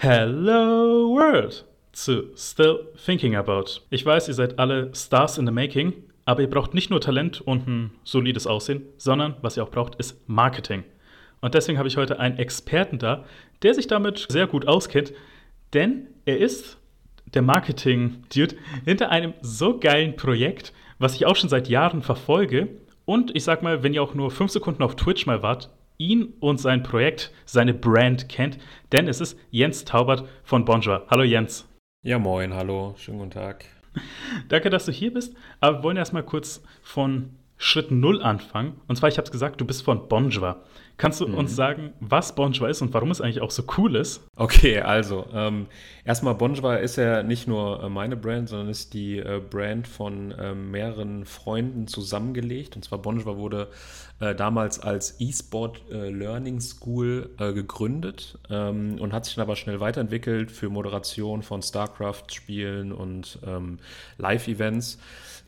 Hello 0.00 1.12
World 1.12 1.64
zu 1.90 2.32
Still 2.36 2.86
Thinking 3.04 3.34
About. 3.34 3.80
Ich 3.90 4.06
weiß, 4.06 4.28
ihr 4.28 4.34
seid 4.34 4.56
alle 4.56 4.94
Stars 4.94 5.38
in 5.38 5.46
the 5.46 5.52
Making, 5.52 5.92
aber 6.24 6.42
ihr 6.42 6.48
braucht 6.48 6.72
nicht 6.72 6.88
nur 6.88 7.00
Talent 7.00 7.40
und 7.40 7.66
ein 7.66 7.90
solides 8.04 8.46
Aussehen, 8.46 8.82
sondern 8.96 9.34
was 9.42 9.56
ihr 9.56 9.64
auch 9.64 9.72
braucht, 9.72 9.96
ist 9.96 10.16
Marketing. 10.28 10.84
Und 11.40 11.54
deswegen 11.54 11.78
habe 11.78 11.88
ich 11.88 11.96
heute 11.96 12.20
einen 12.20 12.38
Experten 12.38 13.00
da, 13.00 13.24
der 13.62 13.74
sich 13.74 13.88
damit 13.88 14.26
sehr 14.28 14.46
gut 14.46 14.68
auskennt, 14.68 15.12
denn 15.74 16.06
er 16.26 16.38
ist 16.38 16.78
der 17.34 17.42
Marketing-Dude 17.42 18.54
hinter 18.84 19.10
einem 19.10 19.34
so 19.40 19.80
geilen 19.80 20.14
Projekt, 20.14 20.72
was 21.00 21.16
ich 21.16 21.26
auch 21.26 21.34
schon 21.34 21.48
seit 21.48 21.68
Jahren 21.68 22.02
verfolge. 22.02 22.68
Und 23.04 23.34
ich 23.34 23.42
sag 23.42 23.64
mal, 23.64 23.82
wenn 23.82 23.94
ihr 23.94 24.04
auch 24.04 24.14
nur 24.14 24.30
fünf 24.30 24.52
Sekunden 24.52 24.84
auf 24.84 24.94
Twitch 24.94 25.26
mal 25.26 25.42
wart, 25.42 25.70
ihn 25.98 26.34
und 26.38 26.60
sein 26.60 26.84
Projekt, 26.84 27.32
seine 27.44 27.74
Brand 27.74 28.28
kennt, 28.28 28.58
denn 28.92 29.08
es 29.08 29.20
ist 29.20 29.38
Jens 29.50 29.84
Taubert 29.84 30.24
von 30.44 30.64
Bonjour. 30.64 31.04
Hallo 31.10 31.24
Jens. 31.24 31.68
Ja, 32.04 32.20
moin, 32.20 32.54
hallo, 32.54 32.94
schönen 32.96 33.18
guten 33.18 33.32
Tag. 33.32 33.64
Danke, 34.48 34.70
dass 34.70 34.86
du 34.86 34.92
hier 34.92 35.12
bist, 35.12 35.34
aber 35.60 35.78
wir 35.78 35.82
wollen 35.82 35.96
erstmal 35.96 36.22
kurz 36.22 36.62
von 36.82 37.30
Schritt 37.56 37.90
Null 37.90 38.22
anfangen. 38.22 38.80
Und 38.86 38.94
zwar, 38.94 39.08
ich 39.08 39.18
habe 39.18 39.24
es 39.26 39.32
gesagt, 39.32 39.60
du 39.60 39.64
bist 39.64 39.82
von 39.82 40.06
Bonjour. 40.06 40.62
Kannst 40.98 41.20
du 41.20 41.28
mhm. 41.28 41.34
uns 41.34 41.54
sagen, 41.54 41.92
was 42.00 42.34
Bonjour 42.34 42.68
ist 42.68 42.82
und 42.82 42.92
warum 42.92 43.12
es 43.12 43.20
eigentlich 43.20 43.40
auch 43.40 43.52
so 43.52 43.62
cool 43.78 43.94
ist? 43.94 44.20
Okay, 44.34 44.80
also 44.80 45.26
ähm, 45.32 45.66
erstmal 46.04 46.34
Bonjour 46.34 46.76
ist 46.78 46.96
ja 46.96 47.22
nicht 47.22 47.46
nur 47.46 47.84
äh, 47.84 47.88
meine 47.88 48.16
Brand, 48.16 48.48
sondern 48.48 48.68
ist 48.68 48.94
die 48.94 49.18
äh, 49.18 49.40
Brand 49.40 49.86
von 49.86 50.32
äh, 50.32 50.54
mehreren 50.54 51.24
Freunden 51.24 51.86
zusammengelegt. 51.86 52.74
Und 52.74 52.84
zwar 52.84 52.98
Bonjour 52.98 53.36
wurde 53.36 53.68
äh, 54.18 54.34
damals 54.34 54.80
als 54.80 55.20
E-Sport 55.20 55.82
äh, 55.92 56.10
Learning 56.10 56.60
School 56.60 57.30
äh, 57.38 57.52
gegründet 57.52 58.36
ähm, 58.50 58.98
und 59.00 59.12
hat 59.12 59.24
sich 59.24 59.36
dann 59.36 59.42
aber 59.42 59.54
schnell 59.54 59.78
weiterentwickelt 59.78 60.50
für 60.50 60.68
Moderation 60.68 61.42
von 61.42 61.62
StarCraft-Spielen 61.62 62.90
und 62.90 63.38
ähm, 63.46 63.78
Live-Events 64.16 64.98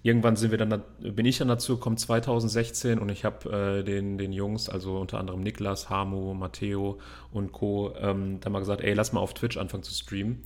irgendwann 0.03 0.37
sind 0.37 0.51
wir 0.51 0.59
dann, 0.59 0.83
bin 1.01 1.27
ich 1.27 1.39
dann 1.39 1.49
dazu 1.49 1.77
gekommen 1.77 1.97
2016 1.97 2.99
und 2.99 3.11
ich 3.11 3.25
habe 3.25 3.81
äh, 3.81 3.85
den, 3.85 4.19
den 4.19 4.33
Jungs, 4.33 4.69
also 4.69 4.99
unter 4.99 5.19
anderem 5.19 5.41
Niklas, 5.41 5.91
Hamu, 5.91 6.35
Matteo 6.35 6.99
und 7.33 7.53
Co., 7.53 7.95
ähm, 8.01 8.41
dann 8.41 8.53
mal 8.53 8.61
gesagt, 8.61 8.83
ey, 8.83 8.95
lass 8.95 9.13
mal 9.13 9.21
auf 9.21 9.35
Twitch 9.35 9.57
anfangen 9.57 9.83
zu 9.83 9.93
streamen. 9.93 10.43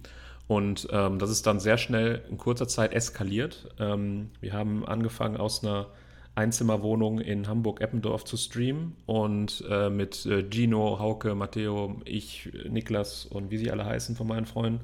Und 0.46 0.88
ähm, 0.90 1.18
das 1.18 1.30
ist 1.30 1.46
dann 1.46 1.58
sehr 1.58 1.78
schnell 1.78 2.22
in 2.28 2.36
kurzer 2.36 2.68
Zeit 2.68 2.92
eskaliert. 2.92 3.68
Ähm, 3.78 4.30
wir 4.40 4.52
haben 4.52 4.84
angefangen 4.86 5.38
aus 5.38 5.64
einer 5.64 5.86
Einzimmerwohnung 6.34 7.20
in 7.20 7.46
Hamburg-Eppendorf 7.46 8.24
zu 8.24 8.36
streamen 8.36 8.96
und 9.06 9.64
äh, 9.70 9.88
mit 9.88 10.26
äh, 10.26 10.44
Gino, 10.50 10.98
Hauke, 10.98 11.34
Matteo, 11.34 12.00
ich, 12.04 12.50
Niklas 12.68 13.24
und 13.24 13.50
wie 13.50 13.56
sie 13.56 13.70
alle 13.70 13.86
heißen 13.86 14.16
von 14.16 14.26
meinen 14.26 14.46
Freunden 14.46 14.80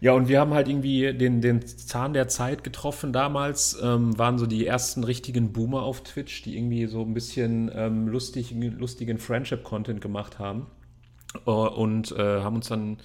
ja, 0.00 0.12
und 0.12 0.28
wir 0.28 0.40
haben 0.40 0.52
halt 0.52 0.68
irgendwie 0.68 1.14
den, 1.14 1.40
den 1.40 1.66
Zahn 1.66 2.12
der 2.12 2.28
Zeit 2.28 2.64
getroffen 2.64 3.12
damals. 3.12 3.78
Ähm, 3.82 4.18
waren 4.18 4.38
so 4.38 4.46
die 4.46 4.66
ersten 4.66 5.04
richtigen 5.04 5.52
Boomer 5.52 5.82
auf 5.82 6.02
Twitch, 6.02 6.42
die 6.42 6.56
irgendwie 6.56 6.86
so 6.86 7.02
ein 7.02 7.14
bisschen 7.14 7.70
ähm, 7.74 8.08
lustig, 8.08 8.54
lustigen 8.54 9.18
Friendship-Content 9.18 10.00
gemacht 10.00 10.38
haben. 10.38 10.66
Uh, 11.46 11.68
und 11.68 12.12
äh, 12.12 12.40
haben 12.40 12.56
uns 12.56 12.68
dann 12.68 12.98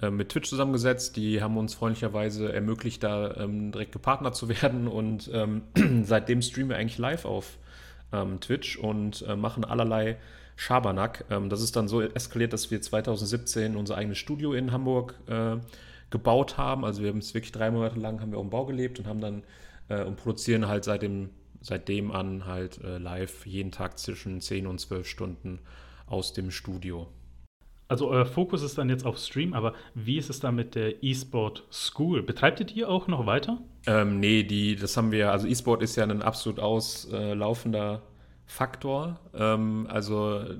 äh, 0.00 0.10
mit 0.10 0.28
Twitch 0.28 0.48
zusammengesetzt. 0.48 1.16
Die 1.16 1.40
haben 1.40 1.56
uns 1.56 1.74
freundlicherweise 1.74 2.52
ermöglicht, 2.52 3.02
da 3.02 3.34
ähm, 3.36 3.72
direkt 3.72 3.92
gepartnert 3.92 4.36
zu 4.36 4.48
werden. 4.48 4.88
Und 4.88 5.30
ähm, 5.32 5.62
seitdem 6.04 6.42
streamen 6.42 6.70
wir 6.70 6.76
eigentlich 6.76 6.98
live 6.98 7.24
auf 7.24 7.58
ähm, 8.12 8.40
Twitch 8.40 8.76
und 8.76 9.24
äh, 9.28 9.36
machen 9.36 9.64
allerlei 9.64 10.16
Schabernack. 10.56 11.24
Ähm, 11.30 11.48
das 11.48 11.62
ist 11.62 11.76
dann 11.76 11.88
so 11.88 12.00
eskaliert, 12.00 12.52
dass 12.52 12.70
wir 12.70 12.80
2017 12.80 13.76
unser 13.76 13.96
eigenes 13.96 14.18
Studio 14.18 14.52
in 14.52 14.72
Hamburg 14.72 15.14
äh, 15.26 15.56
gebaut 16.14 16.56
haben. 16.56 16.84
Also 16.84 17.02
wir 17.02 17.10
haben 17.10 17.18
es 17.18 17.34
wirklich 17.34 17.50
drei 17.50 17.72
Monate 17.72 17.98
lang 17.98 18.20
haben 18.20 18.30
wir 18.30 18.38
dem 18.38 18.48
Bau 18.48 18.64
gelebt 18.66 19.00
und 19.00 19.08
haben 19.08 19.20
dann 19.20 19.42
äh, 19.88 20.04
und 20.04 20.14
produzieren 20.14 20.68
halt 20.68 20.84
seitdem, 20.84 21.30
seitdem 21.60 22.12
an 22.12 22.46
halt 22.46 22.80
äh, 22.84 22.98
live 22.98 23.44
jeden 23.46 23.72
Tag 23.72 23.98
zwischen 23.98 24.40
10 24.40 24.68
und 24.68 24.78
12 24.78 25.08
Stunden 25.08 25.58
aus 26.06 26.32
dem 26.32 26.52
Studio. 26.52 27.08
Also 27.88 28.08
euer 28.08 28.26
Fokus 28.26 28.62
ist 28.62 28.78
dann 28.78 28.88
jetzt 28.88 29.04
auf 29.04 29.18
Stream, 29.18 29.54
aber 29.54 29.74
wie 29.94 30.16
ist 30.16 30.30
es 30.30 30.38
dann 30.38 30.54
mit 30.54 30.76
der 30.76 31.02
E-Sport 31.02 31.64
School? 31.72 32.22
Betreibt 32.22 32.60
ihr 32.60 32.66
die 32.66 32.84
auch 32.84 33.08
noch 33.08 33.26
weiter? 33.26 33.58
Ähm, 33.86 34.20
nee, 34.20 34.44
die, 34.44 34.76
das 34.76 34.96
haben 34.96 35.10
wir, 35.10 35.32
also 35.32 35.48
E-Sport 35.48 35.82
ist 35.82 35.96
ja 35.96 36.04
ein 36.04 36.22
absolut 36.22 36.60
auslaufender 36.60 38.02
Faktor. 38.46 39.18
Ähm, 39.34 39.88
also 39.90 40.38
äh, 40.38 40.54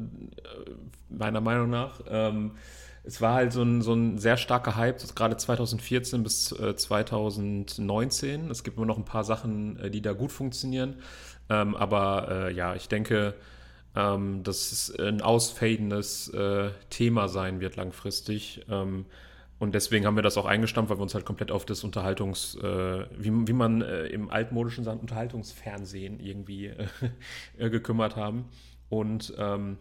meiner 1.09 1.41
Meinung 1.41 1.71
nach. 1.71 2.01
Ähm, 2.09 2.53
es 3.05 3.21
war 3.21 3.35
halt 3.35 3.53
so 3.53 3.63
ein, 3.63 3.83
so 3.83 3.93
ein 3.93 4.19
sehr 4.19 4.37
starker 4.37 4.77
Hype, 4.77 4.99
gerade 5.15 5.37
2014 5.37 6.23
bis 6.23 6.53
äh, 6.53 6.75
2019. 6.75 8.51
Es 8.51 8.65
gibt 8.65 8.79
immer 8.79 8.87
noch 8.87 8.97
ein 8.97 9.05
paar 9.05 9.25
Sachen, 9.25 9.79
äh, 9.79 9.91
die 9.91 10.01
da 10.01 10.13
gut 10.13 10.33
funktionieren. 10.33 10.97
Ähm, 11.51 11.77
aber 11.77 12.29
äh, 12.31 12.55
ja, 12.55 12.75
ich 12.75 12.89
denke, 12.89 13.35
ähm, 13.95 14.43
dass 14.43 14.73
es 14.73 14.99
ein 14.99 15.21
ausfadendes 15.21 16.31
äh, 16.31 16.71
Thema 16.89 17.29
sein 17.29 17.61
wird 17.61 17.77
langfristig. 17.77 18.65
Ähm, 18.71 19.05
und 19.59 19.75
deswegen 19.75 20.07
haben 20.07 20.17
wir 20.17 20.23
das 20.23 20.39
auch 20.39 20.47
eingestampft, 20.47 20.91
weil 20.91 20.99
wir 20.99 21.03
uns 21.03 21.15
halt 21.15 21.27
komplett 21.27 21.51
auf 21.51 21.67
das 21.67 21.85
Unterhaltungs, 21.85 22.57
äh, 22.57 23.05
wie, 23.19 23.31
wie 23.47 23.53
man 23.53 23.83
äh, 23.83 24.07
im 24.07 24.31
altmodischen 24.31 24.87
Unterhaltungsfernsehen 24.87 26.21
irgendwie 26.21 26.73
gekümmert 27.59 28.17
haben. 28.17 28.47
Und 28.89 29.35
ähm, 29.39 29.77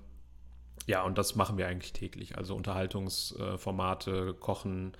ja, 0.85 1.03
und 1.03 1.17
das 1.17 1.35
machen 1.35 1.57
wir 1.57 1.67
eigentlich 1.67 1.94
täglich. 1.94 2.38
Also 2.38 2.56
Unterhaltungsformate, 2.56 4.35
Kochen, 4.39 4.94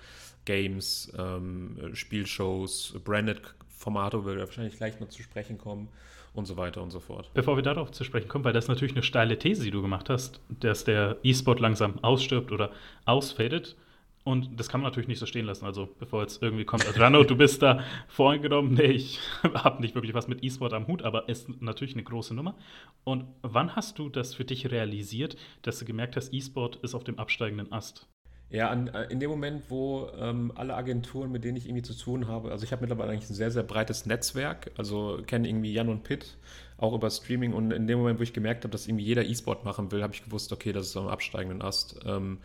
Games, 0.46 1.12
ähm, 1.18 1.92
Spielshows, 1.94 3.00
Branded-Formate, 3.04 4.24
wo 4.24 4.28
wir 4.28 4.40
wahrscheinlich 4.40 4.78
gleich 4.78 5.00
noch 5.00 5.10
zu 5.10 5.22
sprechen 5.22 5.58
kommen 5.58 5.90
und 6.34 6.46
so 6.46 6.58
weiter 6.58 6.82
und 6.82 6.92
so 6.92 7.00
fort. 7.00 7.30
Bevor 7.34 7.56
wir 7.56 7.64
darauf 7.64 7.92
zu 7.92 8.04
sprechen 8.04 8.28
kommen, 8.28 8.44
weil 8.44 8.54
das 8.54 8.68
natürlich 8.68 8.94
eine 8.94 9.04
steile 9.04 9.38
These, 9.38 9.64
die 9.64 9.72
du 9.72 9.82
gemacht 9.82 10.10
hast, 10.10 10.40
dass 10.50 10.84
der 10.84 11.18
E-Sport 11.24 11.60
langsam 11.60 12.04
ausstirbt 12.04 12.52
oder 12.52 12.72
ausfadet. 13.06 13.76
Und 14.24 14.58
das 14.58 14.70
kann 14.70 14.80
man 14.80 14.90
natürlich 14.90 15.10
nicht 15.10 15.20
so 15.20 15.26
stehen 15.26 15.46
lassen. 15.46 15.66
Also, 15.66 15.90
bevor 16.00 16.22
jetzt 16.22 16.42
irgendwie 16.42 16.64
kommt, 16.64 16.88
Adrano, 16.88 17.24
du 17.24 17.36
bist 17.36 17.62
da 17.62 17.84
vorgenommen. 18.08 18.74
Nee, 18.74 18.84
ich 18.84 19.20
habe 19.44 19.82
nicht 19.82 19.96
wirklich 19.96 20.14
was 20.14 20.28
mit 20.28 20.44
E-Sport 20.44 20.74
am 20.74 20.88
Hut, 20.88 21.02
aber 21.02 21.26
es 21.28 21.42
ist 21.42 21.62
natürlich 21.62 21.94
eine 21.94 22.04
große 22.04 22.34
Nummer. 22.34 22.56
Und 23.04 23.26
wann 23.42 23.76
hast 23.76 24.00
du 24.00 24.08
das 24.08 24.34
für 24.34 24.46
dich 24.46 24.72
realisiert, 24.72 25.36
dass 25.62 25.80
du 25.80 25.86
gemerkt 25.86 26.16
hast, 26.16 26.34
E-Sport 26.34 26.78
ist 26.78 26.96
auf 26.96 27.04
dem 27.04 27.20
absteigenden 27.20 27.72
Ast? 27.74 28.08
Ja, 28.50 28.70
an, 28.70 28.88
äh, 28.88 29.12
in 29.12 29.20
dem 29.20 29.32
Moment, 29.32 29.64
wo 29.70 30.10
ähm, 30.16 30.52
alle 30.56 30.76
Agenturen, 30.76 31.32
mit 31.32 31.44
denen 31.44 31.58
ich 31.58 31.66
irgendwie 31.66 31.82
zu 31.82 31.98
tun 31.98 32.28
habe, 32.28 32.52
also 32.52 32.64
ich 32.64 32.72
habe 32.72 32.82
mittlerweile 32.82 33.12
eigentlich 33.12 33.30
ein 33.32 33.34
sehr, 33.34 33.50
sehr 33.50 33.64
breites 33.64 34.06
Netzwerk, 34.06 34.72
also 34.78 35.20
kenne 35.26 35.50
irgendwie 35.50 35.74
Jan 35.74 35.90
und 35.90 36.04
Pitt, 36.04 36.38
auch 36.78 36.94
über 36.94 37.10
Streaming 37.10 37.54
und 37.54 37.72
in 37.72 37.88
dem 37.88 37.98
Moment, 37.98 38.20
wo 38.20 38.24
ich 38.24 38.32
gemerkt 38.32 38.64
habe, 38.64 38.72
dass 38.72 38.88
irgendwie 38.88 39.06
jeder 39.06 39.26
E-Sport 39.26 39.66
machen 39.66 39.92
will, 39.92 40.04
habe 40.04 40.14
ich 40.14 40.24
gewusst, 40.24 40.54
okay, 40.54 40.72
das 40.72 40.88
ist 40.88 40.98
am 40.98 41.08
absteigenden 41.08 41.64
Ast. 41.64 42.00
Ähm, 42.06 42.38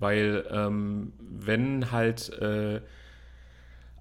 weil 0.00 0.44
ähm, 0.50 1.12
wenn 1.20 1.92
halt 1.92 2.30
äh, 2.40 2.80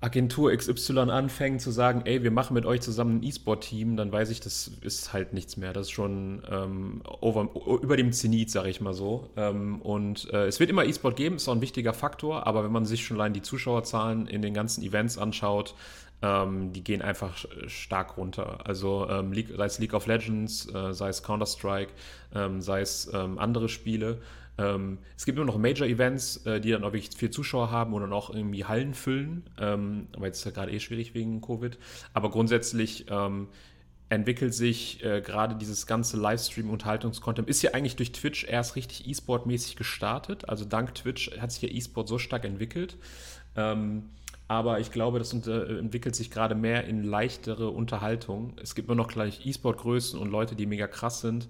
Agentur 0.02 0.56
XY 0.56 1.00
anfängt 1.12 1.62
zu 1.62 1.72
sagen, 1.72 2.04
ey, 2.06 2.24
wir 2.24 2.32
machen 2.32 2.54
mit 2.54 2.66
euch 2.66 2.80
zusammen 2.80 3.18
ein 3.18 3.24
E-Sport-Team, 3.24 3.98
dann 3.98 4.12
weiß 4.12 4.30
ich, 4.30 4.40
das 4.40 4.72
ist 4.82 5.12
halt 5.12 5.34
nichts 5.34 5.58
mehr. 5.58 5.74
Das 5.74 5.88
ist 5.88 5.92
schon 5.92 6.42
ähm, 6.50 7.02
over, 7.20 7.50
über 7.82 7.98
dem 7.98 8.14
Zenit, 8.14 8.50
sage 8.50 8.70
ich 8.70 8.80
mal 8.80 8.94
so. 8.94 9.30
Ähm, 9.36 9.82
und 9.82 10.32
äh, 10.34 10.48
es 10.48 10.62
wird 10.62 10.70
immer 10.70 10.86
E-Sport 10.86 11.18
geben, 11.18 11.36
ist 11.36 11.50
auch 11.50 11.56
ein 11.56 11.62
wichtiger 11.62 11.94
Faktor, 11.94 12.48
aber 12.48 12.64
wenn 12.64 12.72
man 12.72 12.86
sich 12.86 13.06
schon 13.06 13.18
allein 13.18 13.34
die 13.34 13.42
Zuschauerzahlen 13.42 14.28
in 14.28 14.42
den 14.42 14.54
ganzen 14.54 14.84
Events 14.84 15.18
anschaut, 15.18 15.76
ähm, 16.22 16.72
die 16.72 16.84
gehen 16.84 17.02
einfach 17.02 17.46
stark 17.68 18.18
runter. 18.18 18.60
Also 18.66 19.08
ähm, 19.10 19.34
sei 19.34 19.66
es 19.66 19.80
League 19.80 19.94
of 19.94 20.08
Legends, 20.08 20.74
äh, 20.74 20.94
sei 20.94 21.10
es 21.10 21.24
Counter-Strike, 21.24 21.92
ähm, 22.34 22.62
sei 22.62 22.81
es 22.81 23.12
ähm, 23.14 23.38
andere 23.38 23.68
Spiele. 23.68 24.20
Ähm, 24.59 25.00
es 25.16 25.25
gibt 25.25 25.38
nur 25.38 25.46
noch 25.46 25.58
Major-Events, 25.58 26.46
äh, 26.46 26.59
die 26.59 26.72
dann 26.72 26.84
auch 26.84 26.92
wirklich 26.92 27.16
viel 27.16 27.30
Zuschauer 27.30 27.72
haben 27.72 27.94
dann 27.94 28.14
auch 28.14 28.30
irgendwie 28.30 28.66
Hallen 28.66 28.94
füllen. 28.94 29.50
Ähm, 29.57 30.07
aber 30.16 30.28
jetzt 30.28 30.39
ist 30.39 30.45
ja 30.45 30.51
gerade 30.51 30.72
eh 30.72 30.80
schwierig 30.80 31.13
wegen 31.13 31.42
Covid. 31.42 31.78
Aber 32.13 32.30
grundsätzlich 32.30 33.06
ähm, 33.10 33.48
entwickelt 34.10 34.54
sich 34.54 35.04
äh, 35.04 35.22
gerade 35.22 35.56
dieses 35.56 35.88
ganze 35.88 36.18
Livestream-Unterhaltungskontent. 36.18 37.48
Ist 37.48 37.62
ja 37.62 37.72
eigentlich 37.74 37.95
durch 37.95 38.12
Twitch 38.12 38.44
erst 38.44 38.75
richtig 38.75 39.07
E-Sport-mäßig 39.07 39.78
gestartet. 39.78 40.50
Also 40.50 40.66
dank 40.66 40.94
Twitch 40.94 41.31
hat 41.39 41.51
sich 41.51 41.62
ja 41.62 41.69
E-Sport 41.69 42.07
so 42.07 42.18
stark 42.18 42.44
entwickelt. 42.44 42.98
Ähm, 43.56 44.10
aber 44.50 44.80
ich 44.80 44.92
glaube, 44.92 45.19
das 45.19 45.31
unter, 45.31 45.69
entwickelt 45.69 46.16
sich 46.16 46.31
gerade 46.31 46.56
mehr 46.56 46.86
in 46.86 47.04
leichtere 47.04 47.69
Unterhaltung. 47.69 48.56
Es 48.62 48.74
gibt 48.74 48.88
immer 48.88 48.95
noch 48.95 49.07
gleich 49.07 49.45
E-Sport-Größen 49.45 50.19
und 50.19 50.31
Leute, 50.31 50.56
die 50.56 50.66
mega 50.66 50.88
krass 50.88 51.22
sind. 51.22 51.48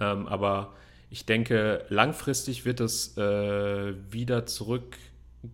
Ähm, 0.00 0.26
aber 0.26 0.74
ich 1.10 1.26
denke, 1.26 1.84
langfristig 1.88 2.64
wird 2.64 2.80
es 2.80 3.16
äh, 3.18 3.94
wieder 4.10 4.46
zurück, 4.46 4.96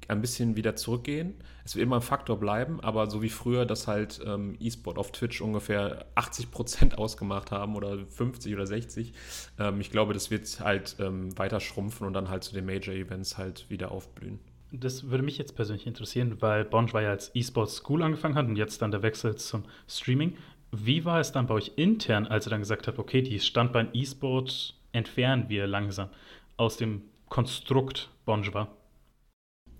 ein 0.08 0.20
bisschen 0.20 0.56
wieder 0.56 0.76
zurückgehen. 0.76 1.34
Es 1.64 1.74
wird 1.74 1.84
immer 1.84 1.96
ein 1.96 2.02
Faktor 2.02 2.38
bleiben, 2.38 2.80
aber 2.80 3.08
so 3.08 3.22
wie 3.22 3.28
früher, 3.28 3.64
dass 3.64 3.86
halt 3.86 4.20
ähm, 4.24 4.56
E-Sport 4.60 4.98
auf 4.98 5.12
Twitch 5.12 5.40
ungefähr 5.40 6.06
80 6.14 6.50
Prozent 6.50 6.98
ausgemacht 6.98 7.50
haben 7.50 7.74
oder 7.74 7.98
50 8.06 8.54
oder 8.54 8.66
60. 8.66 9.12
Ähm, 9.58 9.80
ich 9.80 9.90
glaube, 9.90 10.12
das 10.12 10.30
wird 10.30 10.60
halt 10.60 10.96
ähm, 11.00 11.36
weiter 11.38 11.60
schrumpfen 11.60 12.06
und 12.06 12.12
dann 12.12 12.28
halt 12.28 12.44
zu 12.44 12.54
den 12.54 12.66
Major-Events 12.66 13.38
halt 13.38 13.68
wieder 13.70 13.90
aufblühen. 13.90 14.38
Das 14.72 15.08
würde 15.08 15.24
mich 15.24 15.38
jetzt 15.38 15.56
persönlich 15.56 15.86
interessieren, 15.86 16.36
weil 16.40 16.64
Bonn 16.64 16.92
war 16.92 17.02
ja 17.02 17.10
als 17.10 17.30
E-Sports 17.34 17.76
School 17.76 18.02
angefangen 18.02 18.34
hat 18.34 18.46
und 18.46 18.56
jetzt 18.56 18.82
dann 18.82 18.90
der 18.90 19.02
Wechsel 19.02 19.36
zum 19.36 19.64
Streaming. 19.88 20.36
Wie 20.72 21.04
war 21.04 21.20
es 21.20 21.32
dann 21.32 21.46
bei 21.46 21.54
euch 21.54 21.72
intern, 21.76 22.26
als 22.26 22.46
ihr 22.46 22.50
dann 22.50 22.60
gesagt 22.60 22.88
habt, 22.88 22.98
okay, 22.98 23.22
die 23.22 23.38
Standbein 23.38 23.88
E-Sport 23.94 24.75
entfernen 24.96 25.48
wir 25.48 25.66
langsam 25.66 26.08
aus 26.56 26.76
dem 26.76 27.02
Konstrukt 27.28 28.10
Bonjwa? 28.24 28.68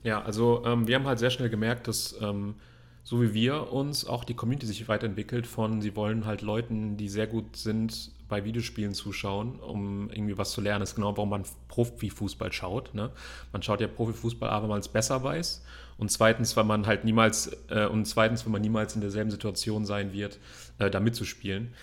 Ja, 0.02 0.22
also 0.22 0.62
ähm, 0.64 0.86
wir 0.86 0.94
haben 0.94 1.06
halt 1.06 1.18
sehr 1.18 1.30
schnell 1.30 1.50
gemerkt, 1.50 1.88
dass 1.88 2.16
ähm, 2.20 2.54
so 3.02 3.22
wie 3.22 3.34
wir 3.34 3.72
uns 3.72 4.04
auch 4.04 4.24
die 4.24 4.34
Community 4.34 4.66
sich 4.66 4.88
weiterentwickelt 4.88 5.46
von, 5.46 5.80
sie 5.80 5.94
wollen 5.94 6.26
halt 6.26 6.42
Leuten, 6.42 6.96
die 6.96 7.08
sehr 7.08 7.28
gut 7.28 7.56
sind, 7.56 8.10
bei 8.28 8.44
Videospielen 8.44 8.94
zuschauen, 8.94 9.60
um 9.60 10.10
irgendwie 10.10 10.36
was 10.36 10.50
zu 10.50 10.60
lernen. 10.60 10.80
Das 10.80 10.90
ist 10.90 10.94
genau, 10.96 11.16
warum 11.16 11.30
man 11.30 11.44
Profifußball 11.68 12.52
schaut. 12.52 12.94
Ne? 12.94 13.10
Man 13.52 13.62
schaut 13.62 13.80
ja 13.80 13.86
Profifußball, 13.86 14.50
aber 14.50 14.66
man 14.66 14.80
es 14.80 14.88
besser 14.88 15.22
weiß. 15.22 15.64
Und 15.98 16.10
zweitens, 16.10 16.56
weil 16.56 16.64
man 16.64 16.86
halt 16.86 17.04
niemals, 17.04 17.56
äh, 17.68 17.86
und 17.86 18.06
zweitens, 18.06 18.44
weil 18.44 18.52
man 18.52 18.62
niemals 18.62 18.96
in 18.96 19.00
derselben 19.00 19.30
Situation 19.30 19.84
sein 19.84 20.12
wird, 20.12 20.40
äh, 20.78 20.90
da 20.90 20.98
mitzuspielen. 20.98 21.74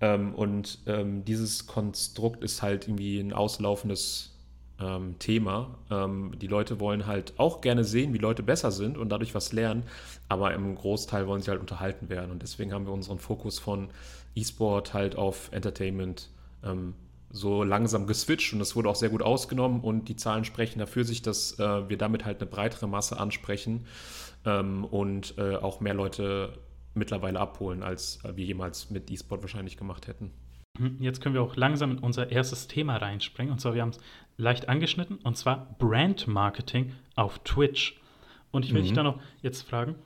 Ähm, 0.00 0.34
und 0.34 0.78
ähm, 0.86 1.24
dieses 1.24 1.66
Konstrukt 1.66 2.42
ist 2.42 2.62
halt 2.62 2.86
irgendwie 2.88 3.18
ein 3.20 3.32
auslaufendes 3.32 4.36
ähm, 4.80 5.18
Thema. 5.18 5.78
Ähm, 5.90 6.32
die 6.40 6.46
Leute 6.46 6.80
wollen 6.80 7.06
halt 7.06 7.34
auch 7.38 7.60
gerne 7.60 7.84
sehen, 7.84 8.14
wie 8.14 8.18
Leute 8.18 8.42
besser 8.42 8.70
sind 8.70 8.96
und 8.96 9.10
dadurch 9.10 9.34
was 9.34 9.52
lernen, 9.52 9.84
aber 10.28 10.54
im 10.54 10.74
Großteil 10.74 11.26
wollen 11.26 11.42
sie 11.42 11.50
halt 11.50 11.60
unterhalten 11.60 12.08
werden. 12.08 12.30
Und 12.30 12.42
deswegen 12.42 12.72
haben 12.72 12.86
wir 12.86 12.92
unseren 12.92 13.18
Fokus 13.18 13.58
von 13.58 13.88
E-Sport 14.34 14.94
halt 14.94 15.16
auf 15.16 15.50
Entertainment 15.52 16.30
ähm, 16.64 16.94
so 17.32 17.62
langsam 17.62 18.06
geswitcht 18.06 18.52
und 18.52 18.58
das 18.58 18.74
wurde 18.74 18.88
auch 18.88 18.96
sehr 18.96 19.08
gut 19.08 19.22
ausgenommen 19.22 19.80
und 19.80 20.08
die 20.08 20.16
Zahlen 20.16 20.44
sprechen 20.44 20.80
dafür 20.80 21.04
sich, 21.04 21.22
dass 21.22 21.58
äh, 21.60 21.88
wir 21.88 21.96
damit 21.96 22.24
halt 22.24 22.40
eine 22.40 22.50
breitere 22.50 22.88
Masse 22.88 23.20
ansprechen 23.20 23.86
ähm, 24.44 24.84
und 24.84 25.34
äh, 25.38 25.56
auch 25.56 25.80
mehr 25.80 25.94
Leute 25.94 26.58
mittlerweile 26.94 27.40
abholen, 27.40 27.82
als 27.82 28.20
wir 28.34 28.44
jemals 28.44 28.90
mit 28.90 29.10
E-Sport 29.10 29.42
wahrscheinlich 29.42 29.76
gemacht 29.76 30.06
hätten. 30.06 30.32
Mhm. 30.78 30.96
Jetzt 31.00 31.20
können 31.20 31.34
wir 31.34 31.42
auch 31.42 31.56
langsam 31.56 31.92
in 31.92 31.98
unser 31.98 32.30
erstes 32.30 32.66
Thema 32.66 32.96
reinspringen. 32.96 33.52
Und 33.52 33.58
zwar, 33.60 33.74
wir 33.74 33.82
haben 33.82 33.90
es 33.90 34.00
leicht 34.36 34.68
angeschnitten, 34.68 35.16
und 35.22 35.36
zwar 35.36 35.74
Brand 35.78 36.26
Marketing 36.26 36.92
auf 37.16 37.38
Twitch. 37.40 38.00
Und 38.50 38.64
ich 38.64 38.72
will 38.72 38.80
mhm. 38.80 38.86
dich 38.86 38.94
da 38.94 39.02
noch 39.02 39.20
jetzt 39.42 39.62
fragen, 39.62 39.96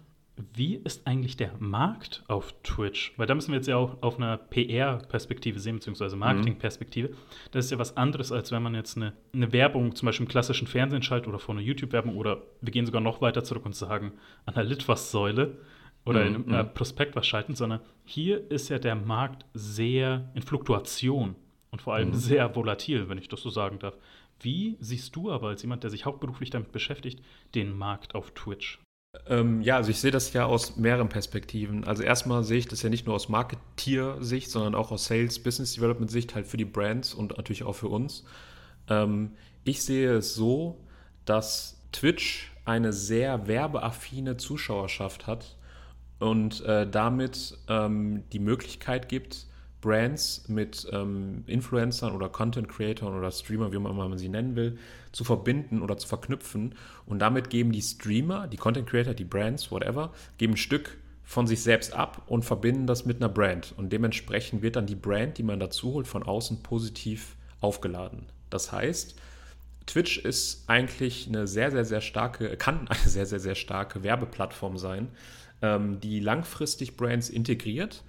wie 0.53 0.75
ist 0.75 1.07
eigentlich 1.07 1.37
der 1.37 1.53
Markt 1.61 2.25
auf 2.27 2.55
Twitch? 2.65 3.13
Weil 3.17 3.29
da 3.29 3.37
müssen 3.37 3.53
wir 3.53 3.57
jetzt 3.57 3.69
ja 3.69 3.77
auch 3.77 4.03
auf 4.03 4.17
einer 4.17 4.37
PR-Perspektive 4.37 5.61
sehen, 5.61 5.77
beziehungsweise 5.77 6.17
Marketing-Perspektive. 6.17 7.11
Das 7.53 7.67
ist 7.67 7.71
ja 7.71 7.79
was 7.79 7.97
anderes, 7.97 8.33
als 8.33 8.51
wenn 8.51 8.63
man 8.63 8.75
jetzt 8.75 8.97
eine, 8.97 9.13
eine 9.33 9.53
Werbung 9.53 9.95
zum 9.95 10.07
Beispiel 10.07 10.27
im 10.27 10.31
klassischen 10.31 10.67
Fernsehen 10.67 11.03
schaltet 11.03 11.29
oder 11.29 11.39
vor 11.39 11.55
einer 11.55 11.63
YouTube-Werbung 11.63 12.17
oder 12.17 12.43
wir 12.61 12.73
gehen 12.73 12.85
sogar 12.85 13.01
noch 13.01 13.21
weiter 13.21 13.45
zurück 13.45 13.65
und 13.65 13.77
sagen 13.77 14.13
an 14.45 14.55
der 14.55 14.65
Litfaß-Säule 14.65 15.57
oder 16.05 16.25
mhm, 16.25 16.37
in 16.37 16.55
einem 16.55 16.67
äh, 16.67 16.71
Prospekt 16.71 17.17
was 17.17 17.27
schalten, 17.27 17.55
sondern 17.55 17.81
hier 18.05 18.51
ist 18.51 18.69
ja 18.69 18.79
der 18.79 18.95
Markt 18.95 19.45
sehr 19.55 20.31
in 20.35 20.43
Fluktuation 20.43 21.37
und 21.71 21.83
vor 21.83 21.95
allem 21.95 22.11
mhm. 22.11 22.15
sehr 22.15 22.55
volatil, 22.55 23.09
wenn 23.09 23.19
ich 23.19 23.29
das 23.29 23.41
so 23.41 23.51
sagen 23.51 23.79
darf. 23.79 23.97
Wie 24.41 24.77
siehst 24.81 25.17
du 25.17 25.31
aber 25.31 25.49
als 25.49 25.63
jemand, 25.63 25.85
der 25.85 25.91
sich 25.91 26.05
hauptberuflich 26.05 26.51
damit 26.51 26.73
beschäftigt, 26.73 27.25
den 27.55 27.77
Markt 27.77 28.15
auf 28.15 28.33
Twitch? 28.33 28.81
Ähm, 29.29 29.63
ja, 29.63 29.77
also 29.77 29.91
ich 29.91 30.01
sehe 30.01 30.11
das 30.11 30.33
ja 30.33 30.45
aus 30.45 30.77
mehreren 30.77 31.09
Perspektiven. 31.09 31.85
Also 31.85 32.03
erstmal 32.03 32.43
sehe 32.45 32.59
ich 32.59 32.69
das 32.69 32.83
ja 32.83 32.91
nicht 32.91 33.07
nur 33.07 33.15
aus 33.15 33.29
Marketier-Sicht, 33.29 34.51
sondern 34.51 34.75
auch 34.75 34.91
aus 34.91 35.07
Sales, 35.07 35.43
Business 35.43 35.75
Development-Sicht, 35.75 36.35
halt 36.35 36.47
für 36.47 36.57
die 36.57 36.65
Brands 36.65 37.15
und 37.15 37.37
natürlich 37.37 37.63
auch 37.63 37.75
für 37.75 37.89
uns. 37.89 38.25
Ähm, 38.89 39.33
ich 39.63 39.83
sehe 39.83 40.15
es 40.15 40.35
so, 40.35 40.81
dass 41.25 41.81
Twitch 41.93 42.53
eine 42.65 42.93
sehr 42.93 43.47
werbeaffine 43.47 44.37
Zuschauerschaft 44.37 45.27
hat 45.27 45.57
und 46.19 46.65
äh, 46.65 46.89
damit 46.89 47.59
ähm, 47.69 48.25
die 48.33 48.39
Möglichkeit 48.39 49.09
gibt, 49.09 49.47
Brands 49.81 50.49
mit 50.49 50.89
ähm, 50.93 51.45
Influencern 51.47 52.15
oder 52.15 52.31
Content 52.31 52.71
Creators 52.71 53.13
oder 53.13 53.31
Streamer, 53.31 53.71
wie 53.71 53.79
man 53.79 54.17
sie 54.17 54.31
nennen 54.31 54.57
will, 54.57 54.79
zu 55.13 55.25
verbinden 55.25 55.83
oder 55.83 55.99
zu 55.99 56.09
verknüpfen. 56.09 56.75
Und 57.05 57.19
damit 57.19 57.51
geben 57.51 57.71
die 57.71 57.83
Streamer, 57.83 58.47
die 58.47 58.57
Content 58.57 58.89
Creator, 58.89 59.13
die 59.13 59.25
Brands, 59.25 59.71
whatever, 59.71 60.13
geben 60.39 60.55
ein 60.55 60.57
Stück 60.57 60.97
von 61.23 61.47
sich 61.47 61.63
selbst 61.63 61.93
ab 61.93 62.23
und 62.27 62.45
verbinden 62.45 62.87
das 62.87 63.05
mit 63.05 63.19
einer 63.19 63.29
Brand. 63.29 63.75
Und 63.77 63.93
dementsprechend 63.93 64.63
wird 64.63 64.77
dann 64.77 64.87
die 64.87 64.95
Brand, 64.95 65.37
die 65.37 65.43
man 65.43 65.61
dazu 65.61 65.93
holt, 65.93 66.07
von 66.07 66.23
außen 66.23 66.63
positiv 66.63 67.37
aufgeladen. 67.61 68.27
Das 68.49 68.73
heißt, 68.73 69.17
Twitch 69.87 70.19
ist 70.19 70.65
eigentlich 70.67 71.29
eine 71.29 71.47
sehr, 71.47 71.71
sehr, 71.71 71.85
sehr 71.85 72.01
starke, 72.01 72.57
kann 72.57 72.89
eine 72.89 72.99
sehr, 72.99 73.27
sehr, 73.27 73.41
sehr 73.41 73.55
starke 73.55 74.03
Werbeplattform 74.03 74.79
sein, 74.79 75.09
die 76.01 76.21
langfristig 76.21 76.97
Brands 76.97 77.31
integriert 77.31 78.03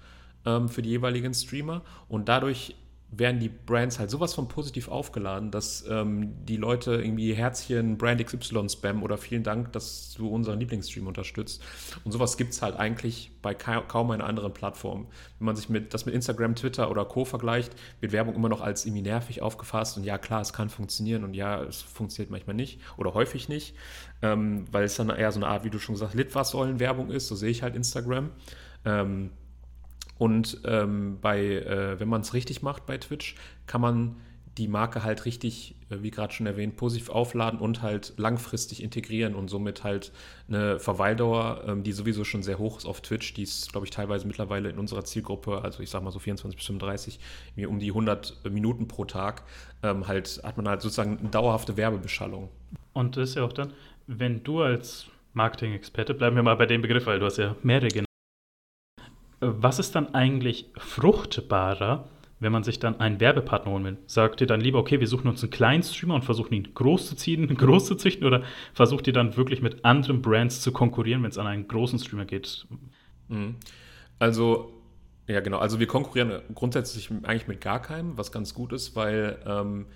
ähm, 0.44 0.68
für 0.68 0.82
die 0.82 0.90
jeweiligen 0.90 1.34
Streamer. 1.34 1.82
Und 2.08 2.28
dadurch 2.28 2.74
werden 3.18 3.40
die 3.40 3.48
Brands 3.48 3.98
halt 3.98 4.10
sowas 4.10 4.34
von 4.34 4.48
positiv 4.48 4.88
aufgeladen, 4.88 5.50
dass 5.50 5.84
ähm, 5.88 6.44
die 6.44 6.56
Leute 6.56 6.94
irgendwie 6.94 7.34
Herzchen 7.34 7.96
Brand 7.96 8.24
XY 8.24 8.68
spammen 8.68 9.02
oder 9.02 9.16
vielen 9.16 9.42
Dank, 9.42 9.72
dass 9.72 10.14
du 10.16 10.28
unseren 10.28 10.60
Lieblingsstream 10.60 11.06
unterstützt. 11.06 11.62
Und 12.04 12.12
sowas 12.12 12.36
gibt 12.36 12.52
es 12.52 12.62
halt 12.62 12.76
eigentlich 12.76 13.30
bei 13.42 13.54
ka 13.54 13.80
kaum 13.82 14.10
einer 14.10 14.24
anderen 14.24 14.52
Plattform. 14.52 15.06
Wenn 15.38 15.46
man 15.46 15.56
sich 15.56 15.68
mit, 15.68 15.94
das 15.94 16.06
mit 16.06 16.14
Instagram, 16.14 16.54
Twitter 16.54 16.90
oder 16.90 17.04
Co. 17.04 17.24
vergleicht, 17.24 17.74
wird 18.00 18.12
Werbung 18.12 18.34
immer 18.34 18.48
noch 18.48 18.60
als 18.60 18.84
irgendwie 18.84 19.02
nervig 19.02 19.42
aufgefasst 19.42 19.96
und 19.96 20.04
ja, 20.04 20.18
klar, 20.18 20.40
es 20.40 20.52
kann 20.52 20.68
funktionieren 20.68 21.24
und 21.24 21.34
ja, 21.34 21.62
es 21.62 21.82
funktioniert 21.82 22.30
manchmal 22.30 22.56
nicht 22.56 22.80
oder 22.96 23.14
häufig 23.14 23.48
nicht, 23.48 23.74
ähm, 24.22 24.64
weil 24.72 24.84
es 24.84 24.96
dann 24.96 25.10
eher 25.10 25.32
so 25.32 25.40
eine 25.40 25.48
Art, 25.48 25.64
wie 25.64 25.70
du 25.70 25.78
schon 25.78 25.94
gesagt 25.94 26.12
hast, 26.12 26.18
Litfaßsäulen-Werbung 26.18 27.10
ist, 27.10 27.28
so 27.28 27.34
sehe 27.34 27.50
ich 27.50 27.62
halt 27.62 27.76
Instagram. 27.76 28.30
Ähm, 28.84 29.30
und 30.18 30.60
ähm, 30.64 31.18
bei, 31.20 31.40
äh, 31.40 32.00
wenn 32.00 32.08
man 32.08 32.22
es 32.22 32.34
richtig 32.34 32.62
macht 32.62 32.86
bei 32.86 32.98
Twitch, 32.98 33.36
kann 33.66 33.80
man 33.80 34.16
die 34.58 34.68
Marke 34.68 35.02
halt 35.02 35.24
richtig, 35.26 35.74
äh, 35.90 35.96
wie 36.00 36.10
gerade 36.10 36.32
schon 36.32 36.46
erwähnt, 36.46 36.76
positiv 36.76 37.10
aufladen 37.10 37.60
und 37.60 37.82
halt 37.82 38.14
langfristig 38.16 38.82
integrieren 38.82 39.34
und 39.34 39.48
somit 39.48 39.84
halt 39.84 40.12
eine 40.48 40.78
Verweildauer, 40.78 41.64
ähm, 41.66 41.82
die 41.82 41.92
sowieso 41.92 42.24
schon 42.24 42.42
sehr 42.42 42.58
hoch 42.58 42.78
ist 42.78 42.86
auf 42.86 43.00
Twitch, 43.02 43.34
die 43.34 43.42
ist, 43.42 43.70
glaube 43.72 43.86
ich, 43.86 43.90
teilweise 43.90 44.26
mittlerweile 44.26 44.70
in 44.70 44.78
unserer 44.78 45.04
Zielgruppe, 45.04 45.62
also 45.62 45.82
ich 45.82 45.90
sag 45.90 46.02
mal 46.02 46.10
so 46.10 46.18
24 46.18 46.56
bis 46.56 46.66
35, 46.66 47.20
um 47.66 47.78
die 47.78 47.88
100 47.88 48.50
Minuten 48.50 48.88
pro 48.88 49.04
Tag, 49.04 49.42
ähm, 49.82 50.08
halt 50.08 50.40
hat 50.42 50.56
man 50.56 50.68
halt 50.68 50.80
sozusagen 50.80 51.18
eine 51.18 51.28
dauerhafte 51.28 51.76
Werbebeschallung. 51.76 52.48
Und 52.94 53.16
das 53.16 53.30
ist 53.30 53.34
ja 53.34 53.44
auch 53.44 53.52
dann, 53.52 53.74
wenn 54.06 54.42
du 54.42 54.62
als 54.62 55.06
Marketing-Experte, 55.34 56.14
bleiben 56.14 56.34
wir 56.36 56.42
mal 56.42 56.56
bei 56.56 56.66
dem 56.66 56.80
Begriff, 56.80 57.04
weil 57.04 57.18
du 57.18 57.26
hast 57.26 57.36
ja 57.36 57.54
mehrere 57.62 58.05
was 59.40 59.78
ist 59.78 59.94
dann 59.94 60.14
eigentlich 60.14 60.66
fruchtbarer, 60.76 62.08
wenn 62.38 62.52
man 62.52 62.64
sich 62.64 62.78
dann 62.78 63.00
einen 63.00 63.20
Werbepartner 63.20 63.72
holen 63.72 63.84
will? 63.84 63.98
Sagt 64.06 64.40
ihr 64.40 64.46
dann 64.46 64.60
lieber, 64.60 64.78
okay, 64.78 65.00
wir 65.00 65.06
suchen 65.06 65.28
uns 65.28 65.42
einen 65.42 65.50
kleinen 65.50 65.82
Streamer 65.82 66.14
und 66.14 66.24
versuchen 66.24 66.54
ihn 66.54 66.74
groß 66.74 67.08
zu 67.08 67.16
ziehen, 67.16 67.46
groß 67.56 67.86
zu 67.86 67.94
züchten, 67.96 68.26
oder 68.26 68.42
versucht 68.74 69.06
ihr 69.06 69.12
dann 69.12 69.36
wirklich 69.36 69.62
mit 69.62 69.84
anderen 69.84 70.22
Brands 70.22 70.60
zu 70.60 70.72
konkurrieren, 70.72 71.22
wenn 71.22 71.30
es 71.30 71.38
an 71.38 71.46
einen 71.46 71.68
großen 71.68 71.98
Streamer 71.98 72.24
geht? 72.24 72.66
Mhm. 73.28 73.56
Also, 74.18 74.72
ja, 75.26 75.40
genau. 75.40 75.58
Also, 75.58 75.80
wir 75.80 75.86
konkurrieren 75.86 76.40
grundsätzlich 76.54 77.10
eigentlich 77.22 77.48
mit 77.48 77.60
gar 77.60 77.82
keinem, 77.82 78.16
was 78.16 78.32
ganz 78.32 78.54
gut 78.54 78.72
ist, 78.72 78.96
weil 78.96 79.38
ähm, 79.46 79.86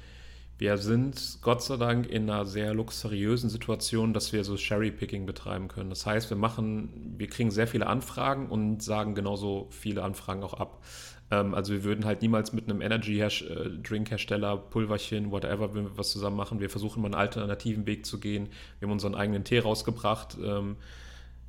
wir 0.60 0.76
sind 0.76 1.38
Gott 1.40 1.62
sei 1.62 1.78
Dank 1.78 2.06
in 2.06 2.28
einer 2.28 2.44
sehr 2.44 2.74
luxuriösen 2.74 3.48
Situation, 3.48 4.12
dass 4.12 4.34
wir 4.34 4.44
so 4.44 4.56
Cherry-Picking 4.56 5.24
betreiben 5.24 5.68
können. 5.68 5.88
Das 5.88 6.04
heißt, 6.04 6.28
wir 6.28 6.36
machen, 6.36 7.14
wir 7.16 7.28
kriegen 7.28 7.50
sehr 7.50 7.66
viele 7.66 7.86
Anfragen 7.86 8.50
und 8.50 8.82
sagen 8.82 9.14
genauso 9.14 9.68
viele 9.70 10.02
Anfragen 10.02 10.42
auch 10.42 10.52
ab. 10.52 10.84
Ähm, 11.30 11.54
also 11.54 11.72
wir 11.72 11.82
würden 11.82 12.04
halt 12.04 12.20
niemals 12.20 12.52
mit 12.52 12.68
einem 12.68 12.82
Energy-Drink-Hersteller, 12.82 14.58
Pulverchen, 14.58 15.30
whatever, 15.30 15.74
wenn 15.74 15.84
wir 15.84 15.96
was 15.96 16.10
zusammen 16.10 16.36
machen. 16.36 16.60
Wir 16.60 16.68
versuchen 16.68 17.00
mal 17.00 17.06
einen 17.06 17.14
alternativen 17.14 17.86
Weg 17.86 18.04
zu 18.04 18.20
gehen. 18.20 18.50
Wir 18.80 18.86
haben 18.86 18.92
unseren 18.92 19.14
eigenen 19.14 19.44
Tee 19.44 19.60
rausgebracht. 19.60 20.36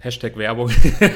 Hashtag 0.02 0.36
Werbung, 0.36 0.72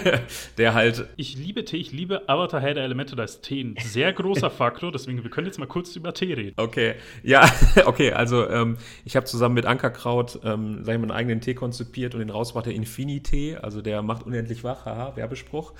der 0.57 0.75
halt. 0.75 1.07
Ich 1.15 1.35
liebe 1.35 1.65
Tee, 1.65 1.77
ich 1.77 1.91
liebe 1.91 2.29
Avatar 2.29 2.61
Herr 2.61 2.75
der 2.75 2.83
Elemente, 2.83 3.15
da 3.15 3.23
ist 3.23 3.41
Tee 3.41 3.61
ein 3.61 3.75
sehr 3.83 4.13
großer 4.13 4.51
Faktor, 4.51 4.91
deswegen 4.91 5.23
wir 5.23 5.31
können 5.31 5.47
jetzt 5.47 5.57
mal 5.57 5.65
kurz 5.65 5.95
über 5.95 6.13
Tee 6.13 6.33
reden. 6.33 6.53
Okay, 6.57 6.93
ja, 7.23 7.49
okay, 7.85 8.11
also 8.11 8.47
ähm, 8.47 8.77
ich 9.03 9.15
habe 9.15 9.25
zusammen 9.25 9.55
mit 9.55 9.65
Ankerkraut, 9.65 10.39
ähm, 10.43 10.83
sag 10.83 10.93
ich 10.93 10.99
mal, 10.99 11.05
einen 11.05 11.11
eigenen 11.11 11.41
Tee 11.41 11.55
konzipiert 11.55 12.13
und 12.13 12.19
den 12.19 12.29
rausgebracht, 12.29 12.67
der 12.67 12.75
Infinity, 12.75 13.55
also 13.59 13.81
der 13.81 14.03
macht 14.03 14.23
unendlich 14.23 14.63
wach, 14.63 14.85
haha, 14.85 15.15
Werbespruch. 15.15 15.73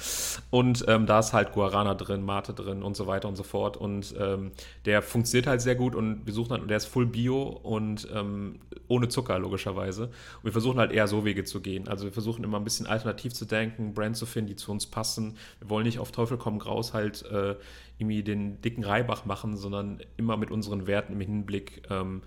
Und 0.49 0.85
ähm, 0.87 1.05
da 1.05 1.19
ist 1.19 1.33
halt 1.33 1.51
Guarana 1.51 1.93
drin, 1.93 2.23
Mate 2.23 2.53
drin 2.53 2.81
und 2.81 2.97
so 2.97 3.05
weiter 3.05 3.27
und 3.27 3.35
so 3.35 3.43
fort. 3.43 3.77
Und 3.77 4.15
ähm, 4.19 4.51
der 4.85 5.03
funktioniert 5.03 5.45
halt 5.45 5.61
sehr 5.61 5.75
gut 5.75 5.93
und 5.93 6.25
wir 6.25 6.33
suchen 6.33 6.51
halt, 6.51 6.67
der 6.69 6.77
ist 6.77 6.85
full 6.85 7.05
Bio 7.05 7.43
und 7.43 8.07
ähm, 8.13 8.59
ohne 8.87 9.09
Zucker, 9.09 9.37
logischerweise. 9.37 10.05
Und 10.05 10.43
wir 10.43 10.51
versuchen 10.51 10.79
halt 10.79 10.91
eher 10.91 11.07
so 11.07 11.23
Wege 11.23 11.43
zu 11.43 11.61
gehen. 11.61 11.87
Also 11.87 12.05
wir 12.05 12.11
versuchen 12.11 12.43
immer 12.43 12.57
ein 12.57 12.63
bisschen 12.63 12.87
alternativ 12.95 13.33
zu 13.33 13.45
denken, 13.45 13.93
Brands 13.93 14.19
zu 14.19 14.25
finden, 14.25 14.49
die 14.49 14.55
zu 14.55 14.71
uns 14.71 14.87
passen. 14.87 15.37
Wir 15.59 15.69
wollen 15.69 15.85
nicht 15.85 15.99
auf 15.99 16.11
Teufel 16.11 16.37
komm 16.37 16.59
raus 16.59 16.93
halt 16.93 17.23
äh, 17.25 17.55
irgendwie 17.97 18.23
den 18.23 18.61
dicken 18.61 18.83
Reibach 18.83 19.25
machen, 19.25 19.55
sondern 19.55 19.99
immer 20.17 20.37
mit 20.37 20.51
unseren 20.51 20.87
Werten 20.87 21.13
im 21.13 21.21
Hinblick 21.21 21.83
ähm, 21.89 22.21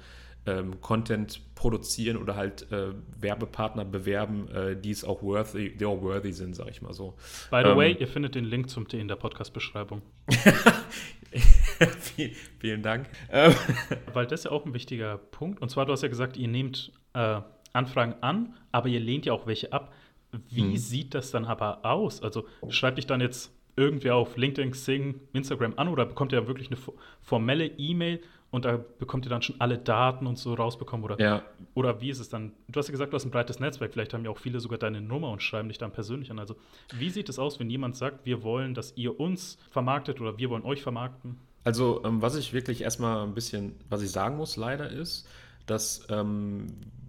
ähm, 0.48 0.80
Content 0.80 1.40
produzieren 1.54 2.16
oder 2.16 2.36
halt 2.36 2.70
äh, 2.72 2.92
Werbepartner 3.20 3.84
bewerben, 3.84 4.48
äh, 4.48 4.76
die 4.76 4.90
es 4.90 5.04
auch 5.04 5.22
worthy, 5.22 5.76
die 5.76 5.84
auch 5.84 6.00
worthy 6.00 6.32
sind, 6.32 6.54
sag 6.54 6.70
ich 6.70 6.80
mal 6.82 6.92
so. 6.92 7.14
By 7.50 7.62
the 7.62 7.70
ähm, 7.70 7.76
way, 7.76 7.96
ihr 7.98 8.08
findet 8.08 8.34
den 8.34 8.44
Link 8.44 8.70
zum 8.70 8.88
T 8.88 8.98
in 8.98 9.08
der 9.08 9.16
Podcast-Beschreibung. 9.16 10.02
Vielen 12.58 12.82
Dank. 12.82 13.08
Ähm. 13.30 13.54
Weil 14.12 14.26
das 14.26 14.40
ist 14.40 14.44
ja 14.44 14.50
auch 14.50 14.64
ein 14.64 14.74
wichtiger 14.74 15.18
Punkt. 15.18 15.60
Und 15.60 15.68
zwar, 15.68 15.86
du 15.86 15.92
hast 15.92 16.02
ja 16.02 16.08
gesagt, 16.08 16.36
ihr 16.36 16.48
nehmt 16.48 16.92
äh, 17.14 17.40
Anfragen 17.72 18.14
an, 18.22 18.54
aber 18.72 18.88
ihr 18.88 19.00
lehnt 19.00 19.26
ja 19.26 19.32
auch 19.32 19.46
welche 19.46 19.72
ab. 19.72 19.92
Wie 20.50 20.62
mhm. 20.62 20.76
sieht 20.76 21.14
das 21.14 21.30
dann 21.30 21.44
aber 21.44 21.84
aus? 21.84 22.22
Also 22.22 22.46
schreibt 22.68 22.98
dich 22.98 23.06
dann 23.06 23.20
jetzt 23.20 23.52
irgendwer 23.76 24.16
auf 24.16 24.36
LinkedIn, 24.36 24.72
Xing, 24.72 25.20
Instagram 25.32 25.74
an 25.76 25.88
oder 25.88 26.04
bekommt 26.04 26.32
ihr 26.32 26.46
wirklich 26.48 26.68
eine 26.70 26.78
formelle 27.22 27.66
E-Mail 27.66 28.20
und 28.50 28.64
da 28.64 28.78
bekommt 28.98 29.26
ihr 29.26 29.30
dann 29.30 29.42
schon 29.42 29.56
alle 29.60 29.78
Daten 29.78 30.26
und 30.26 30.38
so 30.38 30.54
rausbekommen? 30.54 31.04
Oder, 31.04 31.20
ja. 31.20 31.42
oder 31.74 32.00
wie 32.00 32.10
ist 32.10 32.18
es 32.18 32.28
dann? 32.28 32.52
Du 32.68 32.78
hast 32.78 32.88
ja 32.88 32.92
gesagt, 32.92 33.12
du 33.12 33.16
hast 33.16 33.24
ein 33.24 33.30
breites 33.30 33.60
Netzwerk, 33.60 33.92
vielleicht 33.92 34.14
haben 34.14 34.24
ja 34.24 34.30
auch 34.30 34.38
viele 34.38 34.60
sogar 34.60 34.78
deine 34.78 35.00
Nummer 35.00 35.30
und 35.30 35.42
schreiben 35.42 35.68
dich 35.68 35.78
dann 35.78 35.92
persönlich 35.92 36.30
an. 36.30 36.38
Also, 36.38 36.56
wie 36.94 37.10
sieht 37.10 37.28
es 37.28 37.38
aus, 37.38 37.60
wenn 37.60 37.68
jemand 37.70 37.96
sagt, 37.96 38.24
wir 38.24 38.42
wollen, 38.42 38.74
dass 38.74 38.96
ihr 38.96 39.20
uns 39.20 39.58
vermarktet 39.70 40.20
oder 40.20 40.38
wir 40.38 40.50
wollen 40.50 40.64
euch 40.64 40.82
vermarkten? 40.82 41.38
Also, 41.64 42.02
ähm, 42.04 42.22
was 42.22 42.36
ich 42.36 42.52
wirklich 42.52 42.80
erstmal 42.80 43.26
ein 43.26 43.34
bisschen, 43.34 43.74
was 43.90 44.02
ich 44.02 44.10
sagen 44.10 44.36
muss, 44.36 44.56
leider 44.56 44.88
ist, 44.90 45.28
dass, 45.66 46.06
ähm, 46.10 46.66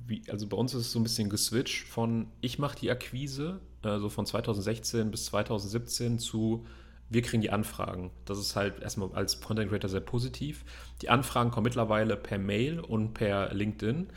wie, 0.09 0.23
also 0.29 0.47
bei 0.47 0.57
uns 0.57 0.73
ist 0.73 0.87
es 0.87 0.91
so 0.91 0.99
ein 0.99 1.03
bisschen 1.03 1.29
geswitcht 1.29 1.87
von, 1.87 2.27
ich 2.41 2.59
mache 2.59 2.77
die 2.77 2.91
Akquise, 2.91 3.59
also 3.81 4.09
von 4.09 4.25
2016 4.25 5.11
bis 5.11 5.25
2017 5.25 6.19
zu 6.19 6.65
wir 7.09 7.23
kriegen 7.23 7.41
die 7.41 7.49
Anfragen. 7.49 8.11
Das 8.25 8.37
ist 8.37 8.55
halt 8.55 8.81
erstmal 8.81 9.11
als 9.13 9.41
Content 9.41 9.69
Creator 9.69 9.89
sehr 9.89 9.99
positiv. 9.99 10.63
Die 11.01 11.09
Anfragen 11.09 11.49
kommen 11.51 11.63
mittlerweile 11.63 12.15
per 12.15 12.37
Mail 12.37 12.79
und 12.79 13.13
per 13.13 13.53
LinkedIn. 13.53 14.09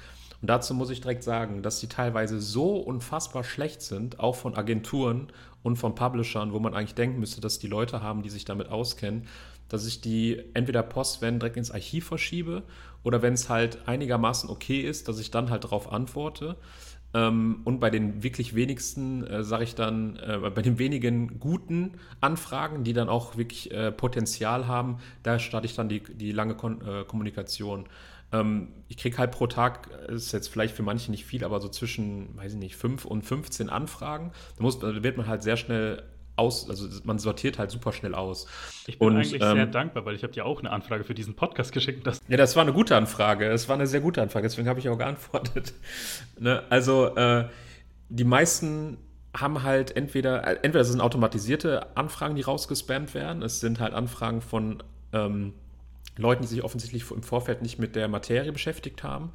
Und 0.42 0.50
dazu 0.50 0.74
muss 0.74 0.90
ich 0.90 1.00
direkt 1.00 1.22
sagen, 1.22 1.62
dass 1.62 1.80
die 1.80 1.86
teilweise 1.86 2.40
so 2.40 2.76
unfassbar 2.76 3.44
schlecht 3.44 3.80
sind, 3.80 4.20
auch 4.20 4.34
von 4.34 4.54
Agenturen 4.54 5.28
und 5.62 5.76
von 5.76 5.94
Publishern, 5.94 6.52
wo 6.52 6.58
man 6.58 6.74
eigentlich 6.74 6.94
denken 6.94 7.20
müsste, 7.20 7.40
dass 7.40 7.60
die 7.60 7.68
Leute 7.68 8.02
haben, 8.02 8.22
die 8.22 8.30
sich 8.30 8.44
damit 8.44 8.68
auskennen, 8.68 9.28
dass 9.72 9.86
ich 9.86 10.00
die 10.00 10.42
entweder 10.54 10.82
postwend 10.82 11.42
direkt 11.42 11.56
ins 11.56 11.70
Archiv 11.70 12.06
verschiebe 12.06 12.62
oder 13.02 13.22
wenn 13.22 13.34
es 13.34 13.48
halt 13.48 13.78
einigermaßen 13.86 14.48
okay 14.50 14.80
ist, 14.80 15.08
dass 15.08 15.18
ich 15.18 15.30
dann 15.30 15.50
halt 15.50 15.64
darauf 15.64 15.92
antworte. 15.92 16.56
Ähm, 17.14 17.60
und 17.64 17.80
bei 17.80 17.90
den 17.90 18.22
wirklich 18.22 18.54
wenigsten, 18.54 19.26
äh, 19.26 19.44
sage 19.44 19.64
ich 19.64 19.74
dann, 19.74 20.16
äh, 20.16 20.38
bei 20.54 20.62
den 20.62 20.78
wenigen 20.78 21.38
guten 21.40 21.92
Anfragen, 22.20 22.84
die 22.84 22.92
dann 22.94 23.08
auch 23.08 23.36
wirklich 23.36 23.70
äh, 23.70 23.92
Potenzial 23.92 24.66
haben, 24.66 24.98
da 25.22 25.38
starte 25.38 25.66
ich 25.66 25.74
dann 25.74 25.88
die, 25.88 26.02
die 26.02 26.32
lange 26.32 26.54
Kon 26.54 26.80
äh, 26.80 27.04
Kommunikation. 27.04 27.86
Ähm, 28.32 28.68
ich 28.88 28.96
kriege 28.96 29.18
halt 29.18 29.30
pro 29.30 29.46
Tag, 29.46 29.90
äh, 30.08 30.14
ist 30.14 30.32
jetzt 30.32 30.48
vielleicht 30.48 30.74
für 30.74 30.82
manche 30.82 31.10
nicht 31.10 31.26
viel, 31.26 31.44
aber 31.44 31.60
so 31.60 31.68
zwischen, 31.68 32.34
weiß 32.36 32.54
ich 32.54 32.58
nicht, 32.58 32.76
5 32.76 33.04
und 33.04 33.22
15 33.22 33.68
Anfragen. 33.68 34.32
Da, 34.56 34.62
muss, 34.62 34.78
da 34.78 35.02
wird 35.02 35.18
man 35.18 35.26
halt 35.26 35.42
sehr 35.42 35.58
schnell 35.58 36.02
aus, 36.42 36.68
also 36.68 36.88
man 37.04 37.18
sortiert 37.18 37.58
halt 37.58 37.70
super 37.70 37.92
schnell 37.92 38.14
aus. 38.14 38.46
Ich 38.86 38.98
bin 38.98 39.08
und, 39.08 39.16
eigentlich 39.16 39.34
ähm, 39.34 39.56
sehr 39.56 39.66
dankbar, 39.66 40.04
weil 40.04 40.14
ich 40.14 40.22
habe 40.22 40.32
dir 40.32 40.44
auch 40.44 40.58
eine 40.58 40.70
Anfrage 40.70 41.04
für 41.04 41.14
diesen 41.14 41.34
Podcast 41.34 41.72
geschickt. 41.72 42.06
Dass 42.06 42.20
ja, 42.28 42.36
das 42.36 42.56
war 42.56 42.62
eine 42.62 42.72
gute 42.72 42.96
Anfrage. 42.96 43.48
Das 43.48 43.68
war 43.68 43.76
eine 43.76 43.86
sehr 43.86 44.00
gute 44.00 44.20
Anfrage, 44.20 44.46
deswegen 44.46 44.68
habe 44.68 44.80
ich 44.80 44.88
auch 44.88 44.98
geantwortet. 44.98 45.72
ne? 46.38 46.64
Also 46.68 47.14
äh, 47.16 47.48
die 48.08 48.24
meisten 48.24 48.98
haben 49.34 49.62
halt 49.62 49.96
entweder, 49.96 50.46
äh, 50.46 50.58
entweder 50.62 50.84
sind 50.84 51.00
automatisierte 51.00 51.96
Anfragen, 51.96 52.34
die 52.34 52.42
rausgespammt 52.42 53.14
werden. 53.14 53.42
Es 53.42 53.60
sind 53.60 53.80
halt 53.80 53.94
Anfragen 53.94 54.42
von 54.42 54.82
ähm, 55.12 55.54
Leuten, 56.16 56.42
die 56.42 56.48
sich 56.48 56.62
offensichtlich 56.62 57.10
im 57.10 57.22
Vorfeld 57.22 57.62
nicht 57.62 57.78
mit 57.78 57.96
der 57.96 58.08
Materie 58.08 58.52
beschäftigt 58.52 59.02
haben. 59.02 59.32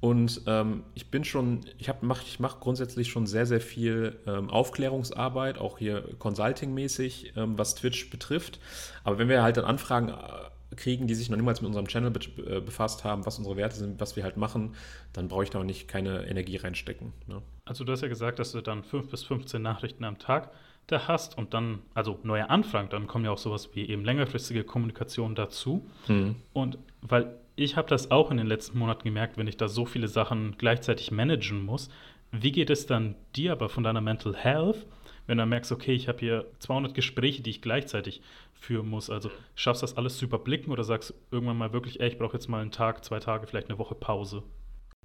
Und 0.00 0.42
ähm, 0.46 0.84
ich 0.94 1.10
bin 1.10 1.24
schon, 1.24 1.62
ich 1.76 1.90
mache 2.02 2.22
ich 2.24 2.38
mach 2.38 2.60
grundsätzlich 2.60 3.08
schon 3.08 3.26
sehr, 3.26 3.46
sehr 3.46 3.60
viel 3.60 4.16
ähm, 4.26 4.48
Aufklärungsarbeit, 4.48 5.58
auch 5.58 5.78
hier 5.78 6.04
Consulting-mäßig, 6.18 7.32
ähm, 7.36 7.58
was 7.58 7.74
Twitch 7.74 8.08
betrifft. 8.10 8.60
Aber 9.02 9.18
wenn 9.18 9.28
wir 9.28 9.42
halt 9.42 9.56
dann 9.56 9.64
Anfragen 9.64 10.10
äh, 10.10 10.76
kriegen, 10.76 11.08
die 11.08 11.14
sich 11.14 11.30
noch 11.30 11.36
niemals 11.36 11.60
mit 11.60 11.66
unserem 11.66 11.88
Channel 11.88 12.12
be 12.12 12.20
äh, 12.46 12.60
befasst 12.60 13.02
haben, 13.02 13.26
was 13.26 13.38
unsere 13.38 13.56
Werte 13.56 13.76
sind, 13.76 14.00
was 14.00 14.14
wir 14.14 14.22
halt 14.22 14.36
machen, 14.36 14.76
dann 15.12 15.26
brauche 15.26 15.42
ich 15.42 15.50
da 15.50 15.58
auch 15.58 15.64
nicht 15.64 15.88
keine 15.88 16.26
Energie 16.28 16.56
reinstecken. 16.56 17.12
Ne? 17.26 17.42
Also 17.64 17.84
du 17.84 17.92
hast 17.92 18.02
ja 18.02 18.08
gesagt, 18.08 18.38
dass 18.38 18.52
du 18.52 18.60
dann 18.60 18.84
5 18.84 19.10
bis 19.10 19.24
15 19.24 19.60
Nachrichten 19.60 20.04
am 20.04 20.18
Tag 20.18 20.52
da 20.86 21.08
hast 21.08 21.36
und 21.36 21.54
dann, 21.54 21.80
also 21.94 22.18
neue 22.22 22.48
Anfragen, 22.50 22.88
dann 22.88 23.06
kommen 23.06 23.24
ja 23.24 23.30
auch 23.30 23.38
sowas 23.38 23.70
wie 23.74 23.88
eben 23.88 24.04
längerfristige 24.04 24.64
Kommunikation 24.64 25.34
dazu. 25.34 25.88
Mhm. 26.06 26.36
Und 26.52 26.78
weil 27.02 27.34
ich 27.58 27.76
habe 27.76 27.88
das 27.88 28.10
auch 28.10 28.30
in 28.30 28.36
den 28.36 28.46
letzten 28.46 28.78
Monaten 28.78 29.04
gemerkt, 29.04 29.36
wenn 29.36 29.48
ich 29.48 29.56
da 29.56 29.68
so 29.68 29.84
viele 29.84 30.08
Sachen 30.08 30.56
gleichzeitig 30.58 31.10
managen 31.10 31.64
muss. 31.64 31.90
Wie 32.30 32.52
geht 32.52 32.70
es 32.70 32.86
dann 32.86 33.16
dir 33.34 33.52
aber 33.52 33.68
von 33.68 33.82
deiner 33.82 34.00
Mental 34.00 34.36
Health, 34.36 34.86
wenn 35.26 35.38
du 35.38 35.46
merkst, 35.46 35.72
okay, 35.72 35.92
ich 35.92 36.08
habe 36.08 36.18
hier 36.20 36.46
200 36.60 36.94
Gespräche, 36.94 37.42
die 37.42 37.50
ich 37.50 37.62
gleichzeitig 37.62 38.22
führen 38.54 38.88
muss? 38.88 39.10
Also 39.10 39.30
schaffst 39.54 39.82
du 39.82 39.86
das 39.86 39.96
alles 39.96 40.18
zu 40.18 40.26
überblicken 40.26 40.72
oder 40.72 40.84
sagst 40.84 41.14
irgendwann 41.30 41.58
mal 41.58 41.72
wirklich, 41.72 42.00
ey, 42.00 42.08
ich 42.08 42.18
brauche 42.18 42.34
jetzt 42.34 42.48
mal 42.48 42.62
einen 42.62 42.70
Tag, 42.70 43.04
zwei 43.04 43.18
Tage, 43.18 43.46
vielleicht 43.46 43.68
eine 43.68 43.78
Woche 43.78 43.94
Pause? 43.94 44.42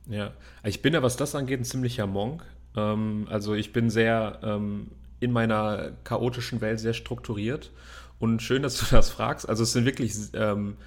Ja, 0.07 0.33
ich 0.63 0.81
bin 0.81 0.93
ja, 0.93 1.01
was 1.01 1.17
das 1.17 1.33
angeht, 1.33 1.59
ein 1.59 1.65
ziemlicher 1.65 2.07
Monk. 2.07 2.45
Ähm, 2.75 3.27
also 3.29 3.55
ich 3.55 3.73
bin 3.73 3.89
sehr 3.89 4.39
ähm, 4.43 4.91
in 5.19 5.31
meiner 5.31 5.91
chaotischen 6.03 6.61
Welt 6.61 6.79
sehr 6.79 6.93
strukturiert. 6.93 7.71
Und 8.19 8.41
schön, 8.41 8.61
dass 8.61 8.77
du 8.77 8.85
das 8.95 9.09
fragst. 9.09 9.49
Also 9.49 9.63
es 9.63 9.73
sind 9.73 9.85
wirklich 9.85 10.13
ähm, 10.33 10.77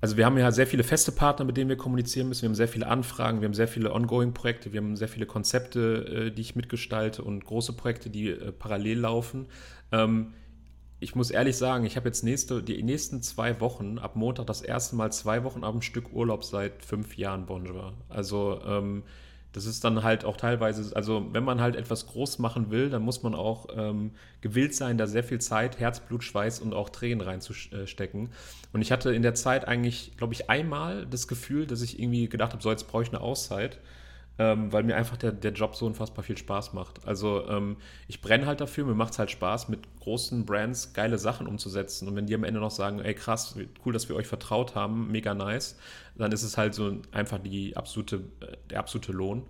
also 0.00 0.16
wir 0.16 0.24
haben 0.24 0.38
ja 0.38 0.50
sehr 0.50 0.66
viele 0.66 0.82
feste 0.82 1.12
Partner, 1.12 1.44
mit 1.44 1.56
denen 1.56 1.68
wir 1.68 1.76
kommunizieren 1.76 2.28
müssen. 2.28 2.42
Wir 2.42 2.48
haben 2.48 2.54
sehr 2.54 2.68
viele 2.68 2.86
Anfragen, 2.86 3.40
wir 3.40 3.46
haben 3.46 3.54
sehr 3.54 3.68
viele 3.68 3.92
Ongoing-Projekte, 3.92 4.72
wir 4.72 4.80
haben 4.80 4.96
sehr 4.96 5.08
viele 5.08 5.26
Konzepte, 5.26 6.26
äh, 6.28 6.30
die 6.30 6.40
ich 6.40 6.56
mitgestalte 6.56 7.22
und 7.22 7.44
große 7.44 7.74
Projekte, 7.74 8.08
die 8.08 8.30
äh, 8.30 8.52
parallel 8.52 9.00
laufen. 9.00 9.46
Ähm, 9.92 10.32
ich 11.00 11.14
muss 11.14 11.30
ehrlich 11.30 11.56
sagen, 11.56 11.84
ich 11.84 11.96
habe 11.96 12.08
jetzt 12.08 12.22
nächste, 12.24 12.62
die 12.62 12.82
nächsten 12.82 13.22
zwei 13.22 13.60
Wochen, 13.60 13.98
ab 13.98 14.16
Montag 14.16 14.46
das 14.46 14.60
erste 14.60 14.96
Mal 14.96 15.12
zwei 15.12 15.44
Wochen 15.44 15.64
am 15.64 15.82
Stück 15.82 16.12
Urlaub 16.12 16.44
seit 16.44 16.84
fünf 16.84 17.16
Jahren 17.16 17.46
Bonjour. 17.46 17.94
Also 18.08 18.60
ähm, 18.66 19.02
das 19.52 19.66
ist 19.66 19.82
dann 19.84 20.02
halt 20.02 20.24
auch 20.24 20.36
teilweise, 20.36 20.94
also 20.94 21.26
wenn 21.32 21.44
man 21.44 21.60
halt 21.60 21.76
etwas 21.76 22.06
groß 22.06 22.38
machen 22.38 22.70
will, 22.70 22.90
dann 22.90 23.02
muss 23.02 23.22
man 23.22 23.34
auch 23.34 23.66
ähm, 23.76 24.12
gewillt 24.40 24.74
sein, 24.74 24.96
da 24.96 25.06
sehr 25.06 25.24
viel 25.24 25.40
Zeit, 25.40 25.80
Herzblut, 25.80 26.22
Schweiß 26.22 26.60
und 26.60 26.72
auch 26.72 26.88
Tränen 26.88 27.20
reinzustecken. 27.20 28.30
Und 28.72 28.82
ich 28.82 28.92
hatte 28.92 29.12
in 29.12 29.22
der 29.22 29.34
Zeit 29.34 29.66
eigentlich, 29.66 30.12
glaube 30.16 30.34
ich, 30.34 30.48
einmal 30.48 31.06
das 31.06 31.26
Gefühl, 31.26 31.66
dass 31.66 31.82
ich 31.82 31.98
irgendwie 31.98 32.28
gedacht 32.28 32.52
habe, 32.52 32.62
so 32.62 32.70
jetzt 32.70 32.86
brauche 32.86 33.02
ich 33.02 33.08
eine 33.08 33.20
Auszeit 33.20 33.80
ähm, 34.38 34.72
weil 34.72 34.82
mir 34.84 34.96
einfach 34.96 35.16
der, 35.16 35.32
der 35.32 35.52
Job 35.52 35.76
so 35.76 35.86
unfassbar 35.86 36.24
viel 36.24 36.38
Spaß 36.38 36.72
macht. 36.72 37.06
Also 37.06 37.46
ähm, 37.48 37.76
ich 38.08 38.20
brenne 38.20 38.46
halt 38.46 38.60
dafür, 38.60 38.84
mir 38.84 38.94
macht 38.94 39.12
es 39.12 39.18
halt 39.18 39.30
Spaß, 39.30 39.68
mit 39.68 39.80
großen 40.00 40.46
Brands 40.46 40.92
geile 40.92 41.18
Sachen 41.18 41.46
umzusetzen. 41.46 42.08
Und 42.08 42.16
wenn 42.16 42.26
die 42.26 42.34
am 42.34 42.44
Ende 42.44 42.60
noch 42.60 42.70
sagen, 42.70 43.00
ey 43.00 43.14
krass, 43.14 43.56
cool, 43.84 43.92
dass 43.92 44.08
wir 44.08 44.16
euch 44.16 44.26
vertraut 44.26 44.74
haben, 44.74 45.10
mega 45.10 45.34
nice, 45.34 45.78
dann 46.16 46.32
ist 46.32 46.42
es 46.42 46.56
halt 46.56 46.74
so 46.74 46.96
einfach 47.12 47.38
die 47.38 47.76
absolute, 47.76 48.16
äh, 48.40 48.56
der 48.70 48.78
absolute 48.78 49.12
Lohn. 49.12 49.44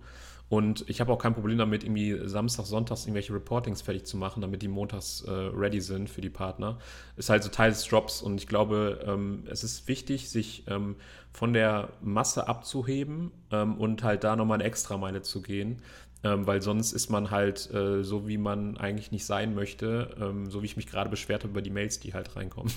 Und 0.51 0.83
ich 0.89 0.99
habe 0.99 1.13
auch 1.13 1.17
kein 1.17 1.33
Problem 1.33 1.57
damit, 1.57 1.85
irgendwie 1.85 2.27
Samstag, 2.27 2.65
Sonntags 2.65 3.05
irgendwelche 3.05 3.33
Reportings 3.33 3.81
fertig 3.81 4.05
zu 4.05 4.17
machen, 4.17 4.41
damit 4.41 4.61
die 4.61 4.67
montags 4.67 5.21
äh, 5.21 5.31
ready 5.31 5.79
sind 5.79 6.09
für 6.09 6.19
die 6.19 6.29
Partner. 6.29 6.77
Ist 7.15 7.29
halt 7.29 7.41
so 7.41 7.49
Teil 7.49 7.69
des 7.69 7.89
Jobs 7.89 8.21
und 8.21 8.35
ich 8.35 8.47
glaube, 8.47 8.99
ähm, 9.07 9.45
es 9.49 9.63
ist 9.63 9.87
wichtig, 9.87 10.29
sich 10.29 10.65
ähm, 10.67 10.97
von 11.31 11.53
der 11.53 11.93
Masse 12.01 12.49
abzuheben 12.49 13.31
ähm, 13.49 13.77
und 13.77 14.03
halt 14.03 14.25
da 14.25 14.35
nochmal 14.35 14.55
eine 14.55 14.65
Extrameile 14.65 15.21
zu 15.21 15.41
gehen. 15.41 15.81
Ähm, 16.21 16.45
weil 16.45 16.61
sonst 16.61 16.91
ist 16.91 17.09
man 17.09 17.31
halt 17.31 17.73
äh, 17.73 18.03
so, 18.03 18.27
wie 18.27 18.37
man 18.37 18.75
eigentlich 18.75 19.13
nicht 19.13 19.25
sein 19.25 19.55
möchte, 19.55 20.17
ähm, 20.19 20.51
so 20.51 20.61
wie 20.61 20.65
ich 20.65 20.75
mich 20.75 20.87
gerade 20.87 21.09
beschwert 21.09 21.43
habe 21.43 21.51
über 21.51 21.61
die 21.61 21.69
Mails, 21.69 22.01
die 22.01 22.13
halt 22.13 22.35
reinkommen. 22.35 22.73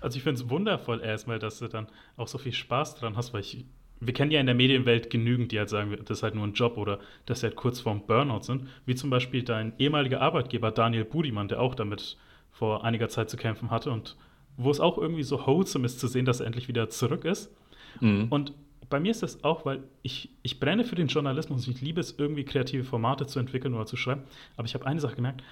Also 0.00 0.16
ich 0.16 0.22
finde 0.22 0.40
es 0.40 0.48
wundervoll 0.48 1.00
erstmal, 1.00 1.40
dass 1.40 1.58
du 1.58 1.66
dann 1.66 1.88
auch 2.16 2.28
so 2.28 2.38
viel 2.38 2.52
Spaß 2.52 2.94
dran 2.94 3.16
hast, 3.16 3.32
weil 3.32 3.40
ich 3.40 3.66
wir 4.00 4.14
kennen 4.14 4.30
ja 4.30 4.40
in 4.40 4.46
der 4.46 4.54
Medienwelt 4.54 5.10
genügend, 5.10 5.52
die 5.52 5.58
halt 5.58 5.68
sagen, 5.68 5.96
das 6.04 6.18
ist 6.18 6.22
halt 6.22 6.34
nur 6.34 6.46
ein 6.46 6.52
Job 6.52 6.76
oder 6.76 7.00
dass 7.26 7.40
sie 7.40 7.46
halt 7.46 7.56
kurz 7.56 7.80
vorm 7.80 8.06
Burnout 8.06 8.42
sind, 8.42 8.68
wie 8.86 8.94
zum 8.94 9.10
Beispiel 9.10 9.42
dein 9.42 9.72
ehemaliger 9.78 10.20
Arbeitgeber 10.20 10.70
Daniel 10.70 11.04
Budimann, 11.04 11.48
der 11.48 11.60
auch 11.60 11.74
damit 11.74 12.16
vor 12.50 12.84
einiger 12.84 13.08
Zeit 13.08 13.30
zu 13.30 13.36
kämpfen 13.36 13.70
hatte 13.70 13.90
und 13.90 14.16
wo 14.56 14.70
es 14.70 14.80
auch 14.80 14.98
irgendwie 14.98 15.22
so 15.22 15.46
wholesome 15.46 15.86
ist 15.86 16.00
zu 16.00 16.08
sehen, 16.08 16.24
dass 16.24 16.40
er 16.40 16.46
endlich 16.46 16.68
wieder 16.68 16.88
zurück 16.90 17.24
ist. 17.24 17.52
Mhm. 18.00 18.26
Und 18.30 18.52
bei 18.90 19.00
mir 19.00 19.10
ist 19.10 19.22
das 19.22 19.44
auch, 19.44 19.64
weil 19.64 19.82
ich, 20.02 20.30
ich 20.42 20.58
brenne 20.60 20.84
für 20.84 20.94
den 20.94 21.08
Journalismus 21.08 21.66
und 21.66 21.76
ich 21.76 21.82
liebe 21.82 22.00
es, 22.00 22.18
irgendwie 22.18 22.44
kreative 22.44 22.84
Formate 22.84 23.26
zu 23.26 23.38
entwickeln 23.38 23.74
oder 23.74 23.86
zu 23.86 23.96
schreiben. 23.96 24.22
Aber 24.56 24.66
ich 24.66 24.74
habe 24.74 24.86
eine 24.86 25.00
Sache 25.00 25.16
gemerkt, 25.16 25.42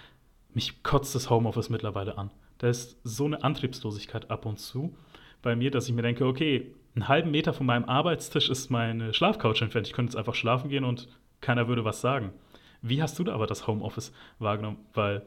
mich 0.55 0.83
kotzt 0.83 1.15
das 1.15 1.29
Homeoffice 1.31 1.69
mittlerweile 1.69 2.17
an. 2.19 2.31
Da 2.59 2.69
ist 2.69 2.99
so 3.05 3.27
eine 3.27 3.45
Antriebslosigkeit 3.45 4.31
ab 4.31 4.47
und 4.47 4.59
zu 4.59 4.97
bei 5.43 5.55
mir, 5.55 5.71
dass 5.71 5.89
ich 5.89 5.95
mir 5.95 6.03
denke, 6.03 6.27
okay, 6.27 6.73
einen 6.97 7.09
halben 7.09 7.31
Meter 7.31 7.53
von 7.53 7.67
meinem 7.67 7.85
Arbeitstisch 7.85 8.49
ist 8.49 8.71
meine 8.71 9.13
Schlafcouch 9.13 9.61
entfernt. 9.61 9.87
Ich 9.87 9.93
könnte 9.93 10.11
jetzt 10.11 10.17
einfach 10.17 10.35
schlafen 10.35 10.71
gehen 10.71 10.85
und 10.85 11.09
keiner 11.41 11.69
würde 11.69 11.85
was 11.85 12.01
sagen. 12.01 12.33
Wie 12.81 13.03
hast 13.03 13.19
du 13.19 13.25
da 13.25 13.35
aber 13.35 13.47
das 13.47 13.67
Homeoffice 13.67 14.13
wahrgenommen? 14.39 14.79
Weil 14.95 15.23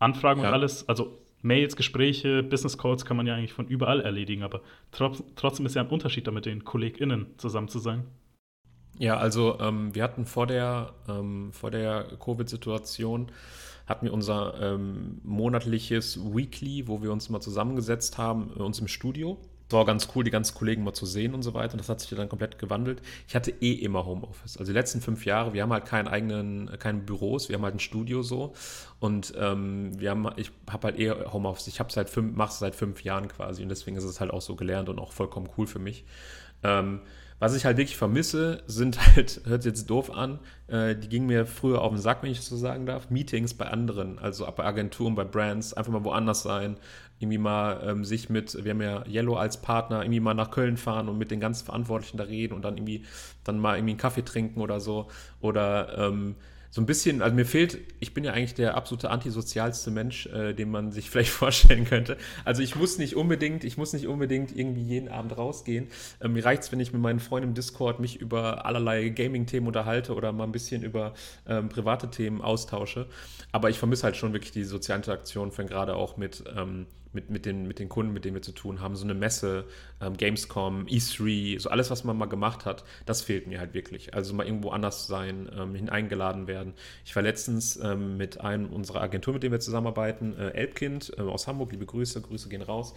Anfragen 0.00 0.42
ja. 0.42 0.48
und 0.48 0.54
alles, 0.54 0.88
also 0.88 1.18
Mails, 1.40 1.76
Gespräche, 1.76 2.42
Business 2.42 2.76
Calls 2.78 3.04
kann 3.04 3.16
man 3.16 3.26
ja 3.26 3.34
eigentlich 3.34 3.52
von 3.52 3.68
überall 3.68 4.00
erledigen, 4.00 4.42
aber 4.42 4.62
trotzdem 4.90 5.66
ist 5.66 5.74
ja 5.74 5.82
ein 5.82 5.88
Unterschied, 5.88 6.26
da 6.26 6.32
mit 6.32 6.46
den 6.46 6.64
KollegInnen 6.64 7.26
zusammen 7.36 7.68
zu 7.68 7.78
sein. 7.78 8.04
Ja, 8.98 9.16
also 9.16 9.58
ähm, 9.60 9.94
wir 9.94 10.02
hatten 10.02 10.24
vor 10.24 10.46
der, 10.46 10.94
ähm, 11.08 11.52
vor 11.52 11.70
der 11.70 12.04
Covid-Situation 12.18 13.30
hatten 13.86 14.06
wir 14.06 14.14
unser 14.14 14.54
ähm, 14.60 15.20
monatliches 15.22 16.18
Weekly, 16.34 16.88
wo 16.88 17.02
wir 17.02 17.12
uns 17.12 17.28
mal 17.28 17.40
zusammengesetzt 17.40 18.18
haben, 18.18 18.50
äh, 18.56 18.62
uns 18.62 18.78
im 18.78 18.88
Studio 18.88 19.38
war 19.74 19.84
ganz 19.84 20.08
cool, 20.14 20.24
die 20.24 20.30
ganzen 20.30 20.56
Kollegen 20.56 20.82
mal 20.82 20.94
zu 20.94 21.04
sehen 21.04 21.34
und 21.34 21.42
so 21.42 21.52
weiter. 21.52 21.74
Und 21.74 21.80
das 21.80 21.90
hat 21.90 22.00
sich 22.00 22.08
dann 22.16 22.30
komplett 22.30 22.58
gewandelt. 22.58 23.02
Ich 23.28 23.34
hatte 23.34 23.50
eh 23.60 23.72
immer 23.72 24.06
Homeoffice. 24.06 24.56
Also 24.56 24.72
die 24.72 24.78
letzten 24.78 25.02
fünf 25.02 25.26
Jahre, 25.26 25.52
wir 25.52 25.62
haben 25.62 25.72
halt 25.72 25.84
keinen 25.84 26.08
eigenen, 26.08 26.70
keine 26.78 27.00
Büros, 27.00 27.50
wir 27.50 27.56
haben 27.56 27.64
halt 27.64 27.74
ein 27.74 27.80
Studio 27.80 28.22
so. 28.22 28.54
Und 29.00 29.34
ähm, 29.36 30.00
wir 30.00 30.10
haben, 30.10 30.30
ich 30.36 30.50
habe 30.70 30.86
halt 30.86 30.98
eh 30.98 31.10
Homeoffice. 31.10 31.66
Ich 31.66 31.80
habe 31.80 31.92
seit 31.92 32.08
fünf, 32.08 32.34
mache 32.34 32.52
es 32.52 32.58
seit 32.58 32.74
fünf 32.74 33.04
Jahren 33.04 33.28
quasi. 33.28 33.62
Und 33.62 33.68
deswegen 33.68 33.98
ist 33.98 34.04
es 34.04 34.20
halt 34.20 34.30
auch 34.30 34.40
so 34.40 34.56
gelernt 34.56 34.88
und 34.88 34.98
auch 34.98 35.12
vollkommen 35.12 35.50
cool 35.58 35.66
für 35.66 35.78
mich. 35.78 36.04
Ähm, 36.62 37.00
was 37.40 37.54
ich 37.54 37.64
halt 37.64 37.76
wirklich 37.76 37.96
vermisse, 37.96 38.62
sind 38.66 38.98
halt, 39.14 39.42
hört 39.46 39.64
jetzt 39.64 39.90
doof 39.90 40.10
an, 40.10 40.38
äh, 40.68 40.94
die 40.94 41.08
gingen 41.08 41.26
mir 41.26 41.46
früher 41.46 41.82
auf 41.82 41.92
den 41.92 42.00
Sack, 42.00 42.22
wenn 42.22 42.30
ich 42.30 42.38
das 42.38 42.46
so 42.46 42.56
sagen 42.56 42.86
darf, 42.86 43.10
Meetings 43.10 43.54
bei 43.54 43.66
anderen, 43.66 44.18
also 44.18 44.46
bei 44.56 44.64
Agenturen, 44.64 45.14
bei 45.14 45.24
Brands, 45.24 45.74
einfach 45.74 45.92
mal 45.92 46.04
woanders 46.04 46.42
sein, 46.42 46.78
irgendwie 47.18 47.38
mal 47.38 47.82
ähm, 47.86 48.04
sich 48.04 48.28
mit, 48.28 48.64
wir 48.64 48.72
haben 48.72 48.82
ja 48.82 49.04
Yellow 49.06 49.36
als 49.36 49.60
Partner, 49.60 50.02
irgendwie 50.02 50.20
mal 50.20 50.34
nach 50.34 50.50
Köln 50.50 50.76
fahren 50.76 51.08
und 51.08 51.18
mit 51.18 51.30
den 51.30 51.40
ganzen 51.40 51.64
Verantwortlichen 51.64 52.16
da 52.16 52.24
reden 52.24 52.54
und 52.54 52.62
dann 52.62 52.76
irgendwie 52.76 53.04
dann 53.44 53.58
mal 53.58 53.76
irgendwie 53.76 53.92
einen 53.92 53.98
Kaffee 53.98 54.24
trinken 54.24 54.60
oder 54.60 54.80
so. 54.80 55.08
Oder 55.40 55.96
ähm, 55.96 56.34
so 56.74 56.80
ein 56.80 56.86
bisschen, 56.86 57.22
also 57.22 57.36
mir 57.36 57.46
fehlt, 57.46 57.78
ich 58.00 58.14
bin 58.14 58.24
ja 58.24 58.32
eigentlich 58.32 58.54
der 58.54 58.76
absolute 58.76 59.08
antisozialste 59.08 59.92
Mensch, 59.92 60.26
äh, 60.26 60.54
den 60.54 60.72
man 60.72 60.90
sich 60.90 61.08
vielleicht 61.10 61.30
vorstellen 61.30 61.84
könnte. 61.84 62.16
Also 62.44 62.62
ich 62.62 62.74
muss 62.74 62.98
nicht 62.98 63.14
unbedingt, 63.14 63.62
ich 63.62 63.76
muss 63.76 63.92
nicht 63.92 64.08
unbedingt 64.08 64.50
irgendwie 64.56 64.82
jeden 64.82 65.08
Abend 65.08 65.38
rausgehen. 65.38 65.86
Ähm, 66.20 66.32
mir 66.32 66.44
reicht 66.44 66.64
es, 66.64 66.72
wenn 66.72 66.80
ich 66.80 66.92
mit 66.92 67.00
meinen 67.00 67.20
Freunden 67.20 67.50
im 67.50 67.54
Discord 67.54 68.00
mich 68.00 68.20
über 68.20 68.66
allerlei 68.66 69.08
Gaming-Themen 69.10 69.68
unterhalte 69.68 70.16
oder 70.16 70.32
mal 70.32 70.42
ein 70.42 70.50
bisschen 70.50 70.82
über 70.82 71.14
ähm, 71.46 71.68
private 71.68 72.10
Themen 72.10 72.42
austausche. 72.42 73.06
Aber 73.52 73.70
ich 73.70 73.78
vermisse 73.78 74.02
halt 74.02 74.16
schon 74.16 74.32
wirklich 74.32 74.50
die 74.50 74.64
soziale 74.64 74.98
Interaktion, 74.98 75.52
von 75.52 75.68
gerade 75.68 75.94
auch 75.94 76.16
mit 76.16 76.42
ähm, 76.56 76.86
mit, 77.14 77.30
mit, 77.30 77.46
den, 77.46 77.66
mit 77.66 77.78
den 77.78 77.88
Kunden, 77.88 78.12
mit 78.12 78.24
denen 78.24 78.34
wir 78.34 78.42
zu 78.42 78.52
tun 78.52 78.80
haben. 78.80 78.96
So 78.96 79.04
eine 79.04 79.14
Messe, 79.14 79.64
ähm, 80.00 80.16
Gamescom, 80.16 80.86
E3, 80.86 81.58
so 81.60 81.70
alles, 81.70 81.90
was 81.90 82.04
man 82.04 82.16
mal 82.16 82.26
gemacht 82.26 82.64
hat, 82.64 82.84
das 83.06 83.22
fehlt 83.22 83.46
mir 83.46 83.60
halt 83.60 83.74
wirklich. 83.74 84.14
Also 84.14 84.34
mal 84.34 84.46
irgendwo 84.46 84.70
anders 84.70 85.06
sein, 85.06 85.48
ähm, 85.56 85.74
hineingeladen 85.74 86.46
werden. 86.46 86.74
Ich 87.04 87.14
war 87.16 87.22
letztens 87.22 87.76
ähm, 87.76 88.16
mit 88.16 88.40
einem 88.40 88.66
unserer 88.66 89.00
Agentur, 89.00 89.34
mit 89.34 89.42
dem 89.42 89.52
wir 89.52 89.60
zusammenarbeiten, 89.60 90.36
äh, 90.36 90.50
Elbkind 90.50 91.12
äh, 91.16 91.22
aus 91.22 91.46
Hamburg, 91.46 91.72
liebe 91.72 91.86
Grüße, 91.86 92.20
Grüße 92.20 92.48
gehen 92.48 92.62
raus, 92.62 92.94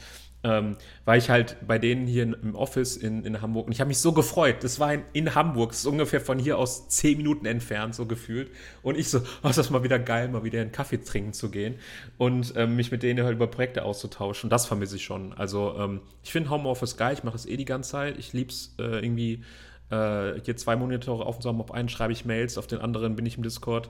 ähm, 0.47 0.77
war 1.03 1.17
ich 1.17 1.29
halt 1.29 1.57
bei 1.67 1.77
denen 1.77 2.07
hier 2.07 2.23
im 2.23 2.55
Office 2.55 2.95
in, 2.95 3.25
in 3.25 3.41
Hamburg 3.41 3.67
und 3.67 3.73
ich 3.73 3.81
habe 3.81 3.89
mich 3.89 3.99
so 3.99 4.13
gefreut. 4.13 4.63
Das 4.63 4.79
war 4.79 4.93
in, 4.93 5.03
in 5.11 5.35
Hamburg, 5.35 5.71
das 5.71 5.79
ist 5.79 5.85
ungefähr 5.85 6.21
von 6.21 6.39
hier 6.39 6.57
aus 6.57 6.87
zehn 6.87 7.17
Minuten 7.17 7.45
entfernt, 7.45 7.95
so 7.95 8.05
gefühlt. 8.05 8.49
Und 8.81 8.97
ich 8.97 9.09
so, 9.09 9.21
oh, 9.43 9.49
ist 9.49 9.57
das 9.57 9.69
mal 9.69 9.83
wieder 9.83 9.99
geil, 9.99 10.29
mal 10.29 10.43
wieder 10.43 10.61
einen 10.61 10.71
Kaffee 10.71 10.97
trinken 10.97 11.33
zu 11.33 11.51
gehen 11.51 11.75
und 12.17 12.53
ähm, 12.55 12.77
mich 12.77 12.91
mit 12.91 13.03
denen 13.03 13.25
halt 13.25 13.35
über 13.35 13.47
Projekte 13.47 13.83
auszutauschen. 13.83 14.49
Das 14.49 14.65
vermisse 14.65 14.95
ich 14.95 15.03
schon. 15.03 15.33
Also 15.33 15.75
ähm, 15.77 16.01
ich 16.23 16.31
finde 16.31 16.49
Homeoffice 16.49 16.95
geil, 16.95 17.13
ich 17.13 17.23
mache 17.23 17.35
es 17.35 17.45
eh 17.45 17.57
die 17.57 17.65
ganze 17.65 17.91
Zeit. 17.91 18.17
Ich 18.17 18.31
liebe 18.31 18.51
es 18.51 18.73
äh, 18.79 19.03
irgendwie, 19.03 19.43
äh, 19.89 20.39
hier 20.43 20.55
zwei 20.55 20.77
Monitore 20.77 21.25
auf 21.25 21.35
und 21.35 21.41
zusammen. 21.41 21.61
Auf 21.61 21.73
einen 21.73 21.89
schreibe 21.89 22.13
ich 22.13 22.23
Mails, 22.23 22.57
auf 22.57 22.67
den 22.67 22.79
anderen 22.79 23.17
bin 23.17 23.25
ich 23.25 23.35
im 23.35 23.43
Discord 23.43 23.89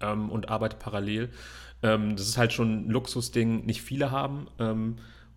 ähm, 0.00 0.30
und 0.30 0.48
arbeite 0.48 0.76
parallel. 0.78 1.28
Ähm, 1.82 2.16
das 2.16 2.26
ist 2.26 2.38
halt 2.38 2.54
schon 2.54 2.86
ein 2.86 2.90
Luxusding, 2.90 3.66
nicht 3.66 3.82
viele 3.82 4.10
haben. 4.10 4.46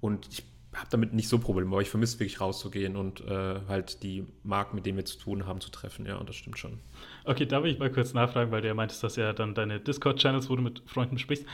Und 0.01 0.27
ich 0.31 0.43
habe 0.75 0.87
damit 0.89 1.13
nicht 1.13 1.27
so 1.27 1.37
Probleme, 1.39 1.71
aber 1.71 1.81
ich 1.81 1.89
vermisse 1.89 2.19
wirklich 2.19 2.39
rauszugehen 2.39 2.95
und 2.95 3.21
äh, 3.21 3.59
halt 3.67 4.03
die 4.03 4.25
Marken, 4.43 4.75
mit 4.75 4.85
denen 4.85 4.97
wir 4.97 5.05
zu 5.05 5.17
tun 5.17 5.45
haben, 5.45 5.59
zu 5.61 5.69
treffen. 5.69 6.05
Ja, 6.05 6.17
und 6.17 6.29
das 6.29 6.35
stimmt 6.35 6.57
schon. 6.57 6.79
Okay, 7.25 7.45
da 7.45 7.63
will 7.63 7.71
ich 7.71 7.79
mal 7.79 7.91
kurz 7.91 8.13
nachfragen, 8.13 8.51
weil 8.51 8.61
du 8.61 8.67
ja 8.67 8.73
meintest, 8.73 9.03
dass 9.03 9.15
ja 9.15 9.33
dann 9.33 9.53
deine 9.53 9.79
Discord-Channels, 9.79 10.49
wo 10.49 10.55
du 10.55 10.61
mit 10.61 10.81
Freunden 10.85 11.17
sprichst, 11.17 11.45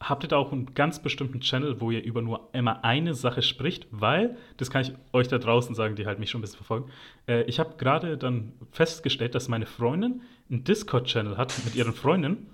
habt 0.00 0.24
ihr 0.24 0.28
da 0.28 0.36
auch 0.36 0.52
einen 0.52 0.74
ganz 0.74 1.00
bestimmten 1.00 1.40
Channel, 1.40 1.80
wo 1.80 1.90
ihr 1.90 2.02
über 2.02 2.22
nur 2.22 2.48
immer 2.52 2.84
eine 2.84 3.14
Sache 3.14 3.42
spricht? 3.42 3.86
Weil, 3.90 4.36
das 4.56 4.70
kann 4.70 4.82
ich 4.82 4.92
euch 5.12 5.28
da 5.28 5.38
draußen 5.38 5.74
sagen, 5.74 5.96
die 5.96 6.06
halt 6.06 6.18
mich 6.18 6.30
schon 6.30 6.40
ein 6.40 6.42
bisschen 6.42 6.56
verfolgen. 6.56 6.90
Äh, 7.26 7.42
ich 7.44 7.60
habe 7.60 7.76
gerade 7.78 8.16
dann 8.16 8.52
festgestellt, 8.72 9.34
dass 9.34 9.48
meine 9.48 9.66
Freundin 9.66 10.22
einen 10.50 10.64
Discord-Channel 10.64 11.36
hat 11.36 11.54
mit 11.64 11.74
ihren 11.74 11.92
Freunden 11.92 12.48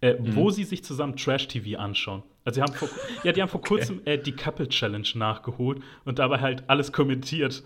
äh, 0.00 0.14
mhm. 0.14 0.36
wo 0.36 0.50
sie 0.50 0.64
sich 0.64 0.84
zusammen 0.84 1.16
Trash-TV 1.16 1.78
anschauen. 1.78 2.22
Also 2.44 2.56
sie 2.56 2.62
haben 2.62 2.72
vor, 2.72 2.88
ja, 3.24 3.32
die 3.32 3.42
haben 3.42 3.48
vor 3.48 3.62
kurzem 3.62 3.98
okay. 4.00 4.14
äh, 4.14 4.18
die 4.18 4.32
Couple 4.32 4.68
Challenge 4.68 5.08
nachgeholt 5.14 5.82
und 6.04 6.18
dabei 6.18 6.40
halt 6.40 6.64
alles 6.68 6.92
kommentiert. 6.92 7.64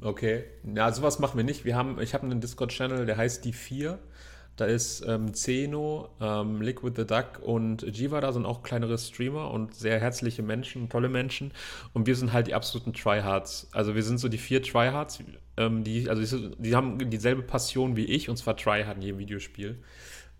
Okay, 0.00 0.44
ja, 0.74 0.92
sowas 0.92 1.18
machen 1.18 1.38
wir 1.38 1.44
nicht. 1.44 1.64
Wir 1.64 1.74
haben, 1.74 2.00
ich 2.00 2.14
habe 2.14 2.24
einen 2.24 2.40
Discord-Channel, 2.40 3.06
der 3.06 3.16
heißt 3.16 3.44
die 3.44 3.52
4. 3.52 3.98
Da 4.56 4.64
ist 4.64 5.04
ähm, 5.06 5.34
Zeno, 5.34 6.08
ähm, 6.18 6.62
Liquid 6.62 6.94
the 6.96 7.06
Duck 7.06 7.40
und 7.42 7.82
Jiva 7.82 8.22
da 8.22 8.32
sind 8.32 8.46
auch 8.46 8.62
kleinere 8.62 8.96
Streamer 8.96 9.50
und 9.50 9.74
sehr 9.74 10.00
herzliche 10.00 10.42
Menschen, 10.42 10.88
tolle 10.88 11.10
Menschen. 11.10 11.52
Und 11.92 12.06
wir 12.06 12.16
sind 12.16 12.32
halt 12.32 12.46
die 12.46 12.54
absoluten 12.54 12.94
Tryhards. 12.94 13.68
Also 13.72 13.94
wir 13.94 14.02
sind 14.02 14.16
so 14.18 14.28
die 14.28 14.38
vier 14.38 14.62
Tryhards, 14.62 15.22
ähm, 15.58 15.84
die, 15.84 16.08
also 16.08 16.38
die, 16.38 16.56
die, 16.56 16.74
haben 16.74 17.10
dieselbe 17.10 17.42
Passion 17.42 17.96
wie 17.96 18.06
ich 18.06 18.30
und 18.30 18.38
zwar 18.38 18.56
Tryhard 18.56 18.96
in 18.96 19.02
jedem 19.02 19.18
Videospiel. 19.18 19.78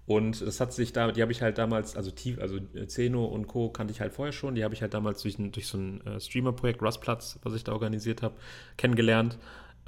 Und 0.07 0.40
das 0.40 0.61
hat 0.61 0.73
sich 0.73 0.92
da, 0.92 1.11
die 1.11 1.21
habe 1.21 1.33
ich 1.33 1.42
halt 1.42 1.59
damals, 1.59 1.97
also 1.97 2.12
tief, 2.12 2.38
also 2.38 2.59
äh, 2.75 2.87
Zeno 2.87 3.25
und 3.25 3.49
Co. 3.49 3.71
kannte 3.71 3.92
ich 3.92 4.01
halt 4.01 4.12
vorher 4.12 4.33
schon. 4.33 4.55
Die 4.55 4.62
habe 4.62 4.73
ich 4.73 4.81
halt 4.83 4.95
damals 4.95 5.23
durch, 5.23 5.37
durch 5.37 5.66
so 5.66 5.79
ein 5.79 6.07
äh, 6.07 6.21
Streamer-Projekt, 6.21 6.81
Rustplatz, 6.81 7.38
was 7.42 7.55
ich 7.55 7.64
da 7.64 7.73
organisiert 7.73 8.23
habe, 8.23 8.37
kennengelernt. 8.77 9.37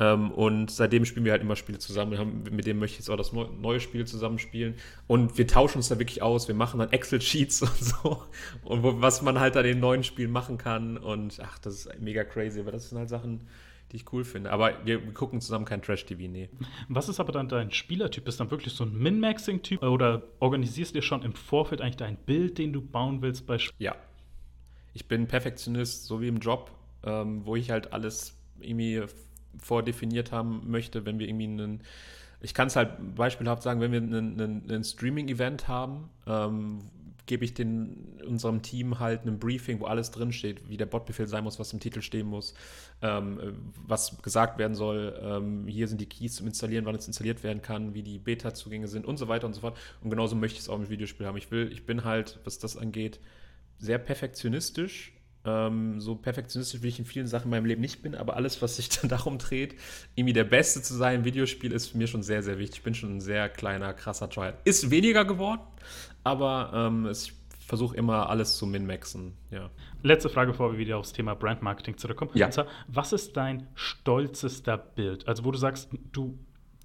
Ähm, 0.00 0.30
und 0.32 0.70
seitdem 0.70 1.04
spielen 1.04 1.24
wir 1.24 1.32
halt 1.32 1.42
immer 1.42 1.56
Spiele 1.56 1.78
zusammen. 1.78 2.18
Haben, 2.18 2.44
mit 2.50 2.66
dem 2.66 2.78
möchte 2.78 2.94
ich 2.94 2.98
jetzt 3.00 3.10
auch 3.10 3.16
das 3.16 3.32
neue 3.32 3.80
Spiel 3.80 4.06
zusammenspielen. 4.06 4.74
Und 5.06 5.38
wir 5.38 5.46
tauschen 5.46 5.78
uns 5.78 5.88
da 5.88 5.98
wirklich 5.98 6.22
aus. 6.22 6.48
Wir 6.48 6.54
machen 6.54 6.80
dann 6.80 6.90
Excel-Sheets 6.90 7.62
und 7.62 7.78
so. 7.78 8.22
Und 8.64 8.82
was 9.00 9.22
man 9.22 9.38
halt 9.38 9.54
da 9.54 9.60
in 9.60 9.66
den 9.66 9.80
neuen 9.80 10.02
Spielen 10.04 10.30
machen 10.30 10.58
kann. 10.58 10.96
Und 10.96 11.38
ach, 11.42 11.58
das 11.58 11.74
ist 11.74 12.00
mega 12.00 12.24
crazy. 12.24 12.60
Aber 12.60 12.72
das 12.72 12.88
sind 12.88 12.98
halt 12.98 13.08
Sachen, 13.08 13.46
die 13.90 13.96
ich 13.96 14.12
cool 14.12 14.24
finde. 14.24 14.50
Aber 14.50 14.72
wir 14.84 15.00
gucken 15.12 15.40
zusammen 15.40 15.64
kein 15.64 15.82
Trash-TV, 15.82 16.28
nee. 16.30 16.48
Was 16.88 17.08
ist 17.08 17.20
aber 17.20 17.32
dann 17.32 17.48
dein 17.48 17.70
Spielertyp? 17.70 18.24
Bist 18.24 18.38
du 18.38 18.44
dann 18.44 18.50
wirklich 18.50 18.74
so 18.74 18.84
ein 18.84 18.96
Min-Maxing-Typ? 18.96 19.82
Oder 19.82 20.22
organisierst 20.40 20.94
du 20.94 20.98
dir 20.98 21.02
schon 21.02 21.22
im 21.22 21.32
Vorfeld 21.32 21.80
eigentlich 21.80 21.96
dein 21.96 22.16
Bild, 22.16 22.58
den 22.58 22.72
du 22.72 22.80
bauen 22.80 23.22
willst 23.22 23.46
bei 23.46 23.56
Sp 23.56 23.72
Ja. 23.78 23.96
Ich 24.94 25.06
bin 25.06 25.26
Perfektionist, 25.26 26.06
so 26.06 26.20
wie 26.20 26.28
im 26.28 26.38
Job, 26.38 26.70
ähm, 27.04 27.46
wo 27.46 27.56
ich 27.56 27.70
halt 27.70 27.92
alles 27.92 28.36
irgendwie 28.60 29.02
vordefiniert 29.58 30.32
haben 30.32 30.70
möchte, 30.70 31.06
wenn 31.06 31.18
wir 31.18 31.28
irgendwie 31.28 31.44
einen 31.44 31.82
ich 32.40 32.54
kann 32.54 32.68
es 32.68 32.76
halt 32.76 33.16
beispielhaft 33.16 33.62
sagen, 33.62 33.80
wenn 33.80 33.90
wir 33.92 34.00
ein 34.00 34.84
Streaming-Event 34.84 35.66
haben, 35.66 36.08
ähm, 36.26 36.78
gebe 37.28 37.44
ich 37.44 37.54
den, 37.54 38.20
unserem 38.26 38.62
Team 38.62 38.98
halt 38.98 39.24
ein 39.24 39.38
Briefing, 39.38 39.78
wo 39.78 39.84
alles 39.84 40.10
drinsteht, 40.10 40.68
wie 40.68 40.76
der 40.76 40.86
Botbefehl 40.86 41.28
sein 41.28 41.44
muss, 41.44 41.60
was 41.60 41.72
im 41.72 41.78
Titel 41.78 42.02
stehen 42.02 42.26
muss, 42.26 42.54
ähm, 43.02 43.38
was 43.86 44.20
gesagt 44.22 44.58
werden 44.58 44.74
soll. 44.74 45.16
Ähm, 45.22 45.68
hier 45.68 45.86
sind 45.86 46.00
die 46.00 46.08
Keys 46.08 46.34
zum 46.34 46.48
Installieren, 46.48 46.84
wann 46.86 46.96
es 46.96 47.06
installiert 47.06 47.44
werden 47.44 47.62
kann, 47.62 47.94
wie 47.94 48.02
die 48.02 48.18
Beta-Zugänge 48.18 48.88
sind 48.88 49.06
und 49.06 49.18
so 49.18 49.28
weiter 49.28 49.46
und 49.46 49.54
so 49.54 49.60
fort. 49.60 49.78
Und 50.02 50.10
genauso 50.10 50.34
möchte 50.34 50.56
ich 50.56 50.62
es 50.62 50.68
auch 50.68 50.76
im 50.76 50.88
Videospiel 50.88 51.26
haben. 51.26 51.36
Ich 51.36 51.52
will, 51.52 51.70
ich 51.70 51.86
bin 51.86 52.02
halt, 52.02 52.40
was 52.44 52.58
das 52.58 52.76
angeht, 52.76 53.20
sehr 53.78 53.98
perfektionistisch. 53.98 55.12
Ähm, 55.48 56.00
so 56.00 56.14
perfektionistisch, 56.14 56.82
wie 56.82 56.88
ich 56.88 56.98
in 56.98 57.06
vielen 57.06 57.26
Sachen 57.26 57.44
in 57.44 57.50
meinem 57.50 57.64
Leben 57.64 57.80
nicht 57.80 58.02
bin, 58.02 58.14
aber 58.14 58.36
alles, 58.36 58.60
was 58.60 58.76
sich 58.76 58.88
dann 59.00 59.08
darum 59.08 59.38
dreht, 59.38 59.74
irgendwie 60.14 60.34
der 60.34 60.44
Beste 60.44 60.82
zu 60.82 60.94
sein 60.94 61.20
im 61.20 61.24
Videospiel, 61.24 61.72
ist 61.72 61.88
für 61.88 61.98
mir 61.98 62.06
schon 62.06 62.22
sehr, 62.22 62.42
sehr 62.42 62.58
wichtig. 62.58 62.78
Ich 62.78 62.84
bin 62.84 62.94
schon 62.94 63.16
ein 63.16 63.20
sehr 63.20 63.48
kleiner, 63.48 63.94
krasser 63.94 64.28
Trial. 64.28 64.54
Ist 64.64 64.90
weniger 64.90 65.24
geworden, 65.24 65.60
aber 66.22 66.70
ähm, 66.74 67.08
ich 67.10 67.32
versuche 67.60 67.96
immer 67.96 68.28
alles 68.28 68.56
zu 68.56 68.66
min-maxen. 68.66 69.34
Ja. 69.50 69.70
Letzte 70.02 70.28
Frage, 70.28 70.52
bevor 70.52 70.72
wir 70.72 70.78
wieder 70.78 70.98
aufs 70.98 71.12
Thema 71.12 71.34
Brandmarketing 71.34 71.96
zurückkommen. 71.96 72.30
Ja. 72.34 72.50
Zwar, 72.50 72.66
was 72.86 73.12
ist 73.12 73.36
dein 73.36 73.68
stolzester 73.74 74.76
Bild? 74.76 75.28
Also, 75.28 75.44
wo 75.44 75.50
du 75.50 75.58
sagst, 75.58 75.90
du, 76.12 76.38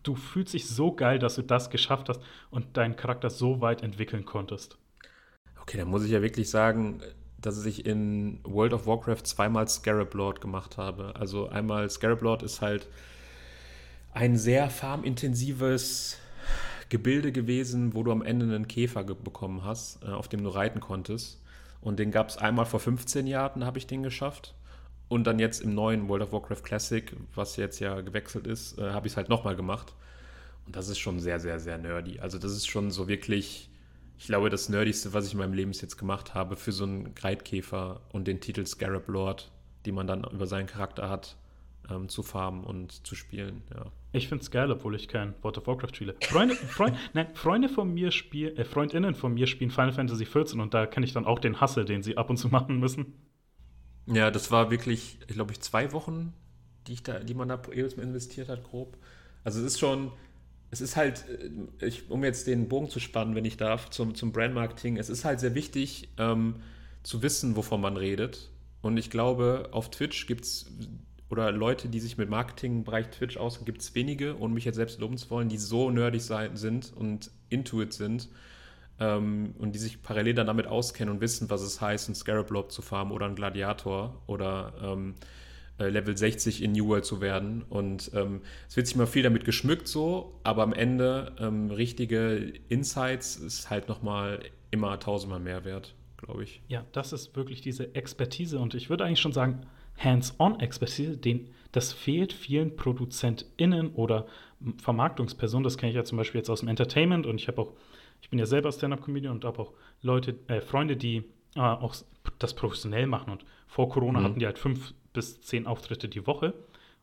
du 0.04 0.16
fühlst 0.16 0.54
dich 0.54 0.68
so 0.68 0.94
geil, 0.94 1.20
dass 1.20 1.36
du 1.36 1.42
das 1.42 1.70
geschafft 1.70 2.10
hast 2.10 2.22
und 2.50 2.78
deinen 2.78 2.96
Charakter 2.96 3.30
so 3.30 3.62
weit 3.62 3.82
entwickeln 3.82 4.26
konntest. 4.26 4.78
Okay, 5.62 5.78
dann 5.78 5.88
muss 5.88 6.04
ich 6.04 6.12
ja 6.12 6.22
wirklich 6.22 6.50
sagen, 6.50 7.02
dass 7.46 7.66
ich 7.66 7.86
in 7.86 8.40
World 8.44 8.74
of 8.74 8.88
Warcraft 8.88 9.24
zweimal 9.24 9.68
Scarab 9.68 10.14
Lord 10.14 10.42
gemacht 10.42 10.78
habe. 10.78 11.16
Also 11.16 11.50
einmal 11.50 11.90
Scarab 11.90 12.22
Lord 12.22 12.44
ist 12.44 12.62
halt 12.62 12.88
ein 14.14 14.38
sehr 14.38 14.70
farmintensives 14.70 16.18
Gebilde 16.90 17.32
gewesen, 17.32 17.94
wo 17.94 18.04
du 18.04 18.12
am 18.12 18.22
Ende 18.22 18.46
einen 18.46 18.68
Käfer 18.68 19.04
bekommen 19.04 19.64
hast, 19.64 20.04
äh, 20.04 20.08
auf 20.08 20.28
dem 20.28 20.44
du 20.44 20.50
reiten 20.50 20.80
konntest. 20.80 21.42
Und 21.82 22.00
den 22.00 22.12
gab 22.12 22.30
es 22.30 22.38
einmal 22.38 22.66
vor 22.66 22.80
15 22.80 23.28
Jahren, 23.28 23.66
habe 23.66 23.78
ich 23.78 23.88
den 23.88 24.04
geschafft. 24.04 24.54
Und 25.10 25.26
dann 25.26 25.38
jetzt 25.38 25.62
im 25.62 25.76
neuen 25.76 26.08
World 26.08 26.24
of 26.24 26.32
Warcraft 26.32 26.64
Classic, 26.64 27.12
was 27.36 27.58
jetzt 27.58 27.80
ja 27.80 28.00
gewechselt 28.02 28.48
ist, 28.48 28.78
äh, 28.80 28.92
habe 28.92 29.08
ich 29.08 29.14
es 29.14 29.18
halt 29.18 29.30
nochmal 29.30 29.56
gemacht. 29.56 29.94
Und 30.66 30.76
das 30.76 30.88
ist 30.88 31.00
schon 31.00 31.20
sehr, 31.20 31.40
sehr, 31.40 31.60
sehr 31.60 31.78
nerdy. 31.78 32.20
Also 32.20 32.38
das 32.38 32.54
ist 32.54 32.68
schon 32.68 32.90
so 32.90 33.08
wirklich 33.08 33.70
ich 34.18 34.28
glaube, 34.28 34.50
das 34.50 34.70
Nerdigste, 34.70 35.14
was 35.14 35.28
ich 35.28 35.34
in 35.34 35.40
meinem 35.40 35.54
Leben 35.54 35.72
jetzt 35.72 35.98
gemacht 35.98 36.34
habe, 36.34 36.56
für 36.56 36.72
so 36.72 36.84
einen 36.84 37.16
Greitkäfer 37.16 38.02
und 38.12 38.28
den 38.28 38.40
Titel 38.40 38.66
Scarab 38.66 39.08
Lord, 39.08 39.52
die 39.86 39.92
man 39.92 40.08
dann 40.08 40.24
über 40.24 40.48
seinen 40.48 40.68
Charakter 40.68 41.10
hat, 41.10 41.36
ähm, 41.90 42.10
zu 42.10 42.24
farmen 42.24 42.64
und 42.64 43.06
zu 43.06 43.16
spielen. 43.16 43.64
Ja. 43.74 43.86
Ich 44.12 44.28
finde 44.28 44.44
es 44.44 44.52
geil, 44.52 44.72
obwohl 44.72 44.96
ich 44.96 45.08
kein 45.08 45.34
World 45.42 45.58
of 45.58 45.68
Warcraft 45.68 45.96
spiele. 45.96 46.16
Freunde, 46.22 46.56
Freund, 46.56 46.96
nein, 47.14 47.28
Freunde 47.34 47.68
von 47.68 47.94
mir 47.94 48.12
spielen, 48.12 48.56
äh, 48.58 48.64
Freundinnen 48.64 49.16
von 49.16 49.34
mir 49.34 49.48
spielen 49.48 49.72
Final 49.72 49.92
Fantasy 49.92 50.26
XIV 50.26 50.54
und 50.54 50.74
da 50.74 50.86
kenne 50.86 51.06
ich 51.06 51.14
dann 51.14 51.26
auch 51.26 51.40
den 51.40 51.60
Hassel, 51.60 51.86
den 51.86 52.04
sie 52.04 52.18
ab 52.18 52.30
und 52.30 52.38
zu 52.38 52.48
machen 52.48 52.80
müssen. 52.80 53.14
Ja, 54.06 54.32
das 54.32 54.52
war 54.52 54.70
wirklich, 54.70 55.18
ich 55.28 55.36
glaube 55.36 55.52
ich, 55.52 55.62
zwei 55.62 55.92
Wochen, 55.94 56.34
die, 56.88 56.94
ich 56.94 57.04
da, 57.04 57.20
die 57.20 57.34
man 57.34 57.48
da 57.48 57.62
jedes 57.74 57.96
Mal 57.96 58.04
investiert 58.04 58.50
hat, 58.50 58.64
grob. 58.64 58.98
Also 59.44 59.60
es 59.60 59.66
ist 59.66 59.80
schon, 59.80 60.12
es 60.74 60.82
ist 60.82 60.96
halt, 60.96 61.24
äh, 61.80 61.86
ich, 61.86 62.10
um 62.10 62.24
jetzt 62.24 62.48
den 62.48 62.68
Bogen 62.68 62.90
zu 62.90 63.00
spannen, 63.00 63.36
wenn 63.36 63.46
ich 63.46 63.58
darf, 63.58 63.90
zum, 63.92 64.16
zum 64.16 64.32
Brandmarketing, 64.32 64.98
es 64.98 65.10
ist 65.10 65.24
halt 65.24 65.40
sehr 65.40 65.54
wichtig 65.54 66.10
ähm, 66.18 66.56
zu 67.04 67.22
wissen, 67.22 67.56
wovon 67.56 67.80
man 67.80 67.96
redet. 67.96 68.50
Und 68.82 68.98
ich 68.98 69.10
glaube, 69.10 69.70
auf 69.72 69.92
Twitch 69.92 70.28
gibt 70.28 70.44
es 70.46 70.66
oder 71.30 71.52
Leute, 71.52 71.88
die 71.88 72.00
sich 72.00 72.18
mit 72.18 72.30
Marketing 72.30 72.78
im 72.78 72.84
Bereich 72.84 73.10
Twitch 73.10 73.38
auskennen, 73.38 73.66
gibt 73.66 73.82
es 73.82 73.96
wenige, 73.96 74.38
ohne 74.40 74.54
mich 74.54 74.66
jetzt 74.66 74.76
selbst 74.76 75.00
loben 75.00 75.18
zu 75.18 75.30
wollen, 75.32 75.50
die 75.50 75.58
so 75.58 75.90
nerdig 75.90 76.22
sein, 76.22 76.58
sind 76.58 76.94
und 76.96 77.32
Intuit 77.50 77.94
sind 77.94 78.30
ähm, 79.00 79.56
und 79.58 79.74
die 79.74 79.80
sich 79.80 80.04
parallel 80.04 80.36
dann 80.36 80.48
damit 80.48 80.68
auskennen 80.68 81.14
und 81.14 81.22
wissen, 81.22 81.50
was 81.50 81.62
es 81.62 81.82
heißt, 81.82 82.08
einen 82.08 82.16
Scarab 82.16 82.52
Lob 82.52 82.72
zu 82.72 82.82
farmen 82.82 83.14
oder 83.14 83.26
einen 83.26 83.36
Gladiator 83.36 84.22
oder 84.28 84.74
ähm, 84.82 85.16
äh, 85.22 85.26
Level 85.90 86.18
60 86.18 86.64
in 86.64 86.74
New 86.74 86.88
World 86.88 87.06
zu 87.06 87.22
werden. 87.22 87.64
Und 87.70 88.12
ähm, 88.14 88.42
es 88.68 88.76
wird 88.76 88.88
sich 88.88 88.96
mal 88.96 89.08
viel 89.08 89.24
damit 89.24 89.46
geschmückt 89.46 89.88
so, 89.88 90.40
aber 90.44 90.64
am 90.64 90.74
Ende 90.74 91.34
ähm, 91.40 91.72
richtige 91.72 92.54
Insights 92.70 93.36
ist 93.36 93.70
halt 93.70 93.88
nochmal 93.88 94.40
immer 94.72 95.00
tausendmal 95.00 95.40
mehr 95.40 95.66
wert, 95.66 95.94
glaube 96.18 96.44
ich. 96.44 96.62
Ja, 96.68 96.86
das 96.92 97.14
ist 97.14 97.36
wirklich 97.36 97.62
diese 97.62 97.96
Expertise 97.96 98.60
und 98.60 98.74
ich 98.74 98.90
würde 98.90 99.06
eigentlich 99.06 99.22
schon 99.22 99.34
sagen, 99.34 99.66
Hands-on-Expertise, 99.98 101.20
das 101.72 101.94
fehlt 101.94 102.34
vielen 102.34 102.76
ProduzentInnen 102.76 103.92
oder 103.94 104.26
Vermarktungspersonen. 104.82 105.64
Das 105.64 105.78
kenne 105.78 105.92
ich 105.92 105.96
ja 105.96 106.04
zum 106.04 106.18
Beispiel 106.18 106.40
jetzt 106.40 106.50
aus 106.50 106.62
dem 106.62 106.70
Entertainment 106.70 107.26
und 107.26 107.40
ich 107.40 107.48
habe 107.48 107.62
auch, 107.62 107.74
ich 108.22 108.30
bin 108.30 108.40
ja 108.40 108.46
selber 108.46 108.72
Stand-Up-Comedian 108.72 109.36
und 109.36 109.46
habe 109.46 109.60
auch 109.60 109.74
Leute, 110.02 110.36
äh, 110.48 110.62
Freunde, 110.62 110.98
die 110.98 111.24
äh, 111.56 111.60
auch 111.60 111.96
das 112.40 112.54
professionell 112.54 113.08
machen. 113.08 113.32
Und 113.32 113.46
vor 113.68 113.90
Corona 113.90 114.20
mhm. 114.20 114.24
hatten 114.24 114.40
die 114.40 114.46
halt 114.46 114.60
fünf 114.60 114.94
bis 115.14 115.42
zehn 115.42 115.68
Auftritte 115.68 116.10
die 116.10 116.26
Woche. 116.28 116.54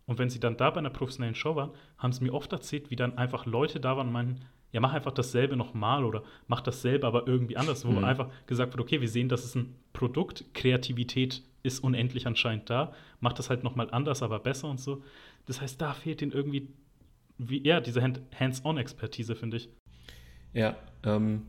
Und 0.07 0.19
wenn 0.19 0.31
sie 0.31 0.41
dann 0.41 0.57
da 0.57 0.71
bei 0.71 0.79
einer 0.79 0.91
professionellen 0.91 1.35
Show 1.35 1.57
waren, 1.57 1.71
haben 1.99 2.13
sie 2.13 2.25
mir 2.25 2.35
oft 2.35 2.53
erzählt, 2.53 2.91
wie 2.91 2.97
dann 2.97 3.17
einfach 3.17 3.47
Leute 3.47 3.81
da 3.81 3.97
waren 3.97 4.09
und 4.09 4.13
meinen, 4.13 4.45
ja, 4.73 4.81
mach 4.81 4.93
einfach 4.93 5.13
dasselbe 5.13 5.57
nochmal 5.57 6.05
oder 6.05 6.23
mach 6.49 6.61
dasselbe, 6.61 7.07
aber 7.07 7.27
irgendwie 7.27 7.57
anders, 7.57 7.85
wo 7.85 7.93
mhm. 7.93 8.05
einfach 8.05 8.29
gesagt 8.47 8.73
wird, 8.73 8.81
okay, 8.81 9.01
wir 9.01 9.09
sehen, 9.09 9.29
das 9.29 9.45
ist 9.45 9.55
ein 9.55 9.77
Produkt, 9.93 10.45
Kreativität 10.53 11.43
ist 11.63 11.81
unendlich 11.85 12.27
anscheinend 12.27 12.71
da, 12.71 12.93
macht 13.21 13.39
das 13.39 13.51
halt 13.51 13.63
nochmal 13.63 13.89
anders, 13.91 14.23
aber 14.23 14.39
besser 14.39 14.69
und 14.69 14.81
so. 14.81 15.03
Das 15.47 15.61
heißt, 15.61 15.81
da 15.81 15.93
fehlt 15.93 16.23
ihnen 16.23 16.33
irgendwie, 16.33 16.69
wie, 17.39 17.63
ja, 17.67 17.81
diese 17.81 18.03
Hands-on-Expertise, 18.03 19.37
finde 19.37 19.59
ich. 19.59 19.69
Ja, 20.53 20.77
ähm, 21.05 21.47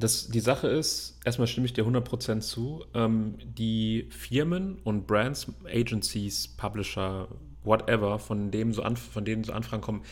das, 0.00 0.28
die 0.28 0.40
Sache 0.40 0.68
ist, 0.68 1.18
erstmal 1.24 1.46
stimme 1.46 1.66
ich 1.66 1.72
dir 1.72 1.84
100% 1.84 2.40
zu, 2.40 2.84
ähm, 2.94 3.34
die 3.42 4.08
Firmen 4.10 4.78
und 4.84 5.06
Brands, 5.06 5.46
Agencies, 5.64 6.48
Publisher, 6.48 7.28
whatever, 7.62 8.18
von, 8.18 8.50
dem 8.50 8.72
so 8.72 8.82
von 8.94 9.24
denen 9.24 9.44
so 9.44 9.52
Anfragen 9.52 9.82
kommen, 9.82 10.02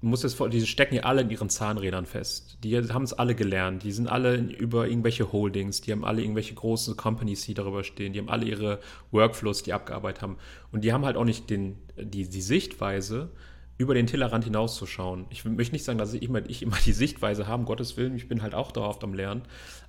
muss 0.00 0.22
jetzt 0.22 0.34
vor, 0.34 0.50
die 0.50 0.64
stecken 0.66 0.94
ja 0.94 1.02
alle 1.04 1.22
in 1.22 1.30
ihren 1.30 1.48
Zahnrädern 1.48 2.04
fest. 2.04 2.58
Die 2.62 2.76
haben 2.76 3.04
es 3.04 3.14
alle 3.14 3.34
gelernt. 3.34 3.84
Die 3.84 3.92
sind 3.92 4.06
alle 4.06 4.36
über 4.36 4.86
irgendwelche 4.86 5.32
Holdings, 5.32 5.80
die 5.80 5.92
haben 5.92 6.04
alle 6.04 6.20
irgendwelche 6.20 6.54
großen 6.54 6.96
Companies, 6.96 7.42
die 7.46 7.54
darüber 7.54 7.84
stehen, 7.84 8.12
die 8.12 8.18
haben 8.18 8.28
alle 8.28 8.44
ihre 8.44 8.80
Workflows, 9.12 9.62
die 9.62 9.72
abgearbeitet 9.72 10.22
haben. 10.22 10.36
Und 10.72 10.84
die 10.84 10.92
haben 10.92 11.06
halt 11.06 11.16
auch 11.16 11.24
nicht 11.24 11.48
den, 11.48 11.78
die, 11.96 12.28
die 12.28 12.42
Sichtweise, 12.42 13.30
über 13.76 13.94
den 13.94 14.06
Tellerrand 14.06 14.44
hinauszuschauen. 14.44 15.26
Ich 15.30 15.44
möchte 15.44 15.72
nicht 15.72 15.84
sagen, 15.84 15.98
dass 15.98 16.14
ich 16.14 16.22
immer, 16.22 16.48
ich 16.48 16.62
immer 16.62 16.76
die 16.84 16.92
Sichtweise 16.92 17.46
habe, 17.46 17.60
um 17.60 17.66
Gottes 17.66 17.96
Willen, 17.96 18.14
ich 18.14 18.28
bin 18.28 18.42
halt 18.42 18.54
auch 18.54 18.72
dauerhaft 18.72 19.02
am 19.04 19.14
Lernen. 19.14 19.42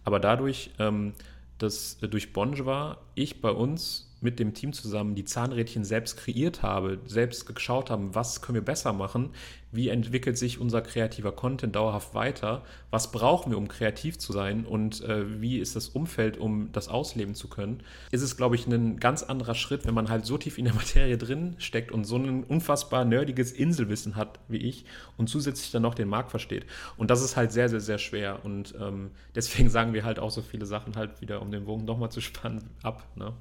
Aber 0.04 0.19
dadurch, 0.19 0.71
ähm, 0.80 1.13
dass 1.58 1.98
durch 2.00 2.34
Bonge 2.34 2.65
war, 2.65 3.02
ich 3.13 3.41
bei 3.41 3.52
uns 3.52 4.14
mit 4.25 4.39
dem 4.39 4.53
Team 4.53 4.73
zusammen 4.73 5.15
die 5.15 5.23
Zahnrädchen 5.23 5.85
selbst 5.85 6.17
kreiert 6.17 6.63
habe, 6.63 6.99
selbst 7.05 7.45
geschaut 7.45 7.89
haben, 7.89 8.13
was 8.13 8.41
können 8.41 8.55
wir 8.55 8.65
besser 8.65 8.91
machen, 8.91 9.29
wie 9.71 9.89
entwickelt 9.89 10.38
sich 10.38 10.59
unser 10.59 10.81
kreativer 10.81 11.31
Content 11.31 11.75
dauerhaft 11.75 12.13
weiter, 12.13 12.63
was 12.89 13.11
brauchen 13.11 13.51
wir, 13.51 13.57
um 13.57 13.67
kreativ 13.67 14.17
zu 14.17 14.33
sein 14.33 14.65
und 14.65 15.03
äh, 15.03 15.41
wie 15.41 15.59
ist 15.59 15.75
das 15.75 15.89
Umfeld, 15.89 16.38
um 16.38 16.71
das 16.71 16.88
ausleben 16.88 17.35
zu 17.35 17.47
können, 17.47 17.83
ist 18.11 18.21
es, 18.21 18.38
glaube 18.38 18.55
ich, 18.55 18.67
ein 18.67 18.99
ganz 18.99 19.23
anderer 19.23 19.55
Schritt, 19.55 19.85
wenn 19.85 19.93
man 19.93 20.09
halt 20.09 20.25
so 20.25 20.38
tief 20.38 20.57
in 20.57 20.65
der 20.65 20.73
Materie 20.75 21.17
drin 21.17 21.55
steckt 21.57 21.91
und 21.91 22.05
so 22.05 22.17
ein 22.17 22.43
unfassbar 22.43 23.05
nerdiges 23.05 23.51
Inselwissen 23.51 24.15
hat 24.15 24.39
wie 24.47 24.57
ich 24.57 24.85
und 25.17 25.29
zusätzlich 25.29 25.71
dann 25.71 25.83
noch 25.83 25.95
den 25.95 26.07
Markt 26.07 26.31
versteht. 26.31 26.65
Und 26.97 27.11
das 27.11 27.21
ist 27.21 27.35
halt 27.35 27.51
sehr, 27.51 27.69
sehr, 27.69 27.81
sehr 27.81 27.97
schwer 27.97 28.43
und 28.43 28.73
ähm, 28.79 29.11
deswegen 29.35 29.69
sagen 29.75 29.93
wir 29.93 30.03
halt 30.03 30.19
auch 30.19 30.31
so 30.31 30.41
viele 30.41 30.65
Sachen 30.65 30.95
halt 30.95 31.21
wieder, 31.21 31.41
um 31.41 31.51
den 31.51 31.65
Bogen 31.65 31.85
nochmal 31.85 32.11
zu 32.11 32.21
spannen, 32.21 32.69
ab. 32.81 33.03
Ne? 33.15 33.33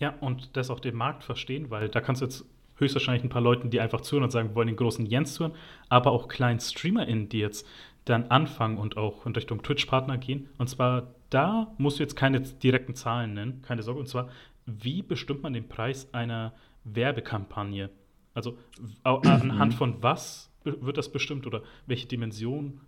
Ja, 0.00 0.14
und 0.20 0.56
das 0.56 0.70
auch 0.70 0.80
den 0.80 0.96
Markt 0.96 1.22
verstehen, 1.22 1.70
weil 1.70 1.88
da 1.88 2.00
kannst 2.00 2.22
du 2.22 2.26
jetzt 2.26 2.44
höchstwahrscheinlich 2.76 3.22
ein 3.22 3.28
paar 3.28 3.42
Leuten, 3.42 3.70
die 3.70 3.80
einfach 3.80 4.00
zuhören 4.00 4.24
und 4.24 4.30
sagen, 4.30 4.48
wir 4.48 4.54
wollen 4.54 4.68
den 4.68 4.76
großen 4.76 5.06
Jens 5.06 5.34
zuhören, 5.34 5.54
aber 5.88 6.10
auch 6.10 6.28
kleinen 6.28 6.58
StreamerInnen, 6.58 7.28
die 7.28 7.38
jetzt 7.38 7.66
dann 8.06 8.24
anfangen 8.24 8.78
und 8.78 8.96
auch 8.96 9.26
in 9.26 9.34
Richtung 9.34 9.62
Twitch-Partner 9.62 10.16
gehen. 10.18 10.48
Und 10.58 10.68
zwar, 10.68 11.14
da 11.28 11.72
musst 11.78 11.98
du 11.98 12.02
jetzt 12.02 12.16
keine 12.16 12.40
direkten 12.40 12.94
Zahlen 12.94 13.34
nennen, 13.34 13.62
keine 13.62 13.82
Sorge. 13.82 14.00
Und 14.00 14.08
zwar, 14.08 14.30
wie 14.66 15.02
bestimmt 15.02 15.42
man 15.42 15.52
den 15.52 15.68
Preis 15.68 16.12
einer 16.14 16.54
Werbekampagne? 16.84 17.90
Also 18.32 18.56
anhand 19.04 19.74
von 19.74 20.02
was 20.02 20.50
wird 20.64 20.96
das 20.96 21.10
bestimmt 21.10 21.46
oder 21.46 21.62
welche 21.86 22.06
Dimension? 22.06 22.80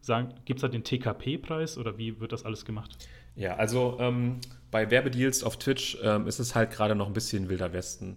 Gibt 0.45 0.59
es 0.59 0.63
da 0.63 0.69
den 0.69 0.85
TKP-Preis 0.85 1.77
oder 1.77 1.99
wie 1.99 2.21
wird 2.21 2.33
das 2.33 2.45
alles 2.45 2.65
gemacht? 2.65 2.97
Ja, 3.35 3.57
also 3.57 3.97
ähm, 3.99 4.41
bei 4.73 4.91
Werbedeals 4.91 5.45
auf 5.45 5.57
Twitch 5.59 5.97
ähm, 6.03 6.27
ist 6.27 6.41
es 6.41 6.57
halt 6.57 6.73
gerade 6.73 6.97
noch 6.97 7.07
ein 7.07 7.13
bisschen 7.13 7.49
wilder 7.49 7.73
Westen. 7.73 8.17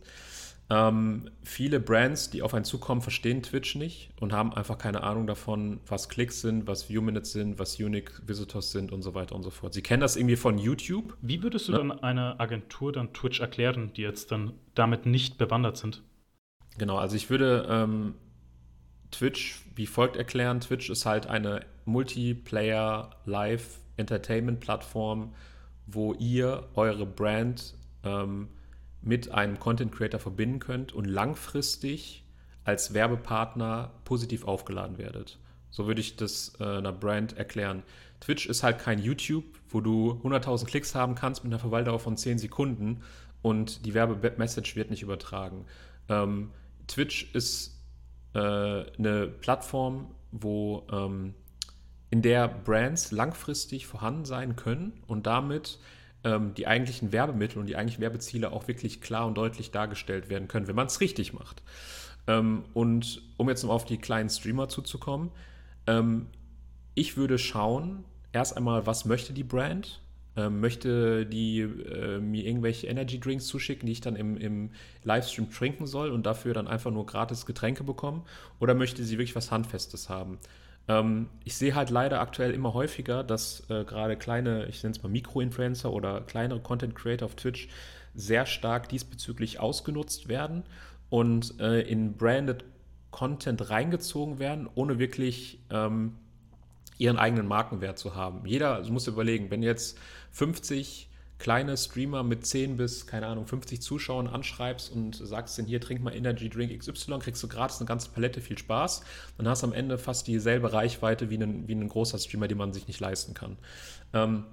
Ähm, 0.68 1.30
viele 1.44 1.80
Brands, 1.80 2.32
die 2.32 2.42
auf 2.42 2.56
einen 2.56 2.66
zukommen, 2.66 3.02
verstehen 3.02 3.44
Twitch 3.44 3.76
nicht 3.76 4.10
und 4.20 4.34
haben 4.34 4.52
einfach 4.52 4.80
keine 4.80 5.04
Ahnung 5.04 5.28
davon, 5.28 5.80
was 5.86 6.10
Klicks 6.10 6.42
sind, 6.42 6.66
was 6.66 6.90
View-Minutes 6.90 7.34
sind, 7.34 7.60
was 7.60 7.80
Unique 7.80 8.20
Visitors 8.26 8.72
sind 8.72 8.92
und 8.92 9.04
so 9.04 9.14
weiter 9.14 9.36
und 9.36 9.44
so 9.44 9.52
fort. 9.52 9.76
Sie 9.76 9.84
kennen 9.84 10.02
das 10.02 10.16
irgendwie 10.16 10.38
von 10.38 10.58
YouTube. 10.58 11.16
Wie 11.22 11.44
würdest 11.44 11.68
du 11.68 11.74
ne? 11.74 11.78
dann 11.78 11.92
einer 11.92 12.40
Agentur 12.40 12.92
dann 12.92 13.14
Twitch 13.14 13.42
erklären, 13.42 13.92
die 13.96 14.02
jetzt 14.02 14.32
dann 14.32 14.54
damit 14.74 15.06
nicht 15.06 15.38
bewandert 15.38 15.78
sind? 15.78 16.02
Genau, 16.80 16.98
also 16.98 17.16
ich 17.16 17.30
würde 17.30 17.68
ähm, 17.70 18.16
Twitch 19.12 19.62
wie 19.76 19.86
folgt 19.86 20.16
erklären. 20.16 20.62
Twitch 20.62 20.90
ist 20.90 21.06
halt 21.06 21.28
eine 21.28 21.62
Multiplayer 21.86 23.12
Live 23.26 23.80
Entertainment 23.98 24.62
Plattform, 24.62 25.34
wo 25.88 26.14
ihr 26.14 26.68
eure 26.76 27.06
Brand 27.06 27.76
ähm, 28.04 28.50
mit 29.02 29.32
einem 29.32 29.60
Content 29.60 29.92
Creator 29.92 30.20
verbinden 30.20 30.60
könnt 30.60 30.94
und 30.94 31.06
langfristig 31.06 32.24
als 32.64 32.94
Werbepartner 32.94 33.92
positiv 34.04 34.46
aufgeladen 34.46 34.98
werdet. 34.98 35.38
So 35.70 35.88
würde 35.88 36.02
ich 36.02 36.16
das 36.16 36.54
äh, 36.60 36.64
einer 36.64 36.92
Brand 36.92 37.38
erklären. 37.38 37.84
Twitch 38.20 38.48
ist 38.48 38.64
halt 38.64 38.80
kein 38.80 39.00
YouTube, 39.00 39.44
wo 39.70 39.82
du 39.82 40.20
100.000 40.24 40.66
Klicks 40.66 40.96
haben 40.96 41.16
kannst 41.16 41.44
mit 41.44 41.54
einer 41.54 41.60
Verweildauer 41.60 42.00
von 42.00 42.18
10 42.18 42.40
Sekunden 42.40 43.04
und 43.42 43.86
die 43.86 43.94
Werbemessage 43.94 44.76
wird 44.76 44.90
nicht 44.90 45.04
übertragen. 45.04 45.66
Ähm, 46.10 46.52
Twitch 46.88 47.34
ist 47.34 47.80
äh, 48.34 48.40
eine 48.40 49.28
Plattform, 49.28 50.08
wo 50.32 50.88
ähm, 50.92 51.36
in 52.16 52.22
der 52.22 52.48
Brands 52.48 53.12
langfristig 53.12 53.88
vorhanden 53.88 54.24
sein 54.24 54.56
können 54.56 54.94
und 55.06 55.28
damit 55.28 55.80
ähm, 56.24 56.54
die 56.54 56.66
eigentlichen 56.66 57.12
Werbemittel 57.12 57.60
und 57.60 57.66
die 57.66 57.76
eigentlichen 57.76 58.02
Werbeziele 58.02 58.54
auch 58.54 58.70
wirklich 58.70 59.02
klar 59.02 59.28
und 59.28 59.38
deutlich 59.38 59.72
dargestellt 59.72 60.30
werden 60.30 60.48
können, 60.48 60.70
wenn 60.70 60.78
man 60.78 60.88
es 60.88 61.02
richtig 61.02 61.34
macht. 61.34 61.62
Ähm, 62.26 62.64
und 62.74 63.22
um 63.36 63.50
jetzt 63.50 63.64
noch 63.64 63.72
auf 63.72 63.84
die 63.84 63.98
kleinen 63.98 64.30
Streamer 64.30 64.70
zuzukommen, 64.70 65.30
ähm, 65.88 66.28
ich 66.94 67.18
würde 67.18 67.38
schauen, 67.38 68.06
erst 68.32 68.56
einmal, 68.56 68.86
was 68.86 69.04
möchte 69.04 69.34
die 69.34 69.44
Brand? 69.44 70.00
Ähm, 70.38 70.62
möchte 70.62 71.26
die 71.26 71.60
äh, 71.60 72.22
mir 72.22 72.46
irgendwelche 72.46 72.88
Energy 72.88 73.20
Drinks 73.20 73.48
zuschicken, 73.48 73.88
die 73.88 73.92
ich 73.92 74.02
dann 74.02 74.16
im, 74.16 74.38
im 74.38 74.70
Livestream 75.04 75.52
trinken 75.52 75.86
soll 75.86 76.12
und 76.12 76.26
dafür 76.26 76.54
dann 76.54 76.70
einfach 76.70 76.92
nur 76.92 77.06
gratis 77.06 77.46
Getränke 77.46 77.84
bekommen? 77.84 78.24
Oder 78.62 78.74
möchte 78.74 79.04
sie 79.04 79.18
wirklich 79.18 79.36
was 79.36 79.52
Handfestes 79.52 80.08
haben? 80.08 80.40
Ähm, 80.88 81.28
ich 81.44 81.56
sehe 81.56 81.76
halt 81.76 81.90
leider 81.90 82.22
aktuell 82.22 82.52
immer 82.52 82.74
häufiger, 82.74 83.24
dass 83.24 83.70
äh, 83.70 83.84
gerade 83.86 84.18
kleine, 84.18 84.66
ich 84.68 84.84
nenne 84.84 84.96
es 84.96 85.04
mal 85.04 85.10
Mikro-Influencer 85.10 85.92
oder 85.92 86.22
kleinere 86.22 86.60
Content 86.60 86.96
Creator 86.96 87.26
auf 87.26 87.36
Twitch 87.36 87.68
sehr 88.14 88.46
stark 88.46 88.90
diesbezüglich 88.90 89.60
ausgenutzt 89.60 90.28
werden 90.28 90.64
und 91.10 91.60
äh, 91.60 91.82
in 91.82 92.14
branded 92.14 92.64
Content 93.12 93.70
reingezogen 93.70 94.40
werden, 94.40 94.70
ohne 94.76 95.00
wirklich 95.00 95.60
ähm, 95.70 96.18
ihren 96.98 97.18
eigenen 97.18 97.48
Markenwert 97.48 97.98
zu 97.98 98.16
haben. 98.16 98.46
Jeder 98.46 98.76
also 98.76 98.92
muss 98.92 99.08
überlegen, 99.08 99.52
wenn 99.52 99.64
jetzt 99.64 99.98
50 100.32 101.10
kleine 101.38 101.76
Streamer 101.76 102.24
mit 102.24 102.46
10 102.46 102.78
bis, 102.78 103.08
keine 103.08 103.28
Ahnung, 103.28 103.46
50 103.46 103.82
Zuschauern 103.82 104.28
anschreibst 104.28 104.92
und 104.92 105.16
sagst 105.16 105.58
denen, 105.58 105.68
hier, 105.68 105.82
trink 105.82 106.02
mal 106.02 106.16
Energy 106.16 106.50
Drink 106.50 106.78
XY, 106.78 107.20
kriegst 107.20 107.44
du 107.44 107.48
gratis 107.48 107.80
eine 107.80 107.88
ganze 107.88 108.10
Palette, 108.10 108.42
viel 108.42 108.58
Spaß. 108.58 109.04
Dann 109.38 109.48
hast 109.48 109.64
du 109.64 109.68
am 109.68 109.74
Ende 109.74 109.98
fast 109.98 110.28
dieselbe 110.28 110.72
Reichweite 110.72 111.30
wie 111.30 111.38
ein, 111.38 111.68
wie 111.68 111.76
ein 111.76 111.88
großer 111.88 112.18
Streamer, 112.18 112.48
den 112.48 112.58
man 112.58 112.74
sich 112.74 112.88
nicht 112.88 113.00
leisten 113.00 113.34
kann. 113.34 113.58
Ähm, 114.14 114.46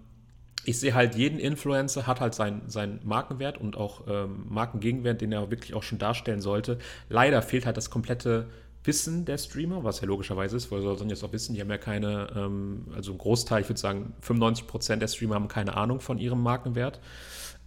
ich 0.64 0.78
sehe 0.78 0.94
halt, 0.94 1.14
jeden 1.14 1.38
Influencer 1.38 2.06
hat 2.06 2.20
halt 2.20 2.34
seinen, 2.34 2.68
seinen 2.68 3.00
Markenwert 3.04 3.58
und 3.58 3.76
auch 3.76 4.06
ähm, 4.08 4.46
Markengegenwert, 4.48 5.20
den 5.20 5.32
er 5.32 5.50
wirklich 5.50 5.74
auch 5.74 5.82
schon 5.82 5.98
darstellen 5.98 6.40
sollte. 6.40 6.78
Leider 7.08 7.42
fehlt 7.42 7.66
halt 7.66 7.76
das 7.76 7.90
komplette 7.90 8.48
Wissen 8.84 9.24
der 9.24 9.38
Streamer, 9.38 9.84
was 9.84 10.00
ja 10.00 10.06
logischerweise 10.06 10.56
ist, 10.56 10.70
weil 10.70 10.80
sie 10.80 10.96
sollen 10.96 11.10
jetzt 11.10 11.22
auch 11.22 11.32
wissen, 11.32 11.54
die 11.54 11.60
haben 11.60 11.70
ja 11.70 11.78
keine, 11.78 12.28
ähm, 12.34 12.86
also 12.94 13.12
ein 13.12 13.18
Großteil, 13.18 13.62
ich 13.62 13.68
würde 13.68 13.80
sagen 13.80 14.14
95% 14.26 14.96
der 14.96 15.08
Streamer 15.08 15.36
haben 15.36 15.48
keine 15.48 15.76
Ahnung 15.76 16.00
von 16.00 16.18
ihrem 16.18 16.42
Markenwert. 16.42 17.00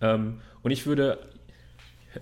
Ähm, 0.01 0.41
und 0.62 0.71
ich 0.71 0.86
würde, 0.86 1.19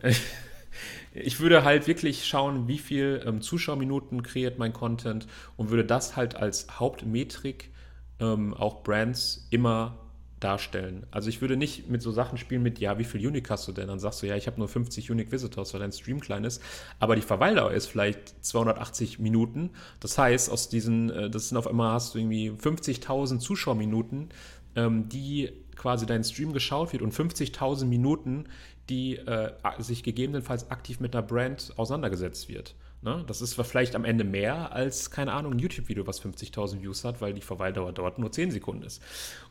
ich 1.13 1.39
würde 1.39 1.63
halt 1.63 1.87
wirklich 1.87 2.25
schauen, 2.25 2.67
wie 2.67 2.77
viel 2.77 3.23
ähm, 3.25 3.41
Zuschauerminuten 3.41 4.21
kreiert 4.21 4.59
mein 4.59 4.73
Content 4.73 5.27
und 5.57 5.69
würde 5.69 5.85
das 5.85 6.15
halt 6.15 6.35
als 6.35 6.79
Hauptmetrik 6.79 7.71
ähm, 8.19 8.53
auch 8.53 8.83
Brands 8.83 9.47
immer 9.49 10.02
darstellen. 10.43 11.05
Also 11.11 11.29
ich 11.29 11.41
würde 11.41 11.55
nicht 11.55 11.89
mit 11.89 12.01
so 12.01 12.11
Sachen 12.11 12.37
spielen 12.37 12.63
mit, 12.63 12.79
ja, 12.79 12.97
wie 12.97 13.03
viel 13.03 13.25
Unique 13.25 13.49
hast 13.49 13.67
du 13.67 13.71
denn? 13.71 13.87
Dann 13.87 13.99
sagst 13.99 14.21
du, 14.21 14.27
ja, 14.27 14.35
ich 14.35 14.47
habe 14.47 14.59
nur 14.59 14.67
50 14.67 15.09
Unique 15.11 15.31
Visitors, 15.31 15.73
weil 15.73 15.81
dein 15.81 15.91
Stream 15.91 16.19
klein 16.19 16.43
ist. 16.43 16.61
Aber 16.99 17.15
die 17.15 17.21
Verweildauer 17.21 17.71
ist 17.71 17.87
vielleicht 17.87 18.43
280 18.45 19.19
Minuten. 19.19 19.71
Das 19.99 20.17
heißt, 20.17 20.49
aus 20.49 20.69
diesen, 20.69 21.09
äh, 21.09 21.29
das 21.29 21.49
sind 21.49 21.57
auf 21.57 21.67
einmal 21.67 21.93
hast 21.93 22.13
du 22.13 22.19
irgendwie 22.19 22.51
50.000 22.51 23.39
Zuschauerminuten, 23.39 24.29
ähm, 24.75 25.09
die 25.09 25.51
quasi 25.75 26.05
dein 26.05 26.23
Stream 26.23 26.53
geschaut 26.53 26.93
wird 26.93 27.01
und 27.01 27.13
50.000 27.13 27.85
Minuten, 27.85 28.45
die 28.89 29.17
äh, 29.17 29.51
sich 29.79 30.03
gegebenenfalls 30.03 30.69
aktiv 30.71 30.99
mit 30.99 31.15
einer 31.15 31.25
Brand 31.25 31.73
auseinandergesetzt 31.77 32.49
wird. 32.49 32.75
Ne? 33.03 33.23
Das 33.27 33.41
ist 33.41 33.55
vielleicht 33.55 33.95
am 33.95 34.05
Ende 34.05 34.23
mehr 34.23 34.71
als, 34.71 35.11
keine 35.11 35.33
Ahnung, 35.33 35.53
ein 35.53 35.59
YouTube-Video, 35.59 36.07
was 36.07 36.21
50.000 36.21 36.81
Views 36.81 37.03
hat, 37.03 37.19
weil 37.21 37.33
die 37.33 37.41
Verweildauer 37.41 37.91
dort 37.91 38.17
nur 38.17 38.31
10 38.31 38.51
Sekunden 38.51 38.83
ist. 38.83 39.01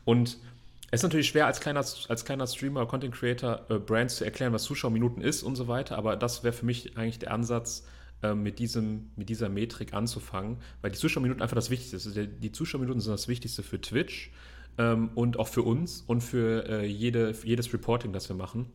Und 0.05 0.39
es 0.93 0.99
ist 0.99 1.03
natürlich 1.05 1.29
schwer 1.29 1.47
als 1.47 1.59
kleiner, 1.59 1.79
als 1.79 2.23
kleiner 2.23 2.45
Streamer, 2.45 2.85
Content 2.85 3.15
Creator, 3.15 3.65
äh, 3.67 3.79
Brands 3.79 4.17
zu 4.17 4.25
erklären, 4.25 4.53
was 4.53 4.61
Zuschauerminuten 4.61 5.23
ist 5.23 5.41
und 5.41 5.55
so 5.55 5.67
weiter, 5.67 5.97
aber 5.97 6.15
das 6.15 6.43
wäre 6.43 6.53
für 6.53 6.67
mich 6.67 6.95
eigentlich 6.95 7.17
der 7.17 7.33
Ansatz, 7.33 7.83
äh, 8.21 8.35
mit, 8.35 8.59
diesem, 8.59 9.09
mit 9.15 9.27
dieser 9.27 9.49
Metrik 9.49 9.95
anzufangen, 9.95 10.57
weil 10.83 10.91
die 10.91 10.99
Zuschauerminuten 10.99 11.41
einfach 11.41 11.55
das 11.55 11.71
Wichtigste 11.71 11.97
sind. 11.97 12.43
Die 12.43 12.51
Zuschauerminuten 12.51 13.01
sind 13.01 13.11
das 13.11 13.27
Wichtigste 13.27 13.63
für 13.63 13.81
Twitch 13.81 14.31
ähm, 14.77 15.09
und 15.15 15.39
auch 15.39 15.47
für 15.47 15.63
uns 15.63 16.03
und 16.05 16.21
für, 16.21 16.69
äh, 16.69 16.85
jede, 16.85 17.33
für 17.33 17.47
jedes 17.47 17.73
Reporting, 17.73 18.13
das 18.13 18.29
wir 18.29 18.35
machen. 18.35 18.67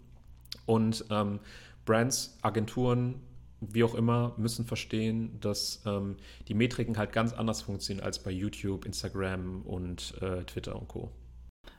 Und 0.67 1.05
ähm, 1.11 1.39
Brands, 1.85 2.37
Agenturen, 2.43 3.21
wie 3.61 3.85
auch 3.85 3.95
immer, 3.95 4.35
müssen 4.39 4.65
verstehen, 4.65 5.39
dass 5.39 5.83
ähm, 5.87 6.17
die 6.49 6.55
Metriken 6.55 6.99
halt 6.99 7.13
ganz 7.13 7.33
anders 7.33 7.63
funktionieren 7.63 8.05
als 8.05 8.19
bei 8.19 8.33
YouTube, 8.33 8.87
Instagram 8.87 9.63
und 9.63 10.21
äh, 10.21 10.43
Twitter 10.43 10.75
und 10.75 10.89
Co. 10.89 11.13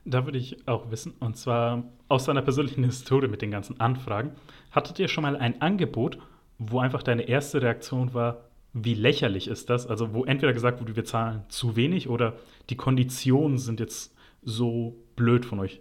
Da 0.09 0.25
würde 0.25 0.39
ich 0.39 0.67
auch 0.67 0.89
wissen, 0.89 1.13
und 1.19 1.37
zwar 1.37 1.83
aus 2.07 2.25
deiner 2.25 2.41
persönlichen 2.41 2.83
Historie 2.83 3.27
mit 3.27 3.43
den 3.43 3.51
ganzen 3.51 3.79
Anfragen. 3.79 4.31
Hattet 4.71 4.97
ihr 4.97 5.07
schon 5.07 5.21
mal 5.21 5.35
ein 5.35 5.61
Angebot, 5.61 6.17
wo 6.57 6.79
einfach 6.79 7.03
deine 7.03 7.23
erste 7.23 7.61
Reaktion 7.61 8.13
war, 8.15 8.49
wie 8.73 8.95
lächerlich 8.95 9.47
ist 9.47 9.69
das? 9.69 9.85
Also, 9.87 10.13
wo 10.13 10.25
entweder 10.25 10.53
gesagt 10.53 10.79
wurde, 10.79 10.95
wir 10.95 11.05
zahlen 11.05 11.43
zu 11.49 11.75
wenig 11.75 12.09
oder 12.09 12.37
die 12.69 12.75
Konditionen 12.75 13.59
sind 13.59 13.79
jetzt 13.79 14.15
so 14.41 14.95
blöd 15.15 15.45
von 15.45 15.59
euch? 15.59 15.79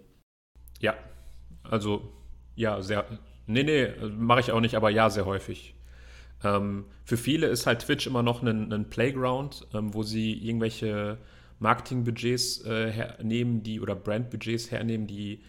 Ja, 0.79 0.93
also, 1.63 2.13
ja, 2.55 2.81
sehr. 2.81 3.05
Nee, 3.47 3.63
nee, 3.63 3.87
mache 4.09 4.41
ich 4.41 4.51
auch 4.51 4.59
nicht, 4.59 4.75
aber 4.75 4.91
ja, 4.91 5.09
sehr 5.09 5.25
häufig. 5.25 5.75
Ähm, 6.43 6.85
für 7.03 7.17
viele 7.17 7.47
ist 7.47 7.65
halt 7.65 7.81
Twitch 7.81 8.05
immer 8.05 8.23
noch 8.23 8.43
ein, 8.43 8.71
ein 8.71 8.89
Playground, 8.89 9.67
ähm, 9.73 9.93
wo 9.93 10.03
sie 10.03 10.33
irgendwelche 10.33 11.17
Marketingbudgets 11.59 12.65
äh, 12.65 12.91
hernehmen, 12.91 13.63
die 13.63 13.81
oder 13.81 13.95
Brandbudgets 13.95 14.71
hernehmen, 14.71 15.07
die 15.07 15.41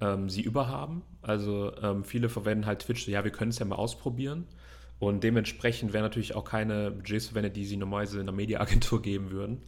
ähm, 0.00 0.28
sie 0.28 0.42
überhaben. 0.42 1.02
Also 1.20 1.72
ähm, 1.82 2.04
viele 2.04 2.28
verwenden 2.28 2.66
halt 2.66 2.80
Twitch, 2.80 3.06
ja, 3.08 3.24
wir 3.24 3.30
können 3.30 3.50
es 3.50 3.58
ja 3.58 3.64
mal 3.66 3.76
ausprobieren. 3.76 4.46
Und 4.98 5.24
dementsprechend 5.24 5.92
werden 5.92 6.04
natürlich 6.04 6.34
auch 6.34 6.44
keine 6.44 6.90
Budgets 6.90 7.26
verwendet, 7.26 7.56
die 7.56 7.64
sie 7.64 7.76
normalerweise 7.76 8.16
in 8.16 8.22
einer 8.22 8.32
Mediaagentur 8.32 9.02
geben 9.02 9.30
würden. 9.30 9.62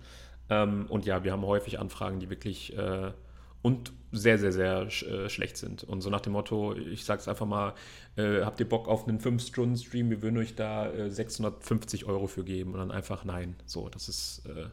Ähm, 0.49 0.87
und 0.89 1.07
ja, 1.07 1.25
wir 1.25 1.33
haben 1.33 1.45
häufig 1.45 1.79
Anfragen, 1.79 2.21
die 2.21 2.31
wirklich 2.31 2.77
äh, 2.77 3.13
und 3.63 3.93
sehr, 4.13 4.39
sehr, 4.39 4.53
sehr 4.53 4.91
sch 4.91 5.05
äh, 5.05 5.29
schlecht 5.29 5.57
sind. 5.57 5.85
Und 5.85 6.03
so 6.03 6.11
nach 6.11 6.21
dem 6.21 6.35
Motto, 6.35 6.75
ich 6.75 7.05
sage 7.05 7.21
es 7.21 7.29
einfach 7.29 7.47
mal, 7.47 7.75
äh, 8.17 8.43
habt 8.43 8.61
ihr 8.61 8.69
Bock 8.69 8.89
auf 8.89 9.09
einen 9.09 9.19
5-Stunden-Stream, 9.19 10.11
wir 10.11 10.23
würden 10.23 10.37
euch 10.37 10.55
da 10.55 10.91
650 11.09 12.03
äh, 12.03 12.05
Euro 12.05 12.27
für 12.27 12.45
geben 12.45 12.75
und 12.75 12.79
dann 12.79 12.91
einfach 12.91 13.25
nein. 13.25 13.57
So, 13.65 13.89
das 13.89 14.09
ist 14.09 14.43
äh, 14.47 14.67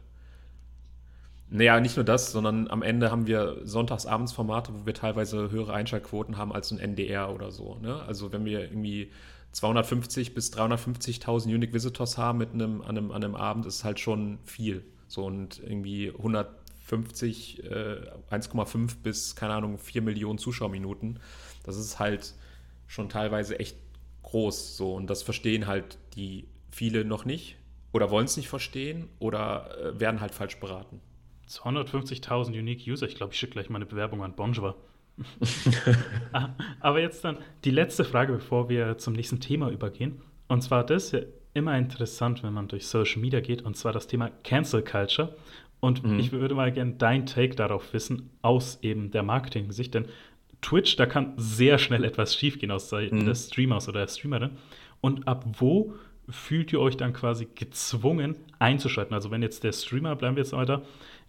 naja, 1.52 1.80
nicht 1.80 1.96
nur 1.96 2.04
das, 2.04 2.32
sondern 2.32 2.68
am 2.70 2.80
Ende 2.80 3.10
haben 3.10 3.26
wir 3.26 3.58
Sonntagsabendsformate, 3.64 4.72
wo 4.72 4.86
wir 4.86 4.94
teilweise 4.94 5.50
höhere 5.50 5.74
Einschaltquoten 5.74 6.38
haben 6.38 6.50
als 6.50 6.70
ein 6.70 6.78
NDR 6.78 7.30
oder 7.34 7.50
so. 7.50 7.76
Ne? 7.76 8.02
Also 8.02 8.32
wenn 8.32 8.46
wir 8.46 8.60
irgendwie 8.60 9.12
250 9.52 10.32
bis 10.32 10.50
350.000 10.54 11.54
Unique 11.54 11.74
Visitors 11.74 12.16
haben 12.16 12.38
mit 12.38 12.54
einem, 12.54 12.80
an, 12.80 12.96
einem, 12.96 13.10
an 13.10 13.22
einem 13.22 13.34
Abend, 13.34 13.66
ist 13.66 13.84
halt 13.84 14.00
schon 14.00 14.38
viel. 14.44 14.82
So 15.08 15.26
und 15.26 15.62
irgendwie 15.62 16.10
150, 16.10 17.64
äh, 17.64 17.96
1,5 18.30 19.02
bis, 19.02 19.36
keine 19.36 19.52
Ahnung, 19.52 19.76
4 19.76 20.00
Millionen 20.00 20.38
Zuschauerminuten. 20.38 21.18
Das 21.64 21.76
ist 21.76 21.98
halt 21.98 22.32
schon 22.86 23.10
teilweise 23.10 23.60
echt 23.60 23.76
groß. 24.22 24.78
So 24.78 24.94
und 24.94 25.10
das 25.10 25.22
verstehen 25.22 25.66
halt 25.66 25.98
die 26.16 26.46
viele 26.70 27.04
noch 27.04 27.26
nicht 27.26 27.56
oder 27.92 28.10
wollen 28.10 28.24
es 28.24 28.38
nicht 28.38 28.48
verstehen 28.48 29.10
oder 29.18 29.68
äh, 29.78 30.00
werden 30.00 30.22
halt 30.22 30.32
falsch 30.32 30.58
beraten. 30.58 31.02
250.000 31.52 32.58
Unique 32.58 32.86
User. 32.86 33.06
Ich 33.06 33.14
glaube, 33.14 33.32
ich 33.32 33.38
schicke 33.38 33.52
gleich 33.52 33.68
mal 33.68 33.78
eine 33.78 33.86
Bewerbung 33.86 34.22
an 34.22 34.34
Bonjour. 34.34 34.76
Ah, 36.32 36.54
aber 36.80 37.00
jetzt 37.00 37.22
dann 37.24 37.36
die 37.64 37.70
letzte 37.70 38.04
Frage, 38.04 38.32
bevor 38.32 38.70
wir 38.70 38.96
zum 38.96 39.12
nächsten 39.12 39.40
Thema 39.40 39.68
übergehen. 39.68 40.22
Und 40.48 40.62
zwar 40.62 40.84
das 40.84 41.04
ist 41.06 41.12
ja 41.12 41.20
immer 41.52 41.76
interessant, 41.76 42.42
wenn 42.42 42.54
man 42.54 42.68
durch 42.68 42.86
Social 42.86 43.20
Media 43.20 43.40
geht, 43.40 43.60
und 43.60 43.76
zwar 43.76 43.92
das 43.92 44.06
Thema 44.06 44.30
Cancel 44.42 44.82
Culture. 44.82 45.36
Und 45.80 46.02
mhm. 46.04 46.18
ich 46.18 46.32
würde 46.32 46.54
mal 46.54 46.72
gerne 46.72 46.94
dein 46.96 47.26
Take 47.26 47.54
darauf 47.54 47.92
wissen, 47.92 48.30
aus 48.40 48.78
eben 48.82 49.10
der 49.10 49.22
Marketing-Sicht. 49.22 49.92
Denn 49.92 50.06
Twitch, 50.62 50.96
da 50.96 51.06
kann 51.06 51.34
sehr 51.36 51.76
schnell 51.76 52.04
etwas 52.04 52.34
schiefgehen 52.34 52.70
aus 52.70 52.88
Seiten 52.88 53.18
mhm. 53.18 53.26
des 53.26 53.48
Streamers 53.48 53.88
oder 53.88 54.00
der 54.00 54.08
Streamerin. 54.08 54.52
Und 55.02 55.28
ab 55.28 55.44
wo 55.58 55.94
fühlt 56.28 56.72
ihr 56.72 56.80
euch 56.80 56.96
dann 56.96 57.12
quasi 57.12 57.48
gezwungen 57.54 58.36
einzuschalten? 58.58 59.12
Also 59.12 59.30
wenn 59.30 59.42
jetzt 59.42 59.64
der 59.64 59.72
Streamer, 59.72 60.16
bleiben 60.16 60.36
wir 60.36 60.42
jetzt 60.42 60.52
weiter, 60.52 60.82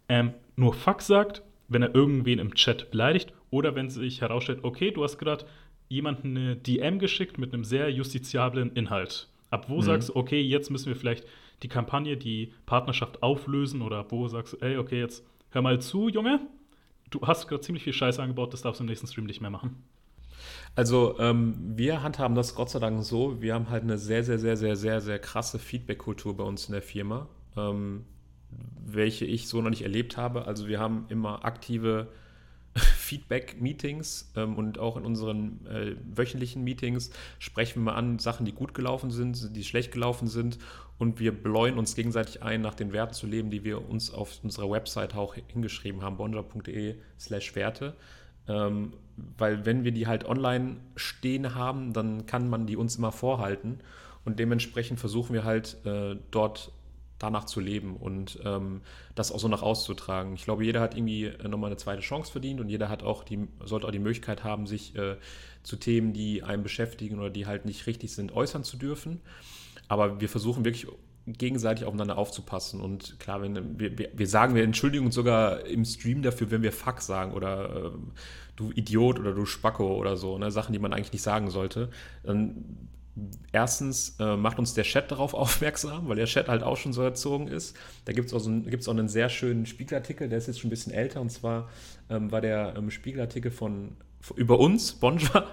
ähm, 0.10 0.34
nur 0.56 0.74
Fuck 0.74 1.02
sagt, 1.02 1.42
wenn 1.68 1.82
er 1.82 1.96
irgendwen 1.96 2.40
im 2.40 2.54
Chat 2.56 2.92
beleidigt 2.92 3.34
oder 3.50 3.76
wenn 3.76 3.90
sich 3.90 4.22
herausstellt, 4.22 4.60
okay, 4.64 4.92
du 4.92 5.04
hast 5.04 5.18
gerade 5.18 5.46
jemanden 5.90 6.38
eine 6.38 6.56
DM 6.56 7.00
geschickt 7.00 7.38
mit 7.38 7.54
einem 7.54 7.64
sehr 7.64 7.90
justiziablen 7.92 8.74
Inhalt. 8.74 9.30
Ab 9.50 9.66
wo 9.70 9.78
mhm. 9.78 9.82
sagst 9.82 10.10
du, 10.10 10.16
okay, 10.16 10.42
jetzt 10.42 10.70
müssen 10.72 10.88
wir 10.88 10.96
vielleicht 10.96 11.26
die 11.62 11.68
Kampagne, 11.68 12.18
die 12.18 12.54
Partnerschaft 12.66 13.22
auflösen 13.22 13.82
oder 13.82 14.00
ab 14.00 14.12
wo 14.12 14.28
sagst 14.28 14.54
du, 14.54 14.58
ey, 14.66 14.78
okay, 14.78 15.00
jetzt 15.00 15.24
hör 15.52 15.62
mal 15.62 15.80
zu, 15.80 16.10
Junge, 16.10 16.42
du 17.12 17.22
hast 17.22 17.48
gerade 17.48 17.62
ziemlich 17.62 17.84
viel 17.84 17.94
Scheiße 17.94 18.22
angebaut, 18.22 18.54
das 18.54 18.64
darfst 18.64 18.80
du 18.80 18.84
im 18.84 18.90
nächsten 18.90 19.08
Stream 19.08 19.26
nicht 19.26 19.42
mehr 19.42 19.52
machen. 19.52 19.84
Also 20.76 21.20
ähm, 21.20 21.56
wir 21.76 22.02
handhaben 22.02 22.36
das 22.36 22.56
Gott 22.56 22.72
sei 22.72 22.80
Dank 22.80 23.04
so, 23.04 23.42
wir 23.42 23.54
haben 23.54 23.70
halt 23.70 23.84
eine 23.84 23.98
sehr, 23.98 24.24
sehr, 24.24 24.40
sehr, 24.40 24.58
sehr, 24.58 24.76
sehr, 24.76 25.02
sehr 25.02 25.20
krasse 25.20 25.60
Feedback-Kultur 25.60 26.36
bei 26.36 26.44
uns 26.44 26.66
in 26.66 26.74
der 26.74 26.82
Firma. 26.82 27.28
Ähm, 27.56 28.06
welche 28.86 29.26
ich 29.26 29.48
so 29.48 29.62
noch 29.62 29.70
nicht 29.70 29.84
erlebt 29.84 30.18
habe. 30.18 30.46
Also 30.46 30.68
wir 30.68 30.80
haben 30.80 31.06
immer 31.10 31.46
aktive 31.46 32.08
Feedback-Meetings 32.76 34.32
ähm, 34.36 34.56
und 34.56 34.80
auch 34.80 34.98
in 34.98 35.06
unseren 35.06 35.66
äh, 35.68 35.96
wöchentlichen 36.16 36.64
Meetings 36.64 37.12
sprechen 37.40 37.82
wir 37.82 37.92
mal 37.92 37.96
an 37.96 38.20
Sachen, 38.20 38.46
die 38.46 38.52
gut 38.52 38.74
gelaufen 38.74 39.12
sind, 39.12 39.56
die 39.56 39.64
schlecht 39.64 39.92
gelaufen 39.92 40.28
sind 40.28 40.58
und 40.98 41.20
wir 41.20 41.32
bläuen 41.32 41.78
uns 41.78 41.96
gegenseitig 41.96 42.42
ein, 42.42 42.62
nach 42.62 42.74
den 42.74 42.94
Werten 42.94 43.14
zu 43.14 43.28
leben, 43.28 43.52
die 43.52 43.64
wir 43.64 43.88
uns 43.90 44.12
auf 44.12 44.40
unserer 44.44 44.70
Website 44.72 45.16
auch 45.16 45.36
hingeschrieben 45.36 46.02
haben, 46.02 46.18
bonja.de 46.18 46.96
slash 47.20 47.56
Werte. 47.56 47.96
Ähm, 48.48 48.94
weil 49.38 49.66
wenn 49.66 49.84
wir 49.84 49.92
die 49.92 50.08
halt 50.08 50.26
online 50.26 50.78
stehen 50.96 51.54
haben, 51.56 51.94
dann 51.94 52.26
kann 52.26 52.50
man 52.50 52.66
die 52.66 52.76
uns 52.76 52.96
immer 52.96 53.12
vorhalten 53.12 53.80
und 54.26 54.40
dementsprechend 54.40 55.00
versuchen 55.00 55.34
wir 55.34 55.44
halt 55.44 55.78
äh, 55.86 56.16
dort 56.32 56.72
danach 57.20 57.46
zu 57.46 57.60
leben 57.60 57.96
und 57.96 58.40
ähm, 58.44 58.82
das 59.16 59.32
auch 59.32 59.40
so 59.40 59.48
nach 59.48 59.62
auszutragen. 59.62 60.34
Ich 60.34 60.44
glaube, 60.44 60.66
jeder 60.66 60.82
hat 60.82 60.96
irgendwie 60.96 61.26
äh, 61.26 61.48
nochmal 61.48 61.70
eine 61.70 61.78
zweite 61.78 62.02
Chance 62.02 62.32
verdient 62.32 62.60
und 62.60 62.70
jeder 62.70 62.90
hat 62.90 63.04
auch 63.04 63.24
die, 63.24 63.48
sollte 63.64 63.88
auch 63.88 63.92
die 63.92 64.00
Möglichkeit 64.00 64.44
haben, 64.44 64.68
sich 64.68 64.96
äh, 64.96 65.16
zu 65.64 65.78
Themen, 65.78 66.14
die 66.14 66.44
einen 66.44 66.64
beschäftigen 66.64 67.20
oder 67.20 67.30
die 67.30 67.46
halt 67.46 67.66
nicht 67.66 67.88
richtig 67.88 68.14
sind, 68.14 68.34
äußern 68.34 68.64
zu 68.64 68.78
dürfen. 68.78 69.22
Aber 69.88 70.20
wir 70.20 70.30
versuchen 70.30 70.66
wirklich 70.66 70.88
gegenseitig 71.26 71.86
aufeinander 71.86 72.18
aufzupassen. 72.18 72.82
Und 72.82 73.20
klar, 73.20 73.42
wenn 73.42 73.80
wir, 73.80 73.98
wir 73.98 74.28
sagen, 74.28 74.56
wir 74.56 74.64
entschuldigen 74.64 75.06
uns 75.06 75.16
sogar 75.16 75.66
im 75.66 75.86
Stream 75.86 76.22
dafür, 76.22 76.52
wenn 76.52 76.62
wir 76.62 76.74
Fuck 76.74 77.02
sagen 77.02 77.34
oder 77.34 77.86
äh, 77.86 77.92
du 78.56 78.72
Idiot 78.72 79.20
oder 79.20 79.34
du 79.34 79.46
Spacko 79.46 79.96
oder 79.96 80.18
so, 80.18 80.38
ne? 80.38 80.52
Sachen, 80.52 80.74
die 80.74 80.80
man 80.80 80.94
eigentlich 80.94 81.14
nicht 81.14 81.22
sagen 81.22 81.50
sollte. 81.50 81.90
Dann 82.24 82.90
erstens 83.52 84.16
äh, 84.20 84.36
macht 84.36 84.60
uns 84.60 84.74
der 84.74 84.84
Chat 84.84 85.12
darauf 85.12 85.34
aufmerksam, 85.34 86.08
weil 86.08 86.16
der 86.16 86.26
Chat 86.26 86.48
halt 86.48 86.64
auch 86.64 86.78
schon 86.78 86.94
so 86.94 87.02
erzogen 87.02 87.48
ist. 87.48 87.76
Da 88.06 88.14
gibt 88.14 88.28
es 88.28 88.34
auch, 88.34 88.40
so 88.40 88.50
auch 88.50 88.98
einen 88.98 89.10
sehr 89.10 89.30
schönen 89.30 89.66
Spiegelartikel, 89.66 90.30
der 90.30 90.38
ist 90.38 90.48
jetzt 90.48 90.60
schon 90.60 90.68
ein 90.68 90.72
bisschen 90.72 90.94
älter, 90.94 91.22
und 91.22 91.32
zwar 91.32 91.70
ähm, 92.10 92.32
war 92.32 92.42
der 92.42 92.76
ähm, 92.78 92.90
Spiegelartikel 92.92 93.52
von, 93.52 93.96
über 94.36 94.60
uns, 94.60 94.94
Bonja, 95.00 95.48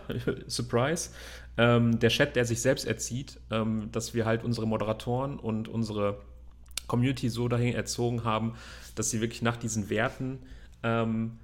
Surprise, 0.47 1.11
ähm, 1.59 1.99
der 1.99 2.11
Chat, 2.11 2.37
der 2.37 2.45
sich 2.45 2.63
selbst 2.63 2.87
erzieht, 2.87 3.39
ähm, 3.51 3.89
dass 3.93 4.15
wir 4.15 4.25
halt 4.25 4.45
unsere 4.45 4.67
Moderatoren 4.67 5.39
und 5.39 5.69
unsere 5.69 6.21
Community 6.87 7.29
so 7.29 7.47
dahin 7.49 7.75
erzogen 7.75 8.25
haben, 8.25 8.55
dass 8.95 9.11
sie 9.11 9.21
wirklich 9.21 9.43
nach 9.43 9.57
diesen 9.57 9.91
Werten 9.91 10.41
ähm, 10.83 11.39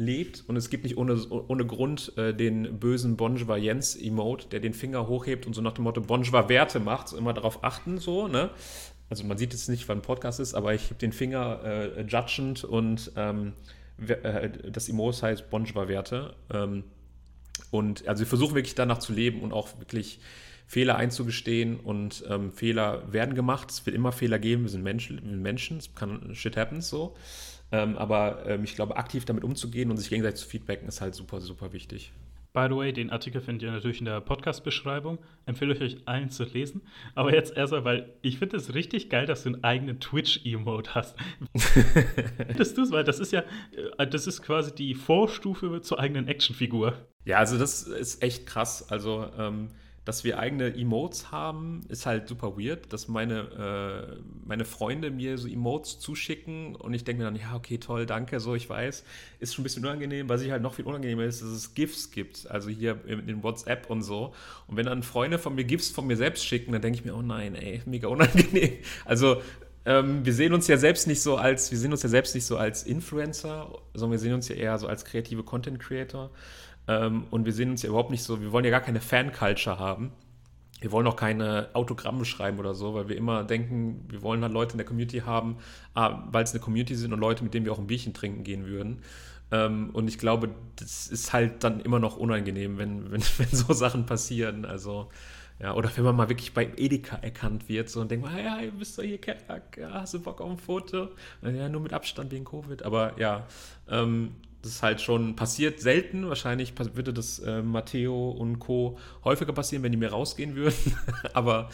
lebt 0.00 0.44
und 0.48 0.56
es 0.56 0.70
gibt 0.70 0.84
nicht 0.84 0.96
ohne, 0.96 1.20
ohne 1.30 1.66
Grund 1.66 2.16
äh, 2.16 2.34
den 2.34 2.80
bösen 2.80 3.16
Bonjwa 3.16 3.56
Jens 3.56 3.94
Emote, 3.94 4.48
der 4.48 4.60
den 4.60 4.72
Finger 4.72 5.06
hochhebt 5.06 5.46
und 5.46 5.54
so 5.54 5.60
nach 5.60 5.72
dem 5.72 5.84
Motto 5.84 6.00
Bonjwa 6.00 6.48
Werte 6.48 6.80
macht, 6.80 7.08
so 7.08 7.18
immer 7.18 7.34
darauf 7.34 7.62
achten, 7.62 7.98
so, 7.98 8.26
ne? 8.26 8.50
Also 9.10 9.24
man 9.24 9.36
sieht 9.38 9.52
jetzt 9.52 9.68
nicht, 9.68 9.88
wann 9.88 9.98
ein 9.98 10.02
Podcast 10.02 10.40
ist, 10.40 10.54
aber 10.54 10.72
ich 10.72 10.88
heb 10.88 10.98
den 11.00 11.12
Finger 11.12 11.60
äh, 11.64 12.02
judgend 12.02 12.64
und 12.64 13.12
ähm, 13.16 13.52
äh, 14.06 14.50
das 14.70 14.88
Emote 14.88 15.22
heißt 15.22 15.50
Bonjwa 15.50 15.88
Werte. 15.88 16.34
Ähm, 16.52 16.84
und 17.70 18.08
also 18.08 18.20
wir 18.20 18.26
versuchen 18.26 18.54
wirklich 18.54 18.76
danach 18.76 18.98
zu 18.98 19.12
leben 19.12 19.42
und 19.42 19.52
auch 19.52 19.78
wirklich 19.80 20.20
Fehler 20.66 20.96
einzugestehen 20.96 21.80
und 21.80 22.24
ähm, 22.28 22.52
Fehler 22.52 23.12
werden 23.12 23.34
gemacht. 23.34 23.70
Es 23.70 23.84
wird 23.84 23.96
immer 23.96 24.12
Fehler 24.12 24.38
geben, 24.38 24.62
wir 24.62 24.70
sind 24.70 24.84
Menschen, 24.84 25.20
wir 25.20 25.30
sind 25.30 25.42
Menschen, 25.42 25.78
es 25.78 25.94
kann 25.94 26.34
shit 26.34 26.56
happens 26.56 26.88
so. 26.88 27.16
Ähm, 27.72 27.96
aber 27.96 28.44
ähm, 28.46 28.64
ich 28.64 28.74
glaube, 28.74 28.96
aktiv 28.96 29.24
damit 29.24 29.44
umzugehen 29.44 29.90
und 29.90 29.96
sich 29.96 30.08
gegenseitig 30.08 30.40
zu 30.40 30.48
feedbacken, 30.48 30.88
ist 30.88 31.00
halt 31.00 31.14
super, 31.14 31.40
super 31.40 31.72
wichtig. 31.72 32.12
By 32.52 32.66
the 32.68 32.74
way, 32.74 32.92
den 32.92 33.10
Artikel 33.10 33.40
findet 33.40 33.62
ihr 33.62 33.70
natürlich 33.70 34.00
in 34.00 34.06
der 34.06 34.20
Podcast-Beschreibung. 34.20 35.18
Empfehle 35.46 35.72
ich 35.74 35.80
euch 35.80 35.96
allen 36.06 36.30
zu 36.30 36.42
lesen. 36.42 36.82
Aber 37.14 37.32
jetzt 37.32 37.56
erstmal, 37.56 37.84
weil 37.84 38.12
ich 38.22 38.40
finde 38.40 38.56
es 38.56 38.74
richtig 38.74 39.08
geil, 39.08 39.24
dass 39.26 39.44
du 39.44 39.50
einen 39.50 39.62
eigenen 39.62 40.00
Twitch-Emote 40.00 40.96
hast. 40.96 41.16
das 42.56 42.74
du 42.74 42.90
weil 42.90 43.04
das 43.04 43.20
ist 43.20 43.30
ja, 43.30 43.44
äh, 43.98 44.06
das 44.06 44.26
ist 44.26 44.42
quasi 44.42 44.74
die 44.74 44.94
Vorstufe 44.94 45.80
zur 45.80 46.00
eigenen 46.00 46.26
Actionfigur. 46.26 46.94
Ja, 47.24 47.38
also 47.38 47.56
das 47.56 47.84
ist 47.84 48.20
echt 48.20 48.46
krass. 48.46 48.90
Also, 48.90 49.30
ähm, 49.38 49.68
dass 50.10 50.24
wir 50.24 50.40
eigene 50.40 50.74
Emotes 50.74 51.30
haben, 51.30 51.82
ist 51.88 52.04
halt 52.04 52.26
super 52.26 52.58
weird, 52.58 52.92
dass 52.92 53.06
meine, 53.06 54.16
äh, 54.18 54.20
meine 54.44 54.64
Freunde 54.64 55.12
mir 55.12 55.38
so 55.38 55.46
Emotes 55.46 56.00
zuschicken 56.00 56.74
und 56.74 56.94
ich 56.94 57.04
denke 57.04 57.22
mir 57.22 57.30
dann, 57.30 57.36
ja, 57.36 57.54
okay, 57.54 57.78
toll, 57.78 58.06
danke, 58.06 58.40
so, 58.40 58.56
ich 58.56 58.68
weiß, 58.68 59.04
ist 59.38 59.54
schon 59.54 59.62
ein 59.62 59.62
bisschen 59.62 59.84
unangenehm. 59.84 60.28
Was 60.28 60.42
ich 60.42 60.50
halt 60.50 60.62
noch 60.62 60.74
viel 60.74 60.84
unangenehmer 60.84 61.22
ist, 61.22 61.42
dass 61.42 61.50
es 61.50 61.74
GIFs 61.74 62.10
gibt, 62.10 62.50
also 62.50 62.70
hier 62.70 62.98
in, 63.06 63.28
in 63.28 63.44
WhatsApp 63.44 63.88
und 63.88 64.02
so. 64.02 64.34
Und 64.66 64.76
wenn 64.76 64.86
dann 64.86 65.04
Freunde 65.04 65.38
von 65.38 65.54
mir 65.54 65.62
GIFs 65.62 65.90
von 65.90 66.08
mir 66.08 66.16
selbst 66.16 66.44
schicken, 66.44 66.72
dann 66.72 66.82
denke 66.82 66.98
ich 66.98 67.04
mir, 67.04 67.14
oh 67.14 67.22
nein, 67.22 67.54
ey, 67.54 67.80
mega 67.86 68.08
unangenehm. 68.08 68.78
Also, 69.04 69.40
ähm, 69.84 70.26
wir 70.26 70.34
sehen 70.34 70.52
uns 70.52 70.66
ja 70.66 70.76
selbst 70.76 71.06
nicht 71.06 71.22
so 71.22 71.36
als, 71.36 71.70
wir 71.70 71.78
sehen 71.78 71.92
uns 71.92 72.02
ja 72.02 72.08
selbst 72.08 72.34
nicht 72.34 72.46
so 72.46 72.56
als 72.56 72.82
Influencer, 72.82 73.78
sondern 73.94 74.10
wir 74.10 74.18
sehen 74.18 74.34
uns 74.34 74.48
ja 74.48 74.56
eher 74.56 74.76
so 74.76 74.88
als 74.88 75.04
kreative 75.04 75.44
Content 75.44 75.78
Creator. 75.78 76.30
Ähm, 76.88 77.24
und 77.30 77.44
wir 77.44 77.52
sehen 77.52 77.70
uns 77.70 77.82
ja 77.82 77.88
überhaupt 77.88 78.10
nicht 78.10 78.22
so, 78.22 78.40
wir 78.40 78.52
wollen 78.52 78.64
ja 78.64 78.70
gar 78.70 78.80
keine 78.80 79.00
Fan-Culture 79.00 79.78
haben. 79.78 80.12
Wir 80.80 80.92
wollen 80.92 81.06
auch 81.06 81.16
keine 81.16 81.68
Autogramme 81.74 82.24
schreiben 82.24 82.58
oder 82.58 82.74
so, 82.74 82.94
weil 82.94 83.08
wir 83.08 83.16
immer 83.16 83.44
denken, 83.44 84.06
wir 84.08 84.22
wollen 84.22 84.42
halt 84.42 84.52
Leute 84.52 84.72
in 84.72 84.78
der 84.78 84.86
Community 84.86 85.18
haben, 85.20 85.58
ah, 85.94 86.24
weil 86.32 86.42
es 86.42 86.52
eine 86.52 86.60
Community 86.60 86.94
sind 86.94 87.12
und 87.12 87.20
Leute, 87.20 87.44
mit 87.44 87.52
denen 87.52 87.66
wir 87.66 87.72
auch 87.72 87.78
ein 87.78 87.86
Bierchen 87.86 88.14
trinken 88.14 88.44
gehen 88.44 88.66
würden. 88.66 89.02
Ähm, 89.52 89.90
und 89.92 90.08
ich 90.08 90.18
glaube, 90.18 90.50
das 90.76 91.08
ist 91.08 91.32
halt 91.32 91.64
dann 91.64 91.80
immer 91.80 91.98
noch 91.98 92.16
unangenehm, 92.16 92.78
wenn, 92.78 93.04
wenn, 93.12 93.22
wenn 93.22 93.48
so 93.48 93.72
Sachen 93.72 94.06
passieren. 94.06 94.64
Also, 94.64 95.10
ja, 95.60 95.74
oder 95.74 95.90
wenn 95.94 96.04
man 96.04 96.16
mal 96.16 96.28
wirklich 96.30 96.54
bei 96.54 96.70
Edeka 96.76 97.16
erkannt 97.16 97.68
wird 97.68 97.90
so, 97.90 98.00
und 98.00 98.10
denkt, 98.10 98.26
ja, 98.32 98.60
ihr 98.60 98.72
bist 98.72 98.96
doch 98.98 99.02
hier 99.02 99.20
Kerak, 99.20 99.76
ja, 99.76 99.92
hast 99.92 100.14
du 100.14 100.20
Bock 100.20 100.40
auf 100.40 100.50
ein 100.50 100.56
Foto? 100.56 101.08
Ja, 101.42 101.68
nur 101.68 101.82
mit 101.82 101.92
Abstand 101.92 102.32
wegen 102.32 102.46
Covid. 102.46 102.82
Aber 102.84 103.18
ja, 103.18 103.46
ähm, 103.88 104.36
das 104.62 104.72
ist 104.72 104.82
halt 104.82 105.00
schon 105.00 105.36
passiert 105.36 105.80
selten. 105.80 106.28
Wahrscheinlich 106.28 106.74
würde 106.94 107.12
das 107.12 107.38
äh, 107.38 107.62
Matteo 107.62 108.30
und 108.30 108.58
Co. 108.58 108.98
häufiger 109.24 109.52
passieren, 109.52 109.82
wenn 109.82 109.92
die 109.92 109.98
mir 109.98 110.10
rausgehen 110.10 110.54
würden. 110.54 110.96
Aber 111.32 111.70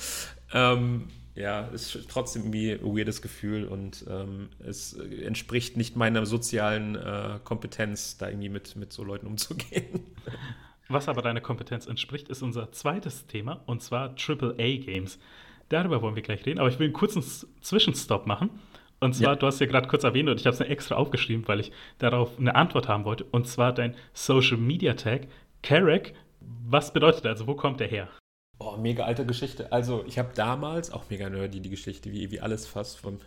ähm, 0.52 1.08
ja, 1.34 1.66
ist 1.66 1.98
trotzdem 2.08 2.42
irgendwie 2.42 2.72
ein 2.72 2.96
weirdes 2.96 3.20
Gefühl 3.20 3.66
und 3.66 4.06
ähm, 4.08 4.48
es 4.66 4.94
entspricht 4.94 5.76
nicht 5.76 5.94
meiner 5.94 6.24
sozialen 6.24 6.94
äh, 6.96 7.38
Kompetenz, 7.44 8.16
da 8.16 8.28
irgendwie 8.28 8.48
mit, 8.48 8.74
mit 8.76 8.92
so 8.92 9.04
Leuten 9.04 9.26
umzugehen. 9.26 10.00
Was 10.88 11.08
aber 11.08 11.20
deiner 11.20 11.40
Kompetenz 11.40 11.86
entspricht, 11.86 12.28
ist 12.28 12.42
unser 12.42 12.70
zweites 12.70 13.26
Thema 13.26 13.60
und 13.66 13.82
zwar 13.82 14.14
AAA-Games. 14.16 15.18
Darüber 15.68 16.00
wollen 16.00 16.14
wir 16.14 16.22
gleich 16.22 16.46
reden, 16.46 16.60
aber 16.60 16.68
ich 16.68 16.78
will 16.78 16.86
einen 16.86 16.94
kurzen 16.94 17.24
Zwischenstopp 17.60 18.26
machen. 18.26 18.50
Und 19.00 19.14
zwar, 19.14 19.32
ja. 19.32 19.36
du 19.36 19.46
hast 19.46 19.60
ja 19.60 19.66
gerade 19.66 19.88
kurz 19.88 20.04
erwähnt 20.04 20.28
und 20.28 20.40
ich 20.40 20.46
habe 20.46 20.54
es 20.54 20.60
mir 20.60 20.68
extra 20.68 20.96
aufgeschrieben, 20.96 21.46
weil 21.48 21.60
ich 21.60 21.72
darauf 21.98 22.38
eine 22.38 22.54
Antwort 22.54 22.88
haben 22.88 23.04
wollte. 23.04 23.24
Und 23.24 23.46
zwar 23.46 23.72
dein 23.72 23.94
Social 24.14 24.56
Media 24.56 24.94
Tag, 24.94 25.28
Carrack. 25.62 26.14
Was 26.40 26.92
bedeutet 26.92 27.24
der? 27.24 27.32
Also, 27.32 27.46
wo 27.46 27.54
kommt 27.54 27.80
der 27.80 27.88
her? 27.88 28.08
Oh, 28.58 28.76
mega 28.78 29.04
alte 29.04 29.26
Geschichte. 29.26 29.70
Also, 29.70 30.04
ich 30.06 30.18
habe 30.18 30.30
damals, 30.34 30.90
auch 30.90 31.10
mega 31.10 31.28
nerdy, 31.28 31.60
die 31.60 31.70
Geschichte, 31.70 32.10
wie, 32.10 32.30
wie 32.30 32.40
alles 32.40 32.66
fast 32.66 32.98
vom. 32.98 33.18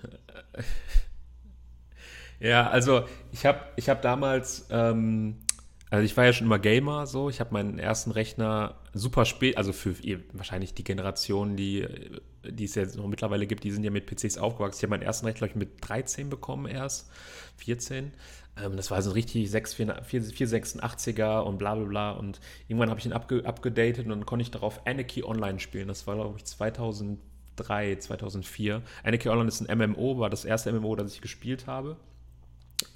ja, 2.39 2.67
also, 2.69 3.03
ich 3.32 3.45
habe 3.45 3.60
ich 3.75 3.89
hab 3.89 4.01
damals. 4.01 4.67
Ähm, 4.71 5.38
also 5.91 6.06
ich 6.06 6.15
war 6.17 6.25
ja 6.25 6.34
schon 6.34 6.45
immer 6.45 6.60
Gamer, 6.60 7.08
so. 7.08 7.30
Ich 7.30 7.39
habe 7.39 7.52
meinen 7.54 7.80
ersten 7.80 8.12
Rechner 8.12 8.75
super 8.93 9.25
spät, 9.25 9.58
also 9.58 9.73
für 9.73 9.95
wahrscheinlich 10.34 10.75
die 10.75 10.84
Generation, 10.84 11.56
die, 11.56 11.88
die 12.47 12.65
es 12.65 12.75
jetzt 12.75 12.95
noch 12.95 13.08
mittlerweile 13.08 13.47
gibt, 13.47 13.63
die 13.63 13.71
sind 13.71 13.84
ja 13.84 13.89
mit 13.89 14.06
PCs 14.06 14.38
aufgewachsen. 14.38 14.78
Ich 14.78 14.84
habe 14.84 14.91
meinen 14.91 15.02
ersten 15.02 15.25
Rechner, 15.25 15.47
glaube 15.47 15.52
ich, 15.52 15.56
mit 15.56 15.69
13 15.82 16.30
bekommen 16.30 16.67
erst, 16.67 17.10
14. 17.58 18.12
Ähm, 18.62 18.78
das 18.78 18.91
war 18.91 19.02
so 19.02 19.12
richtig 19.12 19.49
486er 19.49 21.39
und 21.39 21.58
bla 21.58 21.73
bla 21.75 21.86
bla. 21.86 22.12
Und 22.12 22.39
irgendwann 22.67 22.89
habe 22.91 22.99
ich 22.99 23.06
ihn 23.08 23.13
abge 23.13 23.43
abgedatet 23.45 24.06
und 24.06 24.12
dann 24.12 24.25
konnte 24.25 24.43
ich 24.43 24.52
darauf 24.52 24.86
Anarchy 24.86 25.23
Online 25.23 25.60
spielen. 25.60 25.88
Das 25.88 26.06
war, 26.06 26.15
glaube 26.15 26.38
ich, 26.38 26.45
2003, 26.45 27.95
2004. 27.95 28.84
Anarchy 29.04 29.30
Online 29.30 29.47
ist 29.47 29.67
ein 29.67 29.78
MMO, 29.78 30.19
war 30.19 30.30
das 30.30 30.45
erste 30.45 30.71
MMO, 30.71 30.95
das 30.95 31.13
ich 31.13 31.21
gespielt 31.21 31.65
habe. 31.67 31.97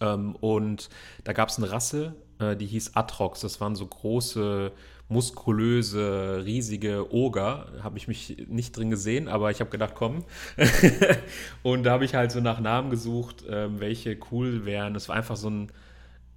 Ähm, 0.01 0.35
und 0.35 0.89
da 1.23 1.33
gab 1.33 1.49
es 1.49 1.57
eine 1.57 1.71
Rasse, 1.71 2.15
äh, 2.39 2.55
die 2.55 2.65
hieß 2.65 2.95
Atrox. 2.95 3.41
Das 3.41 3.61
waren 3.61 3.75
so 3.75 3.85
große, 3.85 4.71
muskulöse, 5.09 6.43
riesige 6.45 7.13
Oger. 7.13 7.67
Habe 7.81 7.97
ich 7.97 8.07
mich 8.07 8.45
nicht 8.47 8.75
drin 8.75 8.89
gesehen, 8.89 9.27
aber 9.27 9.51
ich 9.51 9.59
habe 9.59 9.69
gedacht, 9.69 9.93
komm. 9.95 10.25
und 11.63 11.83
da 11.83 11.91
habe 11.91 12.05
ich 12.05 12.15
halt 12.15 12.31
so 12.31 12.39
nach 12.39 12.59
Namen 12.59 12.89
gesucht, 12.89 13.45
äh, 13.45 13.79
welche 13.79 14.17
cool 14.31 14.65
wären. 14.65 14.93
Das 14.93 15.09
war 15.09 15.15
einfach 15.15 15.35
so 15.35 15.49
ein 15.49 15.71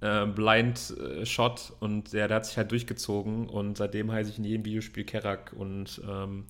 äh, 0.01 0.25
Blind 0.25 0.93
äh, 0.99 1.25
Shot 1.25 1.73
und 1.79 2.13
der, 2.13 2.27
der 2.27 2.37
hat 2.37 2.45
sich 2.45 2.57
halt 2.57 2.71
durchgezogen 2.71 3.49
und 3.49 3.77
seitdem 3.77 4.11
heiße 4.11 4.29
ich 4.29 4.37
in 4.37 4.43
jedem 4.43 4.65
Videospiel 4.65 5.03
Kerak 5.03 5.53
und 5.57 6.01
ähm, 6.07 6.45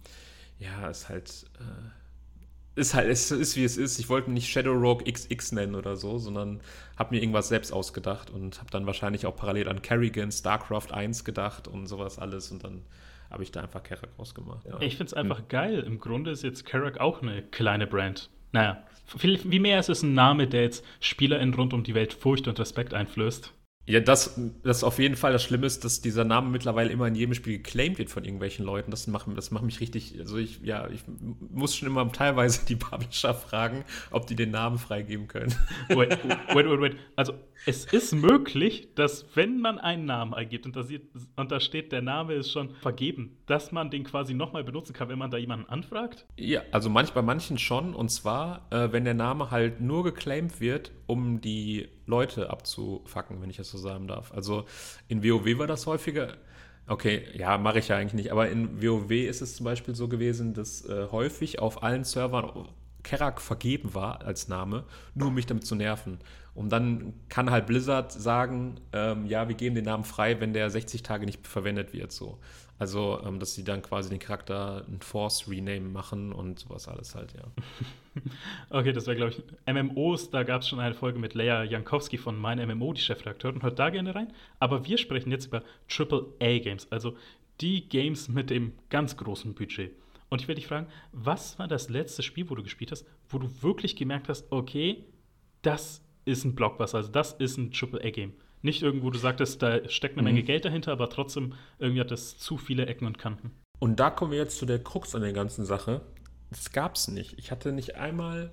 ja, 0.59 0.89
ist 0.89 1.07
halt 1.07 1.45
äh, 1.59 1.89
ist 2.77 2.93
halt, 2.93 3.09
es 3.09 3.31
ist 3.31 3.55
wie 3.57 3.63
es 3.63 3.77
ist. 3.77 3.99
Ich 3.99 4.09
wollte 4.09 4.31
nicht 4.31 4.49
Shadow 4.49 4.73
Rogue 4.73 5.11
XX 5.11 5.51
nennen 5.51 5.75
oder 5.75 5.95
so, 5.95 6.17
sondern 6.17 6.61
habe 6.95 7.15
mir 7.15 7.21
irgendwas 7.21 7.49
selbst 7.49 7.71
ausgedacht 7.71 8.29
und 8.29 8.59
habe 8.59 8.69
dann 8.71 8.85
wahrscheinlich 8.85 9.25
auch 9.25 9.35
parallel 9.35 9.67
an 9.67 9.81
Kerrigan, 9.81 10.31
StarCraft 10.31 10.91
1 10.91 11.25
gedacht 11.25 11.67
und 11.67 11.87
sowas 11.87 12.19
alles 12.19 12.51
und 12.51 12.63
dann 12.63 12.83
habe 13.29 13.43
ich 13.43 13.51
da 13.51 13.61
einfach 13.61 13.83
Kerak 13.83 14.09
rausgemacht. 14.17 14.65
Ja. 14.65 14.79
Ich 14.79 14.95
finde 14.95 15.07
es 15.07 15.13
einfach 15.13 15.39
hm. 15.39 15.47
geil. 15.49 15.79
Im 15.79 15.99
Grunde 15.99 16.31
ist 16.31 16.43
jetzt 16.43 16.65
Kerak 16.65 16.99
auch 16.99 17.21
eine 17.21 17.41
kleine 17.41 17.87
Brand. 17.87 18.29
Naja, 18.53 18.83
viel, 19.17 19.39
wie 19.43 19.59
mehr 19.59 19.79
ist 19.79 19.89
es 19.89 20.03
ein 20.03 20.13
Name, 20.13 20.47
der 20.47 20.61
jetzt 20.61 20.85
SpielerInnen 21.01 21.53
rund 21.53 21.73
um 21.73 21.83
die 21.83 21.93
Welt 21.93 22.13
Furcht 22.13 22.47
und 22.47 22.59
Respekt 22.59 22.93
einflößt. 22.93 23.53
Ja, 23.89 24.01
das, 24.01 24.37
das 24.63 24.83
auf 24.83 24.99
jeden 24.99 25.15
Fall 25.15 25.31
das 25.31 25.43
Schlimme 25.43 25.65
ist, 25.65 25.85
dass 25.85 26.01
dieser 26.01 26.25
Name 26.25 26.49
mittlerweile 26.49 26.91
immer 26.91 27.07
in 27.07 27.15
jedem 27.15 27.33
Spiel 27.33 27.57
geclaimed 27.57 27.97
wird 27.97 28.09
von 28.09 28.25
irgendwelchen 28.25 28.65
Leuten. 28.65 28.91
Das 28.91 29.07
macht, 29.07 29.27
das 29.33 29.49
macht 29.49 29.63
mich 29.63 29.79
richtig, 29.79 30.19
also 30.19 30.37
ich, 30.37 30.59
ja, 30.61 30.89
ich 30.89 31.03
muss 31.39 31.73
schon 31.73 31.87
immer 31.87 32.11
teilweise 32.11 32.65
die 32.67 32.75
Publisher 32.75 33.33
fragen, 33.33 33.85
ob 34.11 34.27
die 34.27 34.35
den 34.35 34.51
Namen 34.51 34.77
freigeben 34.77 35.29
können. 35.29 35.55
Wait, 35.87 36.19
wait, 36.53 36.69
wait, 36.69 36.81
wait. 36.81 36.95
Also 37.15 37.33
es 37.65 37.85
ist 37.85 38.13
möglich, 38.13 38.89
dass 38.95 39.25
wenn 39.35 39.59
man 39.59 39.79
einen 39.79 40.05
Namen 40.05 40.33
eingibt 40.33 40.65
und 40.65 40.75
da, 40.75 40.83
sieht, 40.83 41.09
und 41.35 41.51
da 41.51 41.59
steht, 41.59 41.91
der 41.91 42.01
Name 42.01 42.33
ist 42.33 42.51
schon 42.51 42.69
vergeben, 42.75 43.37
dass 43.45 43.71
man 43.71 43.89
den 43.89 44.03
quasi 44.03 44.33
nochmal 44.33 44.63
benutzen 44.63 44.93
kann, 44.93 45.09
wenn 45.09 45.19
man 45.19 45.31
da 45.31 45.37
jemanden 45.37 45.67
anfragt? 45.69 46.25
Ja, 46.37 46.61
also 46.71 46.89
manch, 46.89 47.11
bei 47.13 47.21
manchen 47.21 47.57
schon. 47.57 47.93
Und 47.93 48.09
zwar, 48.09 48.67
äh, 48.71 48.91
wenn 48.91 49.03
der 49.03 49.13
Name 49.13 49.51
halt 49.51 49.81
nur 49.81 50.03
geclaimed 50.03 50.59
wird, 50.59 50.91
um 51.07 51.41
die 51.41 51.87
Leute 52.05 52.49
abzufacken, 52.49 53.41
wenn 53.41 53.49
ich 53.49 53.57
das 53.57 53.69
so 53.69 53.77
sagen 53.77 54.07
darf. 54.07 54.31
Also 54.33 54.65
in 55.07 55.23
WoW 55.23 55.57
war 55.57 55.67
das 55.67 55.87
häufiger. 55.87 56.37
Okay, 56.87 57.25
ja, 57.33 57.57
mache 57.57 57.79
ich 57.79 57.89
ja 57.89 57.97
eigentlich 57.97 58.13
nicht. 58.13 58.31
Aber 58.31 58.49
in 58.49 58.81
WoW 58.81 59.11
ist 59.11 59.41
es 59.41 59.57
zum 59.57 59.65
Beispiel 59.65 59.93
so 59.93 60.07
gewesen, 60.07 60.53
dass 60.53 60.85
äh, 60.85 61.07
häufig 61.11 61.59
auf 61.59 61.83
allen 61.83 62.05
Servern 62.05 62.45
Kerak 63.07 63.39
vergeben 63.39 63.93
war 63.93 64.21
als 64.25 64.49
Name, 64.49 64.83
nur 65.15 65.29
um 65.29 65.33
mich 65.33 65.45
damit 65.45 65.65
zu 65.65 65.75
nerven. 65.75 66.19
Und 66.53 66.69
dann 66.73 67.13
kann 67.29 67.51
halt 67.51 67.65
Blizzard 67.65 68.11
sagen, 68.11 68.81
ähm, 68.91 69.25
ja, 69.27 69.47
wir 69.47 69.55
geben 69.55 69.75
den 69.75 69.85
Namen 69.85 70.03
frei, 70.03 70.41
wenn 70.41 70.51
der 70.51 70.69
60 70.69 71.03
Tage 71.03 71.25
nicht 71.25 71.47
verwendet 71.47 71.93
wird. 71.93 72.11
So. 72.11 72.37
Also, 72.79 73.21
ähm, 73.25 73.39
dass 73.39 73.55
sie 73.55 73.63
dann 73.63 73.81
quasi 73.81 74.09
den 74.09 74.19
Charakter 74.19 74.83
ein 74.89 74.99
Force 74.99 75.47
Rename 75.47 75.87
machen 75.87 76.33
und 76.33 76.59
sowas 76.59 76.89
alles 76.89 77.15
halt, 77.15 77.33
ja. 77.33 77.45
okay, 78.77 78.91
das 78.91 79.07
wäre, 79.07 79.15
glaube 79.15 79.31
ich, 79.31 79.73
MMOs, 79.73 80.29
da 80.29 80.43
gab 80.43 80.63
es 80.63 80.67
schon 80.67 80.81
eine 80.81 80.93
Folge 80.93 81.17
mit 81.17 81.33
Leia 81.33 81.63
Jankowski 81.63 82.17
von 82.17 82.37
Mein 82.37 82.59
MMO, 82.67 82.91
die 82.91 83.01
Chefredakteurin. 83.01 83.61
Hört 83.61 83.79
da 83.79 83.89
gerne 83.89 84.13
rein. 84.13 84.33
Aber 84.59 84.85
wir 84.85 84.97
sprechen 84.97 85.31
jetzt 85.31 85.45
über 85.45 85.63
AAA-Games, 85.89 86.91
also 86.91 87.15
die 87.61 87.87
Games 87.87 88.27
mit 88.27 88.49
dem 88.49 88.73
ganz 88.89 89.15
großen 89.15 89.53
Budget. 89.53 89.91
Und 90.29 90.41
ich 90.41 90.47
werde 90.47 90.59
dich 90.59 90.67
fragen, 90.67 90.87
was 91.11 91.57
war 91.59 91.67
das 91.67 91.89
letzte 91.89 92.23
Spiel, 92.23 92.49
wo 92.49 92.55
du 92.55 92.63
gespielt 92.63 92.91
hast, 92.91 93.05
wo 93.29 93.39
du 93.39 93.49
wirklich 93.61 93.95
gemerkt 93.95 94.29
hast, 94.29 94.51
okay, 94.51 95.05
das 95.61 96.03
ist 96.25 96.43
ein 96.43 96.55
Blockbuster, 96.55 96.97
also 96.97 97.11
das 97.11 97.33
ist 97.33 97.57
ein 97.57 97.71
AAA-Game. 97.73 98.33
Nicht 98.61 98.81
irgendwo, 98.81 99.09
du 99.11 99.19
sagtest, 99.19 99.61
da 99.61 99.87
steckt 99.87 100.17
eine 100.17 100.23
Menge 100.23 100.41
mhm. 100.41 100.45
Geld 100.45 100.65
dahinter, 100.65 100.91
aber 100.91 101.09
trotzdem 101.09 101.53
irgendwie 101.79 102.01
hat 102.01 102.11
das 102.11 102.37
zu 102.37 102.57
viele 102.57 102.85
Ecken 102.87 103.05
und 103.05 103.17
Kanten. 103.17 103.51
Und 103.79 103.99
da 103.99 104.09
kommen 104.09 104.31
wir 104.31 104.39
jetzt 104.39 104.57
zu 104.57 104.65
der 104.65 104.83
Krux 104.83 105.15
an 105.15 105.21
der 105.21 105.33
ganzen 105.33 105.65
Sache. 105.65 106.01
Das 106.49 106.71
gab 106.71 106.95
es 106.95 107.07
nicht. 107.07 107.37
Ich 107.37 107.51
hatte 107.51 107.71
nicht 107.71 107.95
einmal 107.95 108.51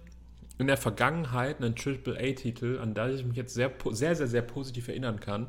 in 0.59 0.67
der 0.67 0.77
Vergangenheit 0.77 1.61
einen 1.61 1.75
AAA-Titel, 1.75 2.79
an 2.81 2.95
den 2.95 3.15
ich 3.15 3.25
mich 3.25 3.37
jetzt 3.37 3.55
sehr, 3.55 3.73
sehr, 3.91 4.15
sehr, 4.15 4.29
sehr 4.29 4.43
positiv 4.43 4.89
erinnern 4.89 5.21
kann, 5.21 5.49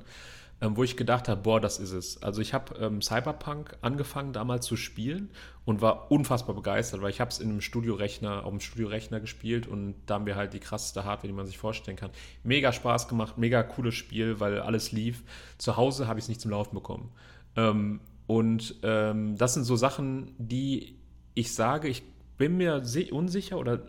ähm, 0.62 0.78
wo 0.78 0.84
ich 0.84 0.96
gedacht 0.96 1.28
habe, 1.28 1.42
boah, 1.42 1.60
das 1.60 1.80
ist 1.80 1.92
es. 1.92 2.24
Also 2.24 2.42
ich 2.42 2.54
habe 2.54 2.76
ähm, 2.80 3.02
Cyberpunk 3.02 3.78
angefangen 3.82 4.32
damals 4.32 4.66
zu 4.66 4.78
spielen 4.78 5.30
und 5.66 5.82
war 5.82 6.12
unfassbar 6.12 6.56
begeistert, 6.56 7.02
weil 7.02 7.10
ich 7.10 7.20
habe 7.20 7.30
es 7.30 7.40
in 7.40 7.50
einem 7.50 7.62
Studiorechner, 7.62 8.46
auf 8.46 8.52
dem 8.52 8.62
Studiorechner 8.62 9.20
gespielt 9.20 9.68
und 9.68 9.96
da 10.06 10.16
haben 10.16 10.26
wir 10.26 10.36
halt 10.36 10.54
die 10.54 10.60
krasseste 10.60 11.04
Hardware, 11.04 11.28
die 11.28 11.34
man 11.34 11.46
sich 11.46 11.58
vorstellen 11.58 11.98
kann. 11.98 12.12
Mega 12.44 12.72
Spaß 12.72 13.08
gemacht, 13.08 13.38
mega 13.38 13.64
cooles 13.64 13.96
Spiel, 13.96 14.40
weil 14.40 14.60
alles 14.60 14.92
lief. 14.92 15.24
Zu 15.58 15.76
Hause 15.76 16.08
habe 16.08 16.20
ich 16.20 16.26
es 16.26 16.30
nicht 16.30 16.42
zum 16.42 16.52
Laufen 16.52 16.76
bekommen. 16.76 17.12
Ähm, 17.56 18.00
und 18.28 18.76
ähm, 18.84 19.38
das 19.38 19.54
sind 19.54 19.66
so 19.66 19.76
Sachen, 19.76 20.34
die 20.38 20.98
ich 21.34 21.54
sage, 21.54 21.90
ich 21.90 22.04
bin 22.38 22.58
mir 22.58 22.84
unsicher 23.12 23.58
oder 23.58 23.80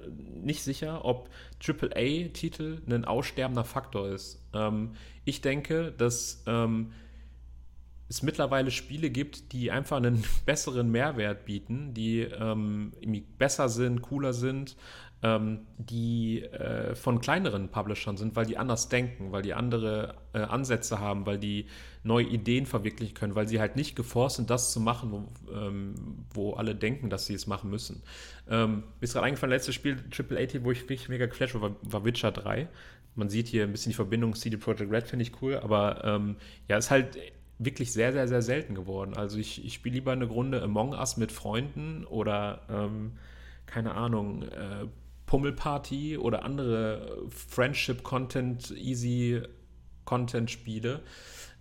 nicht 0.42 0.62
sicher, 0.62 1.04
ob 1.04 1.28
AAA-Titel 1.66 2.80
ein 2.88 3.04
aussterbender 3.04 3.64
Faktor 3.64 4.08
ist. 4.08 4.42
Ähm, 4.54 4.92
ich 5.24 5.40
denke, 5.40 5.92
dass 5.96 6.42
ähm, 6.46 6.92
es 8.08 8.22
mittlerweile 8.22 8.70
Spiele 8.70 9.10
gibt, 9.10 9.52
die 9.52 9.70
einfach 9.70 9.96
einen 9.96 10.24
besseren 10.46 10.90
Mehrwert 10.90 11.44
bieten, 11.44 11.94
die 11.94 12.20
ähm, 12.20 12.92
besser 13.38 13.68
sind, 13.68 14.02
cooler 14.02 14.32
sind, 14.32 14.76
ähm, 15.22 15.66
die 15.78 16.42
äh, 16.42 16.94
von 16.94 17.20
kleineren 17.20 17.70
Publishern 17.70 18.16
sind, 18.16 18.36
weil 18.36 18.46
die 18.46 18.58
anders 18.58 18.88
denken, 18.88 19.32
weil 19.32 19.42
die 19.42 19.54
andere 19.54 20.14
äh, 20.34 20.40
Ansätze 20.40 21.00
haben, 21.00 21.26
weil 21.26 21.38
die 21.38 21.66
neue 22.04 22.26
Ideen 22.26 22.66
verwirklichen 22.66 23.14
können, 23.14 23.34
weil 23.34 23.48
sie 23.48 23.58
halt 23.58 23.76
nicht 23.76 23.96
geforst 23.96 24.36
sind, 24.36 24.50
das 24.50 24.72
zu 24.72 24.78
machen, 24.78 25.10
wo, 25.10 25.52
ähm, 25.52 25.94
wo 26.32 26.52
alle 26.52 26.74
denken, 26.74 27.10
dass 27.10 27.26
sie 27.26 27.34
es 27.34 27.46
machen 27.46 27.70
müssen. 27.70 28.02
Ähm, 28.48 28.84
mir 29.00 29.02
ist 29.02 29.14
gerade 29.14 29.26
eingefallen, 29.26 29.52
letztes 29.52 29.74
Spiel, 29.74 29.96
Triple 30.10 30.38
A, 30.38 30.64
wo 30.64 30.70
ich 30.70 30.82
wirklich 30.82 31.08
mega 31.08 31.26
geflasht 31.26 31.54
war, 31.54 31.74
war 31.82 32.04
Witcher 32.04 32.30
3 32.30 32.68
man 33.16 33.30
sieht 33.30 33.48
hier 33.48 33.64
ein 33.64 33.72
bisschen 33.72 33.90
die 33.90 33.96
Verbindung 33.96 34.34
CD 34.34 34.56
Projekt 34.56 34.92
Red, 34.92 35.08
finde 35.08 35.22
ich 35.22 35.40
cool, 35.40 35.56
aber 35.56 36.04
ähm, 36.04 36.36
ja, 36.68 36.76
ist 36.76 36.90
halt 36.90 37.16
wirklich 37.58 37.92
sehr, 37.92 38.12
sehr, 38.12 38.28
sehr 38.28 38.42
selten 38.42 38.74
geworden. 38.74 39.14
Also 39.14 39.38
ich, 39.38 39.64
ich 39.64 39.72
spiele 39.74 39.94
lieber 39.94 40.12
eine 40.12 40.26
Runde 40.26 40.62
Among 40.62 40.92
Us 40.92 41.16
mit 41.16 41.32
Freunden 41.32 42.04
oder 42.04 42.60
ähm, 42.68 43.12
keine 43.66 43.94
Ahnung, 43.94 44.42
äh, 44.42 44.86
Pummelparty 45.26 46.18
oder 46.18 46.44
andere 46.44 47.26
Friendship-Content, 47.30 48.70
Easy-Content-Spiele, 48.70 51.00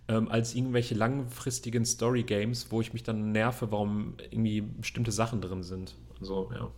ähm, 0.08 0.28
als 0.28 0.54
irgendwelche 0.54 0.94
langfristigen 0.94 1.84
Story-Games, 1.84 2.70
wo 2.70 2.80
ich 2.80 2.92
mich 2.92 3.02
dann 3.02 3.32
nerve, 3.32 3.72
warum 3.72 4.14
irgendwie 4.30 4.60
bestimmte 4.60 5.10
Sachen 5.10 5.40
drin 5.40 5.64
sind. 5.64 5.96
So, 6.20 6.52
ja 6.54 6.70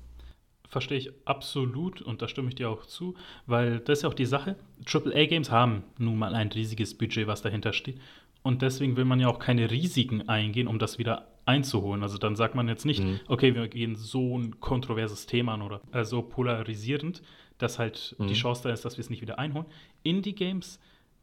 verstehe 0.68 0.98
ich 0.98 1.10
absolut 1.24 2.02
und 2.02 2.22
da 2.22 2.28
stimme 2.28 2.48
ich 2.48 2.54
dir 2.54 2.68
auch 2.68 2.84
zu, 2.84 3.14
weil 3.46 3.80
das 3.80 3.98
ist 3.98 4.02
ja 4.02 4.10
auch 4.10 4.14
die 4.14 4.26
Sache. 4.26 4.56
AAA-Games 4.86 5.50
haben 5.50 5.82
nun 5.98 6.18
mal 6.18 6.34
ein 6.34 6.48
riesiges 6.48 6.96
Budget, 6.96 7.26
was 7.26 7.42
dahinter 7.42 7.72
steht. 7.72 8.00
Und 8.42 8.62
deswegen 8.62 8.96
will 8.96 9.04
man 9.04 9.20
ja 9.20 9.28
auch 9.28 9.38
keine 9.38 9.70
Risiken 9.70 10.28
eingehen, 10.28 10.68
um 10.68 10.78
das 10.78 10.98
wieder 10.98 11.28
einzuholen. 11.44 12.02
Also 12.02 12.18
dann 12.18 12.36
sagt 12.36 12.54
man 12.54 12.68
jetzt 12.68 12.84
nicht, 12.84 13.02
mhm. 13.02 13.20
okay, 13.26 13.54
wir 13.54 13.68
gehen 13.68 13.96
so 13.96 14.38
ein 14.38 14.60
kontroverses 14.60 15.26
Thema 15.26 15.54
an 15.54 15.62
oder 15.62 15.80
äh, 15.92 16.04
so 16.04 16.22
polarisierend, 16.22 17.22
dass 17.56 17.78
halt 17.78 18.14
mhm. 18.18 18.28
die 18.28 18.34
Chance 18.34 18.62
da 18.64 18.70
ist, 18.70 18.84
dass 18.84 18.96
wir 18.96 19.02
es 19.02 19.10
nicht 19.10 19.22
wieder 19.22 19.38
einholen. 19.38 19.66
Indie-Games, 20.02 20.78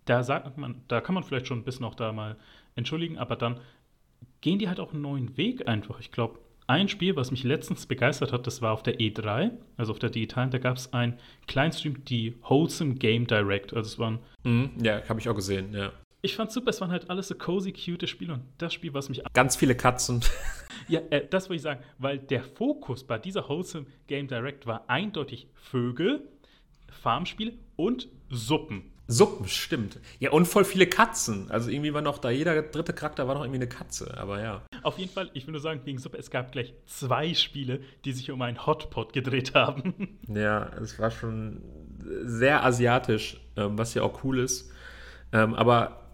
da 0.05 0.23
sagt 0.23 0.57
man, 0.57 0.81
da 0.87 0.99
kann 1.01 1.15
man 1.15 1.23
vielleicht 1.23 1.47
schon 1.47 1.59
ein 1.59 1.63
bisschen 1.63 1.85
auch 1.85 1.95
da 1.95 2.11
mal 2.11 2.37
entschuldigen, 2.75 3.17
aber 3.17 3.35
dann 3.35 3.59
gehen 4.41 4.59
die 4.59 4.67
halt 4.67 4.79
auch 4.79 4.93
einen 4.93 5.01
neuen 5.01 5.37
Weg 5.37 5.67
einfach. 5.67 5.99
Ich 5.99 6.11
glaube, 6.11 6.39
ein 6.67 6.89
Spiel, 6.89 7.15
was 7.15 7.29
mich 7.31 7.43
letztens 7.43 7.85
begeistert 7.85 8.33
hat, 8.33 8.47
das 8.47 8.61
war 8.61 8.73
auf 8.73 8.81
der 8.81 8.99
E3, 8.99 9.51
also 9.77 9.91
auf 9.91 9.99
der 9.99 10.09
digitalen, 10.09 10.49
da 10.49 10.57
gab 10.57 10.77
es 10.77 10.93
ein 10.93 11.19
Kleinstream, 11.47 12.03
die 12.05 12.35
Wholesome 12.41 12.95
Game 12.95 13.27
Direct. 13.27 13.73
Also 13.73 13.87
es 13.87 13.99
waren. 13.99 14.19
Mhm, 14.43 14.71
ja, 14.81 15.07
habe 15.07 15.19
ich 15.19 15.29
auch 15.29 15.35
gesehen, 15.35 15.73
ja. 15.73 15.91
Ich 16.25 16.35
fand 16.35 16.51
super, 16.51 16.71
es 16.71 16.81
waren 16.81 16.89
halt 16.89 17.07
alles 17.11 17.27
so 17.27 17.35
cozy, 17.35 17.71
cute 17.71 18.09
Spiele 18.09 18.33
und 18.33 18.41
das 18.57 18.73
Spiel, 18.73 18.91
was 18.95 19.09
mich. 19.09 19.21
Ganz 19.33 19.55
viele 19.55 19.75
Katzen. 19.75 20.21
ja, 20.87 20.99
äh, 21.11 21.27
das 21.29 21.49
wollte 21.49 21.57
ich 21.57 21.61
sagen, 21.61 21.83
weil 21.99 22.17
der 22.17 22.43
Fokus 22.43 23.03
bei 23.03 23.19
dieser 23.19 23.47
Wholesome 23.47 23.85
Game 24.07 24.27
Direct 24.27 24.65
war 24.65 24.89
eindeutig 24.89 25.47
Vögel, 25.53 26.27
Farmspiele 26.89 27.53
und 27.75 28.09
Suppen. 28.31 28.91
Suppen, 29.07 29.47
stimmt. 29.47 29.99
Ja, 30.17 30.31
und 30.31 30.47
voll 30.47 30.65
viele 30.65 30.87
Katzen. 30.87 31.51
Also 31.51 31.69
irgendwie 31.69 31.93
war 31.93 32.01
noch 32.01 32.17
da, 32.17 32.31
jeder 32.31 32.59
dritte 32.63 32.93
Charakter 32.93 33.27
war 33.27 33.35
noch 33.35 33.43
irgendwie 33.43 33.59
eine 33.59 33.69
Katze, 33.69 34.17
aber 34.17 34.41
ja. 34.41 34.63
Auf 34.81 34.97
jeden 34.97 35.11
Fall, 35.11 35.29
ich 35.35 35.45
will 35.45 35.51
nur 35.51 35.61
sagen, 35.61 35.81
gegen 35.85 35.99
Suppe, 35.99 36.17
es 36.17 36.31
gab 36.31 36.51
gleich 36.51 36.73
zwei 36.87 37.35
Spiele, 37.35 37.81
die 38.03 38.13
sich 38.13 38.31
um 38.31 38.41
einen 38.41 38.65
Hotpot 38.65 39.13
gedreht 39.13 39.53
haben. 39.53 40.17
Ja, 40.27 40.71
es 40.81 40.97
war 40.97 41.11
schon 41.11 41.61
sehr 42.23 42.65
asiatisch, 42.65 43.39
ähm, 43.57 43.77
was 43.77 43.93
ja 43.93 44.01
auch 44.01 44.23
cool 44.23 44.39
ist. 44.39 44.71
Ähm, 45.31 45.53
aber 45.53 46.04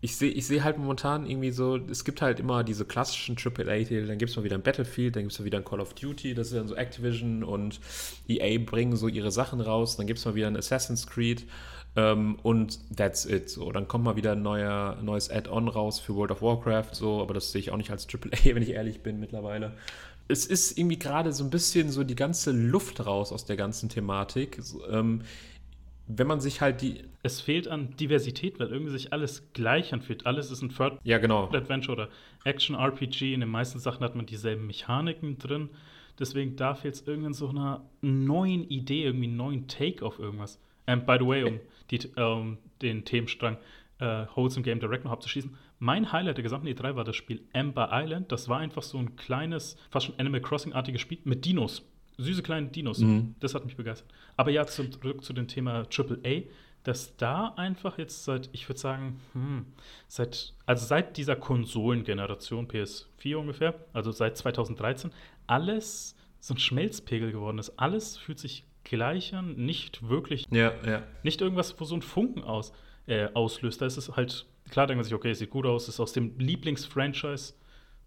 ich 0.00 0.16
sehe 0.16 0.30
ich 0.30 0.46
seh 0.46 0.62
halt 0.62 0.78
momentan 0.78 1.26
irgendwie 1.28 1.50
so, 1.50 1.76
es 1.76 2.04
gibt 2.04 2.20
halt 2.20 2.38
immer 2.38 2.64
diese 2.64 2.84
klassischen 2.84 3.36
AAA-Titel, 3.36 4.06
dann 4.06 4.18
gibt 4.18 4.30
es 4.30 4.36
mal 4.36 4.44
wieder 4.44 4.56
ein 4.56 4.62
Battlefield, 4.62 5.16
dann 5.16 5.22
gibt 5.22 5.32
es 5.32 5.38
mal 5.38 5.46
wieder 5.46 5.58
ein 5.58 5.64
Call 5.64 5.80
of 5.80 5.94
Duty, 5.94 6.34
das 6.34 6.48
ist 6.48 6.56
dann 6.56 6.68
so 6.68 6.76
Activision 6.76 7.42
und 7.42 7.80
EA 8.28 8.58
bringen 8.58 8.96
so 8.96 9.08
ihre 9.08 9.30
Sachen 9.30 9.60
raus, 9.60 9.96
dann 9.96 10.06
gibt 10.06 10.18
es 10.18 10.24
mal 10.24 10.34
wieder 10.34 10.48
ein 10.48 10.56
Assassin's 10.56 11.06
Creed 11.06 11.46
ähm, 11.96 12.38
und 12.42 12.78
that's 12.94 13.24
it. 13.24 13.48
So, 13.48 13.72
dann 13.72 13.88
kommt 13.88 14.04
mal 14.04 14.16
wieder 14.16 14.32
ein 14.32 14.42
neuer, 14.42 14.98
neues 15.02 15.30
Add-on 15.30 15.68
raus 15.68 15.98
für 15.98 16.14
World 16.14 16.30
of 16.30 16.42
Warcraft, 16.42 16.90
so, 16.92 17.22
aber 17.22 17.34
das 17.34 17.50
sehe 17.52 17.60
ich 17.60 17.70
auch 17.70 17.78
nicht 17.78 17.90
als 17.90 18.06
AAA, 18.06 18.54
wenn 18.54 18.62
ich 18.62 18.70
ehrlich 18.70 19.02
bin 19.02 19.18
mittlerweile. 19.18 19.72
Es 20.28 20.44
ist 20.44 20.76
irgendwie 20.76 20.98
gerade 20.98 21.32
so 21.32 21.44
ein 21.44 21.50
bisschen 21.50 21.90
so 21.90 22.04
die 22.04 22.16
ganze 22.16 22.50
Luft 22.50 23.06
raus 23.06 23.32
aus 23.32 23.44
der 23.44 23.56
ganzen 23.56 23.88
Thematik. 23.88 24.60
Ähm, 24.90 25.22
wenn 26.08 26.26
man 26.26 26.40
sich 26.40 26.60
halt 26.60 26.82
die. 26.82 27.02
Es 27.22 27.40
fehlt 27.40 27.68
an 27.68 27.96
Diversität, 27.96 28.60
weil 28.60 28.68
irgendwie 28.68 28.92
sich 28.92 29.12
alles 29.12 29.52
gleich 29.52 29.92
anfühlt. 29.92 30.26
Alles 30.26 30.50
ist 30.50 30.62
ein 30.62 30.68
Third 30.68 30.98
ja, 31.02 31.18
genau. 31.18 31.50
Adventure 31.52 31.96
oder 31.96 32.08
Action 32.44 32.76
RPG. 32.76 33.34
In 33.34 33.40
den 33.40 33.48
meisten 33.48 33.78
Sachen 33.78 34.04
hat 34.04 34.14
man 34.14 34.26
dieselben 34.26 34.66
Mechaniken 34.66 35.38
drin. 35.38 35.70
Deswegen 36.18 36.56
da 36.56 36.74
fehlt 36.74 36.94
es 36.94 37.06
irgendwann 37.06 37.34
so 37.34 37.48
einer 37.48 37.84
neuen 38.00 38.68
Idee, 38.68 39.04
irgendwie 39.04 39.26
einen 39.26 39.36
neuen 39.36 39.68
Take 39.68 40.04
auf 40.04 40.18
irgendwas. 40.18 40.60
And 40.86 41.04
by 41.04 41.16
the 41.18 41.26
way, 41.26 41.42
um 41.42 41.60
die, 41.90 41.98
ähm, 42.16 42.58
den 42.80 43.04
Themenstrang 43.04 43.58
äh, 43.98 44.26
Wholesome 44.34 44.62
Game 44.62 44.80
Direct 44.80 45.04
noch 45.04 45.12
abzuschließen. 45.12 45.56
Mein 45.78 46.12
Highlight 46.12 46.36
der 46.38 46.42
gesamten 46.42 46.68
E3 46.68 46.96
war 46.96 47.04
das 47.04 47.16
Spiel 47.16 47.42
Amber 47.52 47.90
Island. 47.92 48.32
Das 48.32 48.48
war 48.48 48.58
einfach 48.58 48.82
so 48.82 48.98
ein 48.98 49.16
kleines, 49.16 49.76
fast 49.90 50.06
schon 50.06 50.18
Animal 50.18 50.40
Crossing-artiges 50.40 51.00
Spiel 51.00 51.18
mit 51.24 51.44
Dinos. 51.44 51.82
Süße 52.18 52.42
kleine 52.42 52.68
Dinos. 52.68 52.98
Mhm. 52.98 53.34
Das 53.40 53.54
hat 53.54 53.64
mich 53.64 53.76
begeistert. 53.76 54.08
Aber 54.36 54.50
ja, 54.50 54.66
zurück 54.66 55.22
zu 55.22 55.32
dem 55.32 55.48
Thema 55.48 55.86
AAA, 55.90 56.42
dass 56.82 57.16
da 57.16 57.48
einfach 57.56 57.98
jetzt 57.98 58.24
seit, 58.24 58.48
ich 58.52 58.68
würde 58.68 58.78
sagen, 58.78 59.20
hm, 59.32 59.66
seit, 60.06 60.54
also 60.66 60.86
seit 60.86 61.16
dieser 61.16 61.34
Konsolengeneration 61.34 62.68
PS4 62.68 63.36
ungefähr, 63.36 63.74
also 63.92 64.12
seit 64.12 64.36
2013, 64.36 65.10
alles 65.46 66.14
so 66.38 66.54
ein 66.54 66.58
Schmelzpegel 66.58 67.32
geworden 67.32 67.58
ist. 67.58 67.72
Alles 67.76 68.16
fühlt 68.16 68.38
sich 68.38 68.64
Gleichern 68.84 69.56
nicht 69.56 70.08
wirklich, 70.08 70.46
ja, 70.50 70.72
ja. 70.86 71.02
nicht 71.24 71.40
irgendwas, 71.40 71.74
wo 71.80 71.84
so 71.84 71.96
ein 71.96 72.02
Funken 72.02 72.44
aus, 72.44 72.72
äh, 73.08 73.28
auslöst. 73.34 73.82
Da 73.82 73.86
ist 73.86 73.96
es 73.96 74.14
halt, 74.14 74.46
klar 74.70 74.86
denkt 74.86 74.98
man 74.98 75.04
sich, 75.04 75.14
okay, 75.14 75.32
es 75.32 75.40
sieht 75.40 75.50
gut 75.50 75.66
aus, 75.66 75.88
ist 75.88 75.98
aus 75.98 76.12
dem 76.12 76.38
Lieblingsfranchise. 76.38 77.54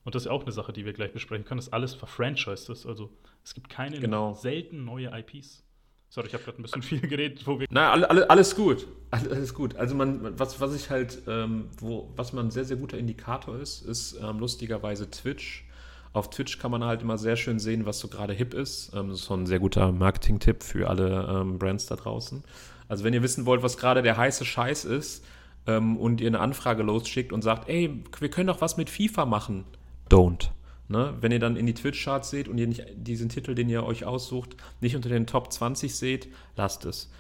Und 0.10 0.16
das 0.16 0.24
ist 0.24 0.28
auch 0.28 0.42
eine 0.42 0.52
Sache, 0.52 0.74
die 0.74 0.86
wir 0.86 0.94
gleich 0.94 1.14
besprechen 1.14 1.46
können, 1.46 1.60
dass 1.60 1.72
alles 1.72 1.94
verfranchised 1.94 2.68
ist. 2.72 2.88
Also 2.88 3.12
es 3.44 3.54
gibt 3.54 3.70
keine 3.70 4.00
genau. 4.00 4.34
selten 4.34 4.84
neue 4.84 5.12
IPs. 5.16 5.64
Sorry, 6.10 6.26
ich 6.26 6.34
habe 6.34 6.44
gerade 6.44 6.60
ein 6.60 6.64
bisschen 6.64 6.82
viel 6.82 7.00
geredet, 7.00 7.46
wo 7.46 7.60
wir. 7.60 7.68
Nein, 7.70 8.04
alle, 8.04 8.28
alles 8.28 8.56
gut. 8.56 8.88
Alles 9.12 9.54
gut. 9.54 9.76
Also 9.76 9.94
man, 9.94 10.40
was, 10.40 10.60
was 10.60 10.74
ich 10.74 10.90
halt, 10.90 11.22
ähm, 11.28 11.66
wo, 11.78 12.12
was 12.16 12.34
man 12.34 12.48
ein 12.48 12.50
sehr, 12.50 12.66
sehr 12.66 12.78
guter 12.78 12.98
Indikator 12.98 13.56
ist, 13.60 13.84
ist 13.84 14.20
ähm, 14.20 14.40
lustigerweise 14.40 15.12
Twitch 15.12 15.64
Auf 16.12 16.32
Twitch 16.32 16.58
kann 16.58 16.72
man 16.72 16.84
halt 16.84 17.04
immer 17.04 17.20
sehr 17.20 17.36
schön 17.36 17.60
sehen, 17.60 17.86
was 17.86 18.00
so 18.00 18.08
gerade 18.08 18.34
hip 18.34 18.56
ist. 18.56 18.92
Ähm, 18.96 19.10
das 19.10 19.20
ist 19.20 19.26
so 19.26 19.36
ein 19.36 19.46
sehr 19.46 19.60
guter 19.60 19.92
Marketing-Tipp 19.92 20.64
für 20.64 20.90
alle 20.90 21.28
ähm, 21.30 21.60
Brands 21.60 21.86
da 21.86 21.98
draußen. 21.98 22.44
Also 22.88 23.04
wenn 23.04 23.14
ihr 23.14 23.22
wissen 23.22 23.46
wollt, 23.46 23.62
was 23.62 23.78
gerade 23.78 24.02
der 24.02 24.18
heiße 24.18 24.44
Scheiß 24.44 24.86
ist 24.86 25.24
ähm, 25.68 25.98
und 25.98 26.20
ihr 26.20 26.30
eine 26.30 26.40
Anfrage 26.40 26.82
losschickt 26.82 27.32
und 27.32 27.44
sagt, 27.44 27.70
ey, 27.70 28.04
wir 28.20 28.32
können 28.32 28.48
doch 28.48 28.62
was 28.62 28.76
mit 28.76 28.90
FIFA 28.90 29.28
machen. 29.28 29.66
Don't. 30.10 30.52
Ne? 30.88 31.14
Wenn 31.22 31.32
ihr 31.32 31.40
dann 31.40 31.56
in 31.56 31.68
die 31.68 31.76
Twitch-Charts 31.76 32.32
seht 32.32 32.48
und 32.48 32.58
ihr 32.58 32.68
nicht 32.68 32.84
diesen 32.96 33.30
Titel, 33.30 33.54
den 33.54 33.70
ihr 33.70 33.84
euch 33.84 34.06
aussucht, 34.06 34.56
nicht 34.82 34.96
unter 34.96 35.10
den 35.10 35.28
Top 35.28 35.54
20 35.54 35.96
seht, 35.96 36.30
lasst 36.56 36.84
es. 36.86 37.12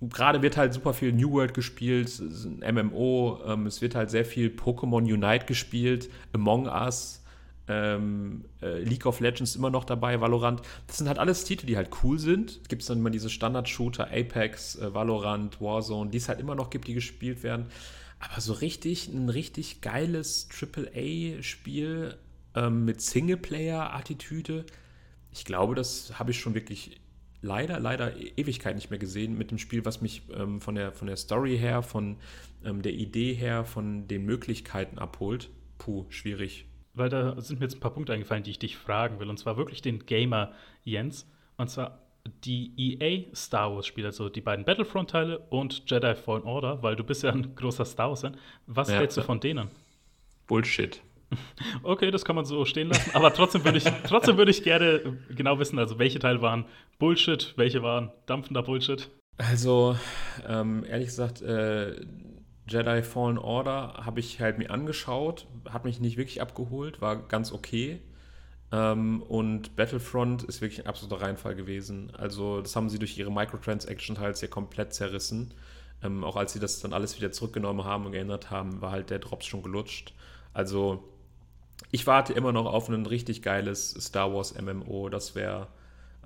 Gerade 0.00 0.42
wird 0.42 0.56
halt 0.56 0.74
super 0.74 0.92
viel 0.92 1.12
New 1.12 1.32
World 1.32 1.54
gespielt, 1.54 2.22
MMO, 2.60 3.40
ähm, 3.46 3.66
es 3.66 3.80
wird 3.80 3.94
halt 3.94 4.10
sehr 4.10 4.24
viel 4.24 4.48
Pokémon 4.48 5.02
Unite 5.02 5.46
gespielt, 5.46 6.08
Among 6.32 6.66
Us, 6.66 7.24
ähm, 7.68 8.44
äh, 8.62 8.80
League 8.80 9.06
of 9.06 9.20
Legends 9.20 9.56
immer 9.56 9.70
noch 9.70 9.84
dabei, 9.84 10.20
Valorant. 10.20 10.62
Das 10.86 10.98
sind 10.98 11.08
halt 11.08 11.18
alles 11.18 11.44
Titel, 11.44 11.66
die 11.66 11.76
halt 11.76 11.90
cool 12.02 12.18
sind. 12.18 12.60
Es 12.62 12.68
gibt 12.68 12.88
dann 12.88 12.98
immer 12.98 13.10
diese 13.10 13.30
Standard-Shooter, 13.30 14.08
Apex, 14.10 14.76
äh, 14.76 14.94
Valorant, 14.94 15.60
Warzone, 15.60 16.10
die 16.10 16.18
es 16.18 16.28
halt 16.28 16.40
immer 16.40 16.54
noch 16.54 16.70
gibt, 16.70 16.88
die 16.88 16.94
gespielt 16.94 17.42
werden. 17.42 17.66
Aber 18.20 18.40
so 18.40 18.52
richtig, 18.52 19.08
ein 19.08 19.28
richtig 19.28 19.80
geiles 19.80 20.48
AAA-Spiel 20.50 22.16
ähm, 22.54 22.84
mit 22.84 23.00
Singleplayer-Attitüde, 23.00 24.64
ich 25.30 25.44
glaube, 25.44 25.74
das 25.74 26.18
habe 26.18 26.30
ich 26.32 26.40
schon 26.40 26.54
wirklich 26.54 27.00
leider, 27.42 27.78
leider 27.78 28.16
e-, 28.16 28.32
Ewigkeit 28.36 28.74
nicht 28.74 28.90
mehr 28.90 28.98
gesehen 28.98 29.36
mit 29.36 29.50
dem 29.50 29.58
Spiel, 29.58 29.84
was 29.84 30.00
mich 30.00 30.22
ähm, 30.34 30.60
von, 30.60 30.74
der, 30.74 30.92
von 30.92 31.06
der 31.06 31.16
Story 31.16 31.56
her, 31.58 31.82
von 31.82 32.16
ähm, 32.64 32.82
der 32.82 32.92
Idee 32.92 33.34
her, 33.34 33.64
von 33.64 34.08
den 34.08 34.24
Möglichkeiten 34.24 34.98
abholt. 34.98 35.50
Puh, 35.78 36.06
schwierig. 36.08 36.66
Weil 36.94 37.08
da 37.08 37.40
sind 37.40 37.60
mir 37.60 37.66
jetzt 37.66 37.76
ein 37.76 37.80
paar 37.80 37.94
Punkte 37.94 38.12
eingefallen, 38.12 38.42
die 38.42 38.50
ich 38.50 38.58
dich 38.58 38.76
fragen 38.76 39.20
will. 39.20 39.30
Und 39.30 39.38
zwar 39.38 39.56
wirklich 39.56 39.82
den 39.82 40.06
Gamer 40.06 40.52
Jens. 40.82 41.30
Und 41.56 41.70
zwar 41.70 42.07
die 42.44 42.72
EA 42.76 43.34
Star 43.34 43.74
Wars 43.74 43.86
Spiele, 43.86 44.08
also 44.08 44.28
die 44.28 44.40
beiden 44.40 44.64
Battlefront-Teile 44.64 45.38
und 45.50 45.90
Jedi 45.90 46.14
Fallen 46.14 46.42
Order, 46.42 46.82
weil 46.82 46.96
du 46.96 47.04
bist 47.04 47.22
ja 47.22 47.32
ein 47.32 47.54
großer 47.54 47.84
Star 47.84 48.08
Wars-Fan. 48.10 48.36
Was 48.66 48.88
ja, 48.88 48.96
hältst 48.96 49.16
du 49.16 49.22
von 49.22 49.40
denen? 49.40 49.68
Bullshit. 50.46 51.00
Okay, 51.82 52.10
das 52.10 52.24
kann 52.24 52.36
man 52.36 52.46
so 52.46 52.64
stehen 52.64 52.88
lassen. 52.88 53.10
Aber 53.14 53.34
trotzdem 53.34 53.62
würde 53.62 53.76
ich, 53.76 53.84
trotzdem 54.04 54.38
würde 54.38 54.50
ich 54.50 54.62
gerne 54.62 55.18
genau 55.28 55.58
wissen, 55.58 55.78
also 55.78 55.98
welche 55.98 56.18
Teile 56.18 56.40
waren 56.40 56.64
Bullshit, 56.98 57.52
welche 57.56 57.82
waren 57.82 58.10
dampfender 58.24 58.62
Bullshit. 58.62 59.10
Also, 59.36 59.96
ähm, 60.48 60.84
ehrlich 60.88 61.08
gesagt, 61.08 61.42
äh, 61.42 62.00
Jedi 62.68 63.02
Fallen 63.02 63.38
Order 63.38 64.02
habe 64.04 64.20
ich 64.20 64.40
halt 64.40 64.58
mir 64.58 64.70
angeschaut, 64.70 65.46
hat 65.68 65.84
mich 65.84 66.00
nicht 66.00 66.16
wirklich 66.16 66.42
abgeholt, 66.42 67.00
war 67.00 67.16
ganz 67.16 67.52
okay. 67.52 68.00
Ähm, 68.70 69.22
und 69.22 69.76
Battlefront 69.76 70.42
ist 70.44 70.60
wirklich 70.60 70.80
ein 70.80 70.86
absoluter 70.86 71.22
Reinfall 71.22 71.54
gewesen. 71.54 72.12
Also, 72.16 72.60
das 72.60 72.76
haben 72.76 72.90
sie 72.90 72.98
durch 72.98 73.16
ihre 73.16 73.32
Microtransactions 73.32 74.18
halt 74.18 74.36
sehr 74.36 74.48
komplett 74.48 74.92
zerrissen. 74.92 75.54
Ähm, 76.02 76.22
auch 76.24 76.36
als 76.36 76.52
sie 76.52 76.60
das 76.60 76.80
dann 76.80 76.92
alles 76.92 77.16
wieder 77.16 77.32
zurückgenommen 77.32 77.84
haben 77.84 78.06
und 78.06 78.12
geändert 78.12 78.50
haben, 78.50 78.80
war 78.80 78.92
halt 78.92 79.10
der 79.10 79.18
Drops 79.18 79.46
schon 79.46 79.62
gelutscht. 79.62 80.12
Also, 80.52 81.04
ich 81.90 82.06
warte 82.06 82.32
immer 82.32 82.52
noch 82.52 82.66
auf 82.66 82.88
ein 82.88 83.06
richtig 83.06 83.42
geiles 83.42 83.90
Star 83.92 84.32
Wars 84.34 84.54
MMO. 84.60 85.08
Das 85.08 85.34
wäre 85.34 85.68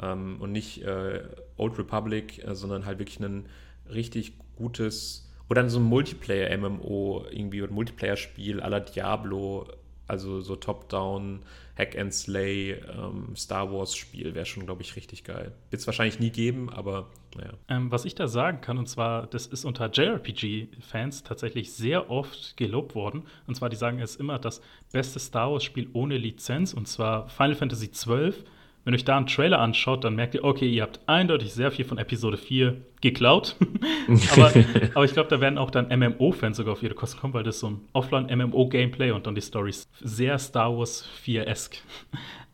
ähm, 0.00 0.36
und 0.40 0.52
nicht 0.52 0.82
äh, 0.82 1.22
Old 1.56 1.78
Republic, 1.78 2.44
äh, 2.44 2.54
sondern 2.54 2.86
halt 2.86 2.98
wirklich 2.98 3.20
ein 3.20 3.46
richtig 3.92 4.34
gutes 4.56 5.28
oder 5.48 5.68
so 5.68 5.78
ein 5.78 5.84
Multiplayer-MMO 5.84 7.26
irgendwie 7.30 7.62
oder 7.62 7.72
Multiplayer-Spiel 7.72 8.62
à 8.62 8.68
la 8.68 8.80
Diablo, 8.80 9.68
also 10.06 10.40
so 10.40 10.56
Top-Down, 10.56 11.40
Hack 11.76 11.98
and 11.98 12.12
Slay, 12.12 12.72
ähm, 12.72 13.34
Star 13.34 13.72
Wars-Spiel 13.72 14.34
wäre 14.34 14.44
schon, 14.44 14.66
glaube 14.66 14.82
ich, 14.82 14.94
richtig 14.96 15.24
geil. 15.24 15.52
Wird 15.70 15.80
es 15.80 15.86
wahrscheinlich 15.86 16.20
nie 16.20 16.30
geben, 16.30 16.68
aber 16.68 17.08
naja. 17.34 17.52
Ähm, 17.68 17.90
was 17.90 18.04
ich 18.04 18.14
da 18.14 18.28
sagen 18.28 18.60
kann, 18.60 18.76
und 18.76 18.88
zwar, 18.88 19.26
das 19.26 19.46
ist 19.46 19.64
unter 19.64 19.90
JRPG-Fans 19.90 21.22
tatsächlich 21.22 21.72
sehr 21.72 22.10
oft 22.10 22.56
gelobt 22.56 22.94
worden. 22.94 23.24
Und 23.46 23.54
zwar, 23.54 23.70
die 23.70 23.76
sagen, 23.76 24.00
es 24.00 24.12
ist 24.12 24.20
immer 24.20 24.38
das 24.38 24.60
beste 24.92 25.18
Star 25.18 25.50
Wars-Spiel 25.50 25.88
ohne 25.94 26.18
Lizenz, 26.18 26.74
und 26.74 26.88
zwar 26.88 27.28
Final 27.28 27.54
Fantasy 27.54 27.88
XII 27.88 28.34
wenn 28.84 28.94
ihr 28.94 28.96
euch 28.96 29.04
da 29.04 29.16
einen 29.16 29.26
Trailer 29.26 29.60
anschaut, 29.60 30.04
dann 30.04 30.16
merkt 30.16 30.34
ihr, 30.34 30.44
okay, 30.44 30.68
ihr 30.68 30.82
habt 30.82 31.00
eindeutig 31.06 31.52
sehr 31.52 31.70
viel 31.70 31.84
von 31.84 31.98
Episode 31.98 32.36
4 32.36 32.80
geklaut. 33.00 33.56
aber, 34.32 34.52
aber, 34.94 35.04
ich 35.04 35.12
glaube, 35.12 35.28
da 35.28 35.40
werden 35.40 35.58
auch 35.58 35.70
dann 35.70 35.86
MMO-Fans 35.88 36.56
sogar 36.56 36.72
auf 36.72 36.82
ihre 36.82 36.94
Kosten 36.94 37.20
kommen, 37.20 37.34
weil 37.34 37.44
das 37.44 37.60
so 37.60 37.70
ein 37.70 37.80
Offline-MMO-Gameplay 37.92 39.12
und 39.12 39.26
dann 39.26 39.34
die 39.34 39.42
Stories 39.42 39.88
sehr 40.00 40.38
Star 40.38 40.76
Wars 40.76 41.08
4-esque. 41.24 41.78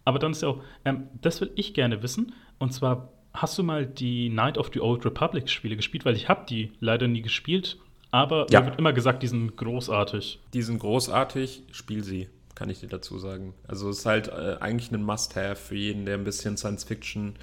aber 0.04 0.18
dann 0.18 0.32
ist 0.32 0.42
ja 0.42 0.48
auch, 0.48 0.62
ähm, 0.84 1.08
das 1.20 1.40
will 1.40 1.50
ich 1.54 1.72
gerne 1.72 2.02
wissen. 2.02 2.34
Und 2.58 2.72
zwar, 2.72 3.12
hast 3.32 3.56
du 3.56 3.62
mal 3.62 3.86
die 3.86 4.28
Night 4.28 4.58
of 4.58 4.70
the 4.74 4.80
Old 4.80 5.04
Republic 5.06 5.48
Spiele 5.48 5.76
gespielt? 5.76 6.04
Weil 6.04 6.16
ich 6.16 6.28
habe 6.28 6.44
die 6.48 6.72
leider 6.80 7.08
nie 7.08 7.22
gespielt. 7.22 7.78
Aber 8.10 8.46
ja. 8.50 8.60
mir 8.60 8.66
wird 8.66 8.78
immer 8.78 8.92
gesagt, 8.92 9.22
die 9.22 9.26
sind 9.26 9.56
großartig. 9.56 10.40
Die 10.54 10.62
sind 10.62 10.78
großartig, 10.78 11.62
spiel 11.72 12.02
sie 12.02 12.28
kann 12.58 12.70
ich 12.70 12.80
dir 12.80 12.88
dazu 12.88 13.18
sagen. 13.18 13.54
Also 13.68 13.88
es 13.88 14.00
ist 14.00 14.06
halt 14.06 14.26
äh, 14.26 14.56
eigentlich 14.58 14.90
ein 14.90 15.04
Must-Have 15.04 15.54
für 15.54 15.76
jeden, 15.76 16.04
der 16.04 16.16
ein 16.16 16.24
bisschen 16.24 16.56
Science 16.56 16.82
Fiction 16.82 17.36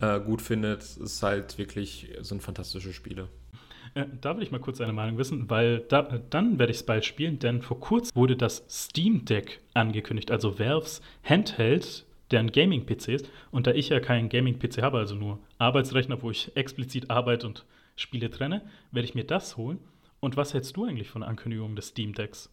äh, 0.00 0.18
gut 0.20 0.40
findet. 0.40 0.80
Es 0.80 0.96
ist 0.96 1.22
halt 1.22 1.58
wirklich, 1.58 2.10
sind 2.20 2.42
fantastische 2.42 2.94
Spiele. 2.94 3.28
Äh, 3.92 4.06
da 4.22 4.34
will 4.34 4.42
ich 4.42 4.50
mal 4.50 4.58
kurz 4.58 4.78
deine 4.78 4.94
Meinung 4.94 5.18
wissen, 5.18 5.50
weil 5.50 5.80
da, 5.80 6.02
dann 6.30 6.58
werde 6.58 6.70
ich 6.70 6.78
es 6.78 6.86
bald 6.86 7.04
spielen, 7.04 7.38
denn 7.38 7.60
vor 7.60 7.78
kurzem 7.78 8.16
wurde 8.16 8.36
das 8.36 8.64
Steam 8.70 9.26
Deck 9.26 9.60
angekündigt, 9.74 10.30
also 10.30 10.58
Valves 10.58 11.02
Handheld, 11.22 12.06
der 12.30 12.40
ein 12.40 12.50
Gaming-PC 12.50 13.08
ist. 13.08 13.30
Und 13.50 13.66
da 13.66 13.72
ich 13.72 13.90
ja 13.90 14.00
keinen 14.00 14.30
Gaming-PC 14.30 14.80
habe, 14.80 14.96
also 14.96 15.14
nur 15.14 15.40
Arbeitsrechner, 15.58 16.22
wo 16.22 16.30
ich 16.30 16.56
explizit 16.56 17.10
Arbeit 17.10 17.44
und 17.44 17.66
Spiele 17.96 18.30
trenne, 18.30 18.62
werde 18.92 19.06
ich 19.06 19.14
mir 19.14 19.24
das 19.24 19.58
holen. 19.58 19.78
Und 20.20 20.38
was 20.38 20.54
hältst 20.54 20.74
du 20.78 20.86
eigentlich 20.86 21.10
von 21.10 21.20
der 21.20 21.28
Ankündigung 21.28 21.76
des 21.76 21.88
Steam 21.88 22.14
Decks? 22.14 22.50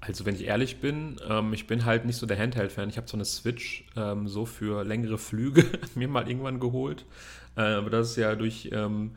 Also 0.00 0.24
wenn 0.24 0.34
ich 0.34 0.44
ehrlich 0.44 0.80
bin, 0.80 1.20
ähm, 1.28 1.52
ich 1.52 1.66
bin 1.66 1.84
halt 1.84 2.06
nicht 2.06 2.16
so 2.16 2.26
der 2.26 2.38
Handheld-Fan. 2.38 2.88
Ich 2.88 2.96
habe 2.96 3.08
so 3.08 3.16
eine 3.16 3.26
Switch 3.26 3.84
ähm, 3.96 4.28
so 4.28 4.46
für 4.46 4.82
längere 4.82 5.18
Flüge 5.18 5.64
mir 5.94 6.08
mal 6.08 6.28
irgendwann 6.28 6.58
geholt. 6.58 7.04
Äh, 7.56 7.62
aber 7.62 7.90
das 7.90 8.10
ist 8.10 8.16
ja 8.16 8.34
durch 8.34 8.70
ähm, 8.72 9.12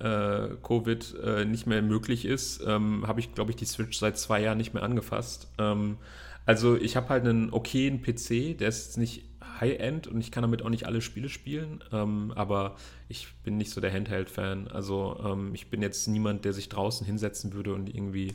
äh, 0.00 0.48
Covid 0.62 1.14
äh, 1.22 1.44
nicht 1.44 1.66
mehr 1.66 1.82
möglich 1.82 2.24
ist, 2.24 2.62
ähm, 2.66 3.06
habe 3.06 3.20
ich, 3.20 3.34
glaube 3.34 3.52
ich, 3.52 3.56
die 3.56 3.64
Switch 3.64 3.96
seit 3.96 4.18
zwei 4.18 4.42
Jahren 4.42 4.58
nicht 4.58 4.74
mehr 4.74 4.82
angefasst. 4.82 5.48
Ähm, 5.58 5.98
also 6.46 6.76
ich 6.76 6.96
habe 6.96 7.08
halt 7.10 7.24
einen 7.24 7.52
okayen 7.52 8.02
PC, 8.02 8.58
der 8.58 8.68
ist 8.68 8.98
nicht 8.98 9.24
High-End 9.60 10.08
und 10.08 10.20
ich 10.20 10.32
kann 10.32 10.42
damit 10.42 10.62
auch 10.62 10.68
nicht 10.68 10.84
alle 10.84 11.00
Spiele 11.00 11.28
spielen, 11.28 11.82
ähm, 11.92 12.32
aber 12.34 12.74
ich 13.08 13.28
bin 13.44 13.56
nicht 13.56 13.70
so 13.70 13.80
der 13.80 13.92
Handheld-Fan. 13.92 14.68
Also 14.68 15.36
ich 15.52 15.70
bin 15.70 15.80
jetzt 15.80 16.08
niemand, 16.08 16.44
der 16.44 16.52
sich 16.52 16.68
draußen 16.68 17.06
hinsetzen 17.06 17.52
würde 17.52 17.72
und 17.72 17.94
irgendwie 17.94 18.34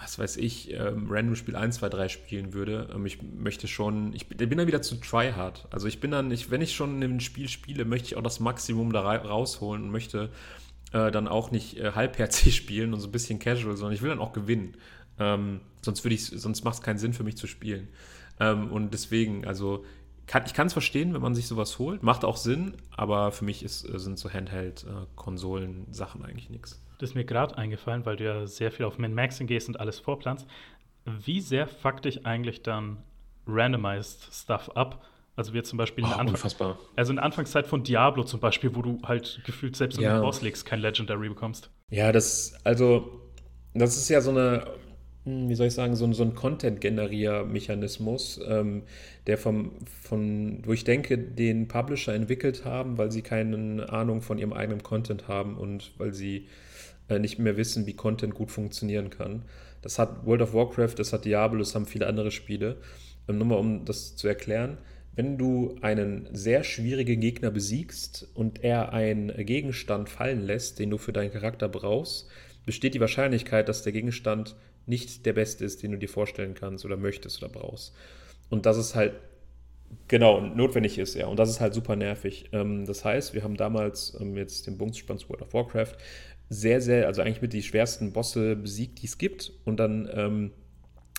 was 0.00 0.18
weiß 0.18 0.36
ich, 0.36 0.72
ähm, 0.72 1.06
Random 1.10 1.36
Spiel 1.36 1.56
1, 1.56 1.76
2, 1.76 1.88
3 1.88 2.08
spielen 2.08 2.52
würde. 2.52 2.88
Ähm, 2.94 3.06
ich 3.06 3.22
möchte 3.22 3.66
schon, 3.66 4.12
ich 4.12 4.28
bin 4.28 4.58
dann 4.58 4.66
wieder 4.66 4.82
zu 4.82 4.96
tryhard. 4.96 5.66
Also 5.70 5.88
ich 5.88 6.00
bin 6.00 6.10
dann, 6.10 6.30
ich, 6.30 6.50
wenn 6.50 6.60
ich 6.60 6.74
schon 6.74 7.00
ein 7.02 7.20
Spiel 7.20 7.48
spiele, 7.48 7.84
möchte 7.84 8.08
ich 8.08 8.16
auch 8.16 8.22
das 8.22 8.40
Maximum 8.40 8.92
da 8.92 9.00
rausholen 9.00 9.84
und 9.84 9.90
möchte 9.90 10.30
äh, 10.92 11.10
dann 11.10 11.28
auch 11.28 11.50
nicht 11.50 11.78
äh, 11.78 11.92
halbherzig 11.92 12.56
spielen 12.56 12.92
und 12.92 13.00
so 13.00 13.08
ein 13.08 13.12
bisschen 13.12 13.38
casual, 13.38 13.76
sondern 13.76 13.94
ich 13.94 14.02
will 14.02 14.10
dann 14.10 14.18
auch 14.20 14.32
gewinnen. 14.32 14.76
Ähm, 15.18 15.60
sonst 15.80 16.04
würde 16.04 16.14
ich, 16.14 16.26
sonst 16.26 16.64
macht 16.64 16.74
es 16.74 16.82
keinen 16.82 16.98
Sinn 16.98 17.14
für 17.14 17.24
mich 17.24 17.36
zu 17.36 17.46
spielen. 17.46 17.88
Ähm, 18.38 18.70
und 18.70 18.92
deswegen, 18.92 19.46
also 19.46 19.84
kann, 20.26 20.44
ich 20.46 20.54
kann 20.54 20.66
es 20.66 20.72
verstehen, 20.72 21.14
wenn 21.14 21.22
man 21.22 21.34
sich 21.34 21.46
sowas 21.46 21.78
holt. 21.78 22.02
Macht 22.02 22.24
auch 22.24 22.36
Sinn, 22.36 22.74
aber 22.90 23.32
für 23.32 23.44
mich 23.44 23.62
ist, 23.62 23.88
äh, 23.88 23.98
sind 23.98 24.18
so 24.18 24.30
Handheld-Konsolen-Sachen 24.30 26.22
äh, 26.22 26.24
eigentlich 26.26 26.50
nichts. 26.50 26.82
Das 26.98 27.10
ist 27.10 27.14
mir 27.14 27.24
gerade 27.24 27.58
eingefallen, 27.58 28.06
weil 28.06 28.16
du 28.16 28.24
ja 28.24 28.46
sehr 28.46 28.70
viel 28.70 28.86
auf 28.86 28.98
Min-Maxing 28.98 29.46
gehst 29.46 29.68
und 29.68 29.80
alles 29.80 29.98
vorplanst. 29.98 30.46
Wie 31.04 31.40
sehr 31.40 31.66
fuck 31.66 32.02
dich 32.02 32.26
eigentlich 32.26 32.62
dann 32.62 32.98
randomized 33.46 34.28
Stuff 34.32 34.70
ab? 34.74 35.04
Also 35.36 35.52
wir 35.52 35.62
zum 35.64 35.76
Beispiel 35.76 36.02
in 36.02 36.10
der, 36.10 36.16
oh, 36.16 36.20
Anfang 36.20 36.50
also 36.96 37.12
in 37.12 37.16
der 37.16 37.24
Anfangszeit 37.24 37.66
von 37.66 37.82
Diablo 37.82 38.24
zum 38.24 38.40
Beispiel, 38.40 38.74
wo 38.74 38.80
du 38.80 38.98
halt 39.04 39.42
gefühlt 39.44 39.76
selbst 39.76 40.00
ja. 40.00 40.08
in 40.08 40.14
den 40.16 40.22
Boss 40.22 40.40
Leagues 40.40 40.64
kein 40.64 40.80
Legendary 40.80 41.28
bekommst. 41.28 41.68
Ja, 41.90 42.10
das, 42.10 42.54
also, 42.64 43.20
das 43.74 43.98
ist 43.98 44.08
ja 44.08 44.22
so 44.22 44.30
eine, 44.30 44.66
hm, 45.24 45.50
wie 45.50 45.54
soll 45.54 45.66
ich 45.66 45.74
sagen, 45.74 45.94
so, 45.94 46.10
so 46.14 46.22
ein 46.22 46.34
Content-Generier-Mechanismus, 46.34 48.40
ähm, 48.48 48.84
der 49.26 49.36
vom, 49.36 49.72
von, 49.84 50.62
wo 50.64 50.72
ich 50.72 50.84
denke, 50.84 51.18
den 51.18 51.68
Publisher 51.68 52.14
entwickelt 52.14 52.64
haben, 52.64 52.96
weil 52.96 53.12
sie 53.12 53.20
keine 53.20 53.90
Ahnung 53.90 54.22
von 54.22 54.38
ihrem 54.38 54.54
eigenen 54.54 54.82
Content 54.82 55.28
haben 55.28 55.58
und 55.58 55.92
weil 55.98 56.14
sie 56.14 56.48
äh, 57.08 57.18
nicht 57.18 57.38
mehr 57.38 57.56
wissen, 57.56 57.86
wie 57.86 57.94
Content 57.94 58.34
gut 58.34 58.50
funktionieren 58.50 59.10
kann. 59.10 59.42
Das 59.82 59.98
hat 59.98 60.26
World 60.26 60.42
of 60.42 60.54
Warcraft, 60.54 60.94
das 60.96 61.12
hat 61.12 61.24
Diablo, 61.24 61.58
das 61.58 61.74
haben 61.74 61.86
viele 61.86 62.06
andere 62.06 62.30
Spiele. 62.30 62.78
Ähm, 63.28 63.38
nur 63.38 63.46
mal 63.46 63.58
um 63.58 63.84
das 63.84 64.16
zu 64.16 64.28
erklären, 64.28 64.78
wenn 65.14 65.38
du 65.38 65.76
einen 65.80 66.28
sehr 66.32 66.62
schwierigen 66.62 67.20
Gegner 67.20 67.50
besiegst 67.50 68.28
und 68.34 68.62
er 68.62 68.92
einen 68.92 69.34
Gegenstand 69.46 70.10
fallen 70.10 70.42
lässt, 70.42 70.78
den 70.78 70.90
du 70.90 70.98
für 70.98 71.12
deinen 71.12 71.32
Charakter 71.32 71.68
brauchst, 71.68 72.28
besteht 72.66 72.94
die 72.94 73.00
Wahrscheinlichkeit, 73.00 73.68
dass 73.68 73.82
der 73.82 73.92
Gegenstand 73.92 74.56
nicht 74.84 75.24
der 75.24 75.32
beste 75.32 75.64
ist, 75.64 75.82
den 75.82 75.92
du 75.92 75.98
dir 75.98 76.08
vorstellen 76.08 76.54
kannst 76.54 76.84
oder 76.84 76.96
möchtest 76.96 77.42
oder 77.42 77.50
brauchst. 77.50 77.94
und 78.50 78.66
das 78.66 78.76
ist 78.76 78.94
halt 78.94 79.14
Genau, 80.08 80.40
notwendig 80.40 80.98
ist, 80.98 81.14
ja. 81.14 81.26
Und 81.26 81.38
das 81.38 81.50
ist 81.50 81.60
halt 81.60 81.74
super 81.74 81.96
nervig. 81.96 82.46
Ähm, 82.52 82.86
das 82.86 83.04
heißt, 83.04 83.34
wir 83.34 83.42
haben 83.42 83.56
damals 83.56 84.16
ähm, 84.20 84.36
jetzt 84.36 84.66
den 84.66 84.78
Bungsspann 84.78 85.18
World 85.28 85.42
of 85.42 85.54
Warcraft 85.54 85.94
sehr, 86.48 86.80
sehr, 86.80 87.06
also 87.06 87.22
eigentlich 87.22 87.42
mit 87.42 87.52
die 87.52 87.62
schwersten 87.62 88.12
Bosse 88.12 88.56
besiegt, 88.56 89.02
die 89.02 89.06
es 89.06 89.18
gibt. 89.18 89.52
Und 89.64 89.78
dann 89.78 90.08
ähm, 90.12 90.52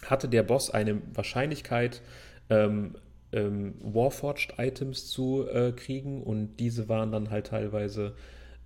hatte 0.06 0.28
der 0.28 0.44
Boss 0.44 0.70
eine 0.70 1.02
Wahrscheinlichkeit, 1.14 2.02
ähm, 2.50 2.96
ähm, 3.32 3.76
Warforged-Items 3.82 5.08
zu 5.08 5.48
äh, 5.50 5.72
kriegen. 5.74 6.24
Und 6.24 6.58
diese 6.58 6.88
waren 6.90 7.12
dann 7.12 7.30
halt 7.30 7.48
teilweise 7.48 8.16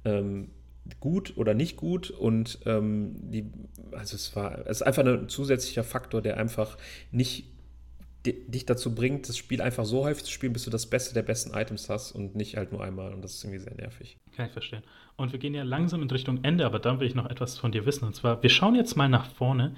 ähm, 0.06 0.52
gut 1.00 1.38
oder 1.38 1.54
nicht 1.54 1.78
gut 1.78 2.10
und 2.10 2.60
ähm, 2.66 3.16
die, 3.32 3.52
also 3.92 4.16
es 4.16 4.36
war, 4.36 4.60
es 4.66 4.78
ist 4.78 4.82
einfach 4.82 5.06
ein 5.06 5.30
zusätzlicher 5.30 5.84
Faktor, 5.84 6.22
der 6.22 6.38
einfach 6.38 6.78
nicht 7.12 7.46
dich 8.26 8.66
dazu 8.66 8.94
bringt, 8.94 9.28
das 9.28 9.38
Spiel 9.38 9.62
einfach 9.62 9.86
so 9.86 10.04
häufig 10.04 10.26
zu 10.26 10.32
spielen, 10.32 10.54
bis 10.54 10.64
du 10.64 10.70
das 10.70 10.86
Beste 10.86 11.14
der 11.14 11.24
besten 11.24 11.58
Items 11.58 11.90
hast 11.90 12.12
und 12.12 12.36
nicht 12.36 12.56
halt 12.56 12.72
nur 12.72 12.84
einmal. 12.84 13.14
Und 13.14 13.24
das 13.24 13.36
ist 13.36 13.44
irgendwie 13.44 13.64
sehr 13.64 13.76
nervig. 13.76 14.18
Kann 14.36 14.46
ich 14.46 14.52
verstehen. 14.52 14.84
Und 15.18 15.32
wir 15.32 15.40
gehen 15.40 15.54
ja 15.54 15.64
langsam 15.64 16.02
in 16.02 16.10
Richtung 16.10 16.44
Ende, 16.44 16.66
aber 16.66 16.80
dann 16.80 17.00
will 17.00 17.08
ich 17.08 17.16
noch 17.16 17.30
etwas 17.30 17.58
von 17.58 17.72
dir 17.72 17.86
wissen. 17.86 18.06
Und 18.06 18.16
zwar, 18.16 18.42
wir 18.44 18.50
schauen 18.50 18.76
jetzt 18.76 18.96
mal 18.96 19.10
nach 19.10 19.30
vorne. 19.32 19.76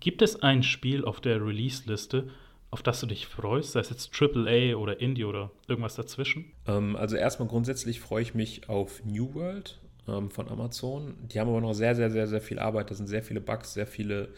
Gibt 0.00 0.22
es 0.22 0.42
ein 0.42 0.62
Spiel 0.62 1.04
auf 1.04 1.20
der 1.20 1.44
Release-Liste, 1.44 2.30
auf 2.70 2.82
das 2.82 2.98
du 2.98 3.06
dich 3.06 3.26
freust, 3.28 3.72
sei 3.72 3.80
es 3.80 3.90
jetzt 3.90 4.10
AAA 4.20 4.74
oder 4.74 5.00
Indie 5.00 5.24
oder 5.24 5.52
irgendwas 5.68 5.94
dazwischen? 5.94 6.46
Ähm, 6.66 6.96
also 6.96 7.14
erstmal 7.14 7.46
grundsätzlich 7.46 8.00
freue 8.00 8.22
ich 8.22 8.34
mich 8.34 8.68
auf 8.68 9.04
New 9.04 9.34
World 9.34 9.78
ähm, 10.08 10.30
von 10.30 10.48
Amazon. 10.48 11.14
Die 11.20 11.38
haben 11.38 11.48
aber 11.48 11.60
noch 11.60 11.74
sehr, 11.74 11.94
sehr, 11.94 12.10
sehr, 12.10 12.26
sehr 12.26 12.40
viel 12.40 12.58
Arbeit. 12.58 12.90
Da 12.90 12.94
sind 12.96 13.06
sehr 13.06 13.22
viele 13.22 13.40
Bugs, 13.40 13.74
sehr 13.74 13.86
viele 13.86 14.30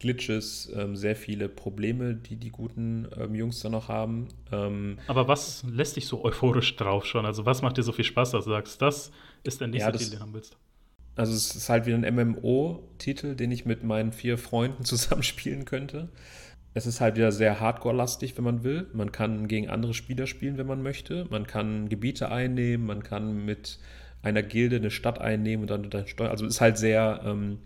Glitches, 0.00 0.72
ähm, 0.74 0.96
sehr 0.96 1.14
viele 1.14 1.48
Probleme, 1.48 2.14
die 2.14 2.36
die 2.36 2.50
guten 2.50 3.06
ähm, 3.16 3.34
Jungs 3.34 3.60
da 3.60 3.68
noch 3.68 3.88
haben. 3.88 4.28
Ähm, 4.50 4.98
aber 5.06 5.28
was 5.28 5.62
lässt 5.70 5.96
dich 5.96 6.06
so 6.06 6.24
euphorisch 6.24 6.74
drauf 6.76 7.04
schon? 7.04 7.26
Also 7.26 7.46
was 7.46 7.62
macht 7.62 7.76
dir 7.76 7.82
so 7.82 7.92
viel 7.92 8.04
Spaß, 8.04 8.32
dass 8.32 8.44
du 8.44 8.50
sagst, 8.50 8.82
das 8.82 9.12
ist 9.44 9.60
der 9.60 9.68
nächste 9.68 9.90
ja, 9.90 9.96
Titel, 9.96 10.10
den 10.10 10.18
du 10.18 10.22
haben 10.22 10.34
willst? 10.34 10.56
Also 11.16 11.34
es 11.34 11.54
ist 11.54 11.68
halt 11.68 11.86
wie 11.86 11.92
ein 11.92 12.14
MMO-Titel, 12.14 13.36
den 13.36 13.52
ich 13.52 13.66
mit 13.66 13.84
meinen 13.84 14.12
vier 14.12 14.38
Freunden 14.38 14.84
zusammenspielen 14.86 15.66
könnte. 15.66 16.08
Es 16.72 16.86
ist 16.86 17.00
halt 17.00 17.16
wieder 17.16 17.30
sehr 17.30 17.60
hardcore-lastig, 17.60 18.36
wenn 18.38 18.44
man 18.44 18.64
will. 18.64 18.86
Man 18.94 19.12
kann 19.12 19.48
gegen 19.48 19.68
andere 19.68 19.92
Spieler 19.92 20.26
spielen, 20.26 20.56
wenn 20.56 20.66
man 20.66 20.82
möchte. 20.82 21.26
Man 21.28 21.46
kann 21.46 21.88
Gebiete 21.88 22.30
einnehmen, 22.30 22.86
man 22.86 23.02
kann 23.02 23.44
mit 23.44 23.80
einer 24.22 24.42
Gilde 24.42 24.76
eine 24.76 24.90
Stadt 24.90 25.20
einnehmen 25.20 25.62
und 25.62 25.70
dann, 25.70 25.90
dann 25.90 26.06
steuern. 26.06 26.30
Also 26.30 26.46
es 26.46 26.54
ist 26.54 26.60
halt 26.60 26.78
sehr 26.78 27.22
ähm, 27.24 27.58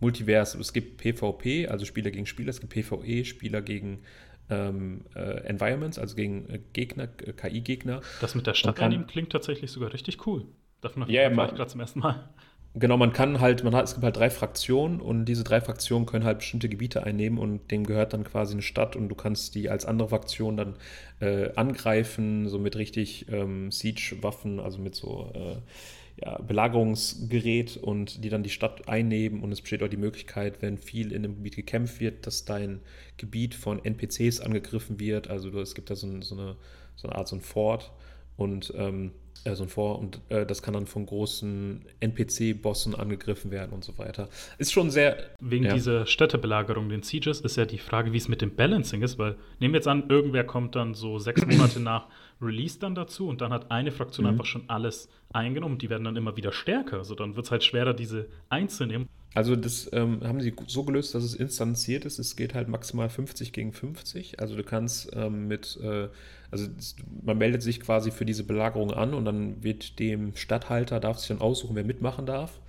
multivers. 0.00 0.54
Es 0.54 0.72
gibt 0.72 0.98
PvP, 0.98 1.68
also 1.68 1.84
Spieler 1.84 2.10
gegen 2.10 2.26
Spieler, 2.26 2.50
es 2.50 2.60
gibt 2.60 2.72
PvE, 2.72 3.24
Spieler 3.24 3.62
gegen 3.62 4.00
ähm, 4.48 5.04
äh, 5.14 5.46
Environments, 5.46 5.98
also 5.98 6.16
gegen 6.16 6.48
äh, 6.50 6.60
Gegner, 6.72 7.08
äh, 7.24 7.32
KI-Gegner. 7.32 8.00
Das 8.20 8.34
mit 8.34 8.46
der 8.46 8.54
Stadt 8.54 8.76
kann, 8.76 8.86
einnehmen 8.86 9.06
klingt 9.06 9.30
tatsächlich 9.30 9.70
sogar 9.70 9.92
richtig 9.92 10.26
cool. 10.26 10.46
Davon 10.80 11.02
habe 11.02 11.12
yeah, 11.12 11.30
ich 11.30 11.36
gerade 11.36 11.66
zum 11.66 11.80
ersten 11.80 12.00
Mal. 12.00 12.28
Genau, 12.74 12.96
man 12.96 13.12
kann 13.12 13.40
halt, 13.40 13.64
man 13.64 13.74
hat, 13.74 13.84
es 13.84 13.94
gibt 13.94 14.04
halt 14.04 14.16
drei 14.16 14.30
Fraktionen 14.30 15.00
und 15.00 15.24
diese 15.24 15.42
drei 15.42 15.60
Fraktionen 15.60 16.06
können 16.06 16.24
halt 16.24 16.38
bestimmte 16.38 16.68
Gebiete 16.68 17.02
einnehmen 17.02 17.36
und 17.36 17.68
dem 17.72 17.84
gehört 17.84 18.12
dann 18.12 18.22
quasi 18.22 18.52
eine 18.52 18.62
Stadt 18.62 18.94
und 18.94 19.08
du 19.08 19.16
kannst 19.16 19.56
die 19.56 19.68
als 19.68 19.86
andere 19.86 20.10
Fraktion 20.10 20.56
dann 20.56 20.76
äh, 21.18 21.52
angreifen, 21.56 22.48
so 22.48 22.60
mit 22.60 22.76
richtig 22.76 23.26
ähm, 23.28 23.72
Siege-Waffen, 23.72 24.60
also 24.60 24.78
mit 24.78 24.94
so 24.94 25.32
äh, 25.34 25.56
ja, 26.22 26.38
Belagerungsgerät 26.38 27.76
und 27.76 28.24
die 28.24 28.28
dann 28.28 28.42
die 28.42 28.50
Stadt 28.50 28.88
einnehmen 28.88 29.42
und 29.42 29.52
es 29.52 29.60
besteht 29.60 29.82
auch 29.82 29.88
die 29.88 29.96
Möglichkeit, 29.96 30.60
wenn 30.60 30.76
viel 30.76 31.12
in 31.12 31.22
dem 31.22 31.36
Gebiet 31.36 31.56
gekämpft 31.56 32.00
wird, 32.00 32.26
dass 32.26 32.44
dein 32.44 32.80
Gebiet 33.16 33.54
von 33.54 33.84
NPCs 33.84 34.40
angegriffen 34.40 35.00
wird, 35.00 35.28
also 35.28 35.48
es 35.60 35.74
gibt 35.74 35.90
da 35.90 35.96
so, 35.96 36.20
so, 36.20 36.34
eine, 36.34 36.56
so 36.96 37.08
eine 37.08 37.16
Art 37.16 37.28
so 37.28 37.36
ein 37.36 37.40
Fort 37.40 37.92
und 38.36 38.72
ähm, 38.76 39.12
äh, 39.44 39.54
so 39.54 39.62
ein 39.62 39.68
Vor- 39.68 39.98
und 39.98 40.20
äh, 40.28 40.44
das 40.44 40.62
kann 40.62 40.74
dann 40.74 40.86
von 40.86 41.06
großen 41.06 41.86
NPC-Bossen 42.00 42.94
angegriffen 42.94 43.50
werden 43.50 43.72
und 43.72 43.84
so 43.84 43.96
weiter. 43.96 44.28
Ist 44.58 44.72
schon 44.72 44.90
sehr. 44.90 45.16
Wegen 45.40 45.64
ja. 45.64 45.72
dieser 45.72 46.06
Städtebelagerung, 46.06 46.88
den 46.88 47.02
Sieges, 47.02 47.40
ist 47.40 47.56
ja 47.56 47.64
die 47.64 47.78
Frage, 47.78 48.12
wie 48.12 48.18
es 48.18 48.28
mit 48.28 48.42
dem 48.42 48.54
Balancing 48.54 49.02
ist, 49.02 49.18
weil 49.18 49.36
nehmen 49.58 49.72
wir 49.72 49.78
jetzt 49.78 49.88
an, 49.88 50.10
irgendwer 50.10 50.44
kommt 50.44 50.76
dann 50.76 50.94
so 50.94 51.18
sechs 51.18 51.44
Monate 51.46 51.80
nach 51.80 52.08
Release 52.42 52.78
dann 52.78 52.94
dazu 52.94 53.28
und 53.28 53.40
dann 53.40 53.52
hat 53.52 53.70
eine 53.70 53.92
Fraktion 53.92 54.26
mhm. 54.26 54.32
einfach 54.32 54.46
schon 54.46 54.64
alles 54.68 55.08
eingenommen. 55.32 55.78
Die 55.78 55.90
werden 55.90 56.04
dann 56.04 56.16
immer 56.16 56.36
wieder 56.36 56.52
stärker. 56.52 56.98
Also 56.98 57.14
dann 57.14 57.36
wird 57.36 57.46
es 57.46 57.52
halt 57.52 57.64
schwerer, 57.64 57.94
diese 57.94 58.28
einzunehmen. 58.48 59.08
Also 59.34 59.54
das 59.54 59.88
ähm, 59.92 60.20
haben 60.24 60.40
sie 60.40 60.54
so 60.66 60.82
gelöst, 60.82 61.14
dass 61.14 61.22
es 61.22 61.34
instanziert 61.34 62.04
ist. 62.04 62.18
Es 62.18 62.34
geht 62.34 62.54
halt 62.54 62.68
maximal 62.68 63.08
50 63.08 63.52
gegen 63.52 63.72
50. 63.72 64.40
Also 64.40 64.56
du 64.56 64.64
kannst 64.64 65.14
ähm, 65.14 65.46
mit, 65.46 65.78
äh, 65.82 66.08
also 66.50 66.66
man 67.22 67.38
meldet 67.38 67.62
sich 67.62 67.80
quasi 67.80 68.10
für 68.10 68.24
diese 68.24 68.42
Belagerung 68.42 68.90
an 68.90 69.14
und 69.14 69.24
dann 69.24 69.62
wird 69.62 70.00
dem 70.00 70.34
Stadthalter, 70.34 70.98
darf 70.98 71.18
sich 71.18 71.28
dann 71.28 71.40
aussuchen, 71.40 71.76
wer 71.76 71.84
mitmachen 71.84 72.26
darf. 72.26 72.60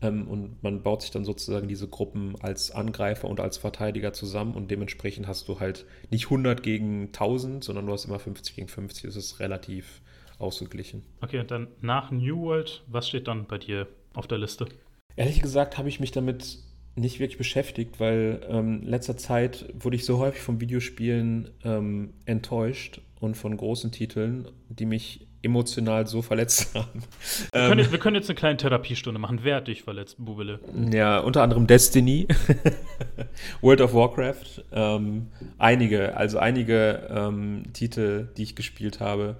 Ähm, 0.00 0.28
und 0.28 0.62
man 0.62 0.82
baut 0.82 1.02
sich 1.02 1.10
dann 1.10 1.24
sozusagen 1.24 1.66
diese 1.66 1.88
Gruppen 1.88 2.36
als 2.40 2.70
Angreifer 2.70 3.28
und 3.28 3.40
als 3.40 3.56
Verteidiger 3.56 4.12
zusammen 4.12 4.54
und 4.54 4.70
dementsprechend 4.70 5.26
hast 5.26 5.48
du 5.48 5.58
halt 5.58 5.86
nicht 6.10 6.26
100 6.26 6.62
gegen 6.62 7.06
1000, 7.06 7.64
sondern 7.64 7.86
du 7.86 7.92
hast 7.92 8.04
immer 8.04 8.20
50 8.20 8.54
gegen 8.54 8.68
50. 8.68 9.04
Das 9.04 9.16
ist 9.16 9.40
relativ 9.40 10.02
ausgeglichen. 10.38 11.02
Okay, 11.20 11.40
und 11.40 11.50
dann 11.50 11.68
nach 11.80 12.10
New 12.10 12.42
World, 12.42 12.82
was 12.86 13.08
steht 13.08 13.28
dann 13.28 13.46
bei 13.46 13.58
dir 13.58 13.86
auf 14.14 14.26
der 14.26 14.38
Liste? 14.38 14.66
Ehrlich 15.16 15.40
gesagt 15.40 15.78
habe 15.78 15.88
ich 15.88 16.00
mich 16.00 16.12
damit 16.12 16.58
nicht 16.94 17.20
wirklich 17.20 17.38
beschäftigt, 17.38 18.00
weil 18.00 18.40
ähm, 18.48 18.82
in 18.82 18.88
letzter 18.88 19.16
Zeit 19.16 19.66
wurde 19.78 19.96
ich 19.96 20.04
so 20.04 20.18
häufig 20.18 20.40
von 20.40 20.60
Videospielen 20.60 21.50
ähm, 21.64 22.14
enttäuscht 22.24 23.00
und 23.20 23.36
von 23.36 23.56
großen 23.56 23.92
Titeln, 23.92 24.48
die 24.68 24.86
mich 24.86 25.26
emotional 25.42 26.06
so 26.06 26.22
verletzt 26.22 26.74
haben. 26.74 27.02
Wir, 27.52 27.60
ähm, 27.60 27.68
können, 27.68 27.80
jetzt, 27.80 27.92
wir 27.92 27.98
können 27.98 28.16
jetzt 28.16 28.28
eine 28.28 28.36
kleine 28.36 28.56
Therapiestunde 28.56 29.20
machen. 29.20 29.40
Wer 29.42 29.56
hat 29.56 29.68
dich 29.68 29.82
verletzt, 29.82 30.16
Bubele? 30.18 30.60
Ja, 30.92 31.18
unter 31.18 31.42
anderem 31.42 31.66
Destiny, 31.66 32.26
World 33.60 33.80
of 33.80 33.94
Warcraft, 33.94 34.64
ähm, 34.72 35.28
einige, 35.58 36.16
also 36.16 36.38
einige 36.38 37.08
ähm, 37.10 37.64
Titel, 37.72 38.28
die 38.36 38.42
ich 38.42 38.56
gespielt 38.56 39.00
habe, 39.00 39.36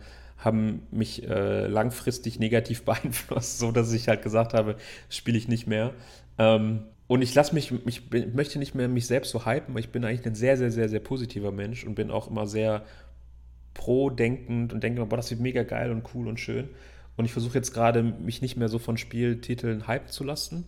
haben 0.47 0.87
mich 0.91 1.29
äh, 1.29 1.67
langfristig 1.67 2.39
negativ 2.39 2.83
beeinflusst, 2.87 3.59
so 3.59 3.73
dass 3.73 3.93
ich 3.93 4.09
halt 4.09 4.23
gesagt 4.23 4.55
habe, 4.55 4.77
spiele 5.11 5.37
ich 5.37 5.49
nicht 5.49 5.67
mehr. 5.67 5.93
Ähm, 6.39 6.85
und 7.09 7.23
ich 7.23 7.35
lasse 7.35 7.55
mich, 7.55 7.73
ich 7.87 8.11
möchte 8.35 8.59
nicht 8.59 8.75
mehr 8.75 8.89
mich 8.89 9.07
selbst 9.07 9.31
so 9.31 9.47
hypen, 9.47 9.75
weil 9.75 9.81
ich 9.81 9.91
bin 9.91 10.05
eigentlich 10.05 10.27
ein 10.27 10.35
sehr, 10.35 10.57
sehr, 10.57 10.73
sehr, 10.73 10.89
sehr 10.89 11.01
positiver 11.01 11.53
Mensch 11.53 11.85
und 11.85 11.95
bin 11.95 12.11
auch 12.11 12.29
immer 12.29 12.47
sehr 12.47 12.85
pro-denkend 13.75 14.73
und 14.73 14.83
denke, 14.83 15.05
boah, 15.05 15.17
das 15.17 15.31
wird 15.31 15.41
mega 15.41 15.63
geil 15.63 15.93
und 15.93 16.03
cool 16.15 16.27
und 16.27 16.41
schön. 16.41 16.69
Und 17.17 17.25
ich 17.25 17.33
versuche 17.33 17.55
jetzt 17.55 17.73
gerade, 17.73 18.03
mich 18.03 18.43
nicht 18.43 18.57
mehr 18.57 18.69
so 18.69 18.79
von 18.79 18.97
Spieltiteln 18.97 19.87
hypen 19.87 20.09
zu 20.09 20.25
lassen, 20.25 20.67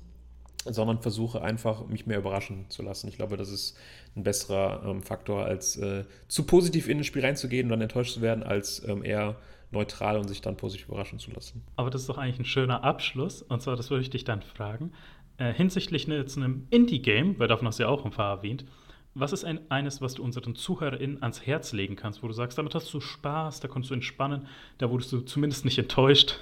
sondern 0.64 1.00
versuche 1.00 1.42
einfach, 1.42 1.86
mich 1.88 2.06
mehr 2.06 2.18
überraschen 2.18 2.66
zu 2.68 2.82
lassen. 2.82 3.08
Ich 3.08 3.16
glaube, 3.16 3.36
das 3.36 3.50
ist 3.50 3.76
ein 4.16 4.22
besserer 4.22 4.82
ähm, 4.86 5.02
Faktor, 5.02 5.44
als 5.44 5.76
äh, 5.76 6.04
zu 6.28 6.44
positiv 6.44 6.88
in 6.88 6.98
ein 6.98 7.04
Spiel 7.04 7.24
reinzugehen 7.24 7.66
und 7.66 7.70
dann 7.70 7.80
enttäuscht 7.80 8.14
zu 8.14 8.22
werden, 8.22 8.42
als 8.42 8.82
ähm, 8.86 9.04
eher 9.04 9.36
neutral 9.70 10.16
und 10.18 10.28
sich 10.28 10.40
dann 10.40 10.56
positiv 10.56 10.88
überraschen 10.88 11.18
zu 11.18 11.30
lassen. 11.30 11.62
Aber 11.76 11.90
das 11.90 12.02
ist 12.02 12.08
doch 12.08 12.18
eigentlich 12.18 12.38
ein 12.38 12.44
schöner 12.44 12.84
Abschluss. 12.84 13.42
Und 13.42 13.60
zwar, 13.62 13.76
das 13.76 13.90
würde 13.90 14.02
ich 14.02 14.10
dich 14.10 14.24
dann 14.24 14.42
fragen. 14.42 14.92
Äh, 15.36 15.52
hinsichtlich 15.52 16.08
ne, 16.08 16.24
zu 16.26 16.40
einem 16.40 16.66
Indie-Game, 16.70 17.38
weil 17.38 17.48
davon 17.48 17.66
hast 17.68 17.78
du 17.78 17.84
ja 17.84 17.88
auch 17.88 18.04
ein 18.04 18.10
paar 18.10 18.36
erwähnt, 18.36 18.64
was 19.14 19.32
ist 19.32 19.44
ein, 19.44 19.70
eines, 19.70 20.00
was 20.00 20.14
du 20.14 20.22
unseren 20.22 20.54
ZuhörerInnen 20.54 21.22
ans 21.22 21.44
Herz 21.46 21.72
legen 21.72 21.96
kannst, 21.96 22.22
wo 22.22 22.28
du 22.28 22.32
sagst, 22.32 22.58
damit 22.58 22.74
hast 22.74 22.92
du 22.92 23.00
Spaß, 23.00 23.60
da 23.60 23.68
konntest 23.68 23.90
du 23.90 23.94
entspannen, 23.94 24.46
da 24.78 24.90
wurdest 24.90 25.12
du 25.12 25.20
zumindest 25.20 25.64
nicht 25.64 25.78
enttäuscht? 25.78 26.38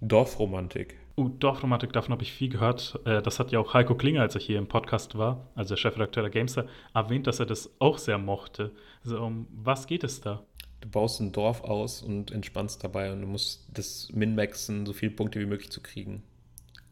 Dorfromantik. 0.00 0.96
Uh, 1.16 1.30
Dorfromantik, 1.30 1.94
davon 1.94 2.12
habe 2.12 2.22
ich 2.22 2.32
viel 2.32 2.50
gehört. 2.50 3.00
Äh, 3.06 3.22
das 3.22 3.38
hat 3.38 3.50
ja 3.50 3.58
auch 3.58 3.72
Heiko 3.72 3.94
Klinger, 3.94 4.20
als 4.20 4.34
er 4.34 4.42
hier 4.42 4.58
im 4.58 4.66
Podcast 4.66 5.16
war, 5.16 5.46
also 5.54 5.70
der 5.70 5.78
Chefredakteur 5.78 6.22
der 6.22 6.30
Gamester, 6.30 6.66
erwähnt, 6.92 7.26
dass 7.26 7.40
er 7.40 7.46
das 7.46 7.70
auch 7.78 7.96
sehr 7.96 8.18
mochte. 8.18 8.72
Also, 9.02 9.18
um 9.18 9.46
was 9.50 9.86
geht 9.86 10.04
es 10.04 10.20
da? 10.20 10.42
Du 10.86 10.92
baust 10.92 11.20
ein 11.20 11.32
Dorf 11.32 11.64
aus 11.64 12.00
und 12.00 12.30
entspannst 12.30 12.84
dabei 12.84 13.12
und 13.12 13.20
du 13.20 13.26
musst 13.26 13.66
das 13.74 14.08
Min-Maxen, 14.12 14.86
so 14.86 14.92
viele 14.92 15.10
Punkte 15.10 15.40
wie 15.40 15.46
möglich 15.46 15.68
zu 15.68 15.80
kriegen. 15.80 16.22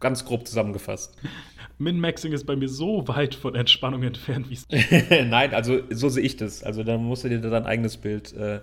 Ganz 0.00 0.24
grob 0.24 0.48
zusammengefasst. 0.48 1.16
Min-Maxing 1.78 2.32
ist 2.32 2.44
bei 2.44 2.56
mir 2.56 2.68
so 2.68 3.06
weit 3.06 3.36
von 3.36 3.54
Entspannung 3.54 4.02
entfernt, 4.02 4.50
wie 4.50 4.54
es. 4.54 4.66
Nein, 5.10 5.54
also 5.54 5.78
so 5.90 6.08
sehe 6.08 6.24
ich 6.24 6.36
das. 6.36 6.64
Also 6.64 6.82
da 6.82 6.98
musst 6.98 7.22
du 7.22 7.28
dir 7.28 7.38
dein 7.38 7.66
eigenes 7.66 7.96
Bild 7.96 8.32
äh, 8.32 8.62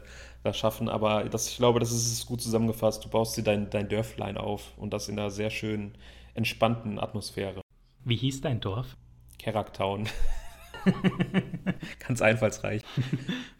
schaffen. 0.52 0.90
Aber 0.90 1.24
das, 1.24 1.48
ich 1.48 1.56
glaube, 1.56 1.80
das 1.80 1.94
ist 1.94 2.26
gut 2.26 2.42
zusammengefasst. 2.42 3.06
Du 3.06 3.08
baust 3.08 3.38
dir 3.38 3.44
dein, 3.44 3.70
dein 3.70 3.88
Dörflein 3.88 4.36
auf 4.36 4.78
und 4.78 4.92
das 4.92 5.08
in 5.08 5.18
einer 5.18 5.32
sehr 5.32 5.50
schönen, 5.50 5.94
entspannten 6.34 7.00
Atmosphäre. 7.00 7.62
Wie 8.04 8.18
hieß 8.18 8.42
dein 8.42 8.60
Dorf? 8.60 8.98
Keraktown. 9.40 10.10
Ganz 12.06 12.22
einfallsreich. 12.22 12.82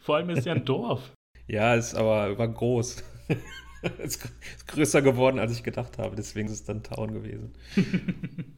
Vor 0.00 0.16
allem 0.16 0.28
ist 0.28 0.40
es 0.40 0.44
ja 0.44 0.52
ein 0.52 0.66
Dorf. 0.66 1.12
Ja, 1.52 1.74
ist 1.74 1.94
aber 1.94 2.38
war 2.38 2.48
groß. 2.48 3.04
ist, 4.02 4.26
größer 4.68 5.02
geworden, 5.02 5.38
als 5.38 5.52
ich 5.52 5.62
gedacht 5.62 5.98
habe. 5.98 6.16
Deswegen 6.16 6.48
ist 6.48 6.54
es 6.54 6.64
dann 6.64 6.82
Town 6.82 7.12
gewesen. 7.12 7.52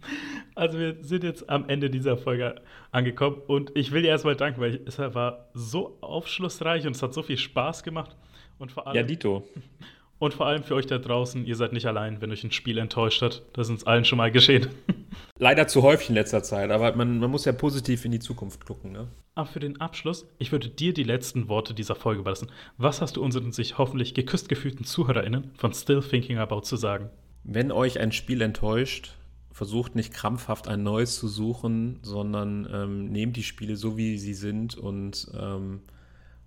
Also 0.56 0.78
wir 0.78 1.02
sind 1.02 1.24
jetzt 1.24 1.50
am 1.50 1.68
Ende 1.68 1.90
dieser 1.90 2.16
Folge 2.16 2.62
angekommen 2.92 3.42
und 3.48 3.72
ich 3.74 3.90
will 3.90 4.02
dir 4.02 4.10
erstmal 4.10 4.36
danken, 4.36 4.60
weil 4.60 4.80
es 4.86 5.00
war 5.00 5.48
so 5.52 5.98
aufschlussreich 6.00 6.86
und 6.86 6.94
es 6.94 7.02
hat 7.02 7.12
so 7.12 7.24
viel 7.24 7.38
Spaß 7.38 7.82
gemacht. 7.82 8.14
Und 8.60 8.70
vor 8.70 8.86
allem, 8.86 8.94
ja, 8.94 9.02
Dito. 9.02 9.42
Und 10.24 10.32
vor 10.32 10.46
allem 10.46 10.62
für 10.62 10.74
euch 10.74 10.86
da 10.86 10.96
draußen, 10.96 11.44
ihr 11.44 11.54
seid 11.54 11.74
nicht 11.74 11.84
allein, 11.84 12.22
wenn 12.22 12.32
euch 12.32 12.42
ein 12.44 12.50
Spiel 12.50 12.78
enttäuscht 12.78 13.20
hat. 13.20 13.42
Das 13.52 13.66
ist 13.66 13.72
uns 13.72 13.86
allen 13.86 14.06
schon 14.06 14.16
mal 14.16 14.32
geschehen. 14.32 14.68
Leider 15.38 15.68
zu 15.68 15.82
häufig 15.82 16.08
in 16.08 16.14
letzter 16.14 16.42
Zeit, 16.42 16.70
aber 16.70 16.96
man, 16.96 17.18
man 17.18 17.30
muss 17.30 17.44
ja 17.44 17.52
positiv 17.52 18.06
in 18.06 18.10
die 18.10 18.20
Zukunft 18.20 18.64
gucken. 18.64 18.92
Ne? 18.92 19.08
Aber 19.34 19.46
für 19.46 19.60
den 19.60 19.82
Abschluss, 19.82 20.26
ich 20.38 20.50
würde 20.50 20.70
dir 20.70 20.94
die 20.94 21.02
letzten 21.02 21.48
Worte 21.48 21.74
dieser 21.74 21.94
Folge 21.94 22.22
überlassen. 22.22 22.50
Was 22.78 23.02
hast 23.02 23.18
du 23.18 23.22
unseren 23.22 23.52
sich 23.52 23.76
hoffentlich 23.76 24.14
geküsst 24.14 24.48
gefühlten 24.48 24.86
ZuhörerInnen 24.86 25.50
von 25.58 25.74
Still 25.74 26.00
Thinking 26.00 26.38
About 26.38 26.62
zu 26.62 26.76
sagen? 26.76 27.10
Wenn 27.42 27.70
euch 27.70 28.00
ein 28.00 28.10
Spiel 28.10 28.40
enttäuscht, 28.40 29.16
versucht 29.52 29.94
nicht 29.94 30.14
krampfhaft 30.14 30.68
ein 30.68 30.82
neues 30.82 31.16
zu 31.16 31.28
suchen, 31.28 31.98
sondern 32.00 32.66
ähm, 32.72 33.04
nehmt 33.12 33.36
die 33.36 33.42
Spiele 33.42 33.76
so, 33.76 33.98
wie 33.98 34.16
sie 34.16 34.32
sind 34.32 34.78
und 34.78 35.30
ähm, 35.38 35.82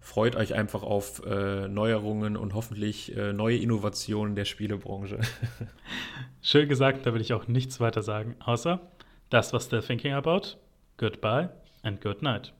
freut 0.08 0.38
euch 0.38 0.54
einfach 0.54 0.84
auf 0.84 1.22
äh, 1.26 1.68
Neuerungen 1.68 2.38
und 2.38 2.54
hoffentlich 2.54 3.16
äh, 3.16 3.34
neue 3.34 3.58
Innovationen 3.58 4.36
der 4.36 4.46
Spielebranche. 4.46 5.20
Schön 6.42 6.70
gesagt, 6.70 7.06
da 7.06 7.14
will 7.14 7.22
ich 7.22 7.34
auch 7.34 7.48
nichts 7.48 7.82
weiter 7.82 8.02
sagen, 8.02 8.36
außer 8.40 8.80
das, 9.30 9.52
was 9.52 9.68
der 9.68 9.82
Thinking 9.82 10.14
About. 10.14 10.56
Goodbye 10.96 11.50
and 11.84 12.02
good 12.02 12.22
night. 12.22 12.54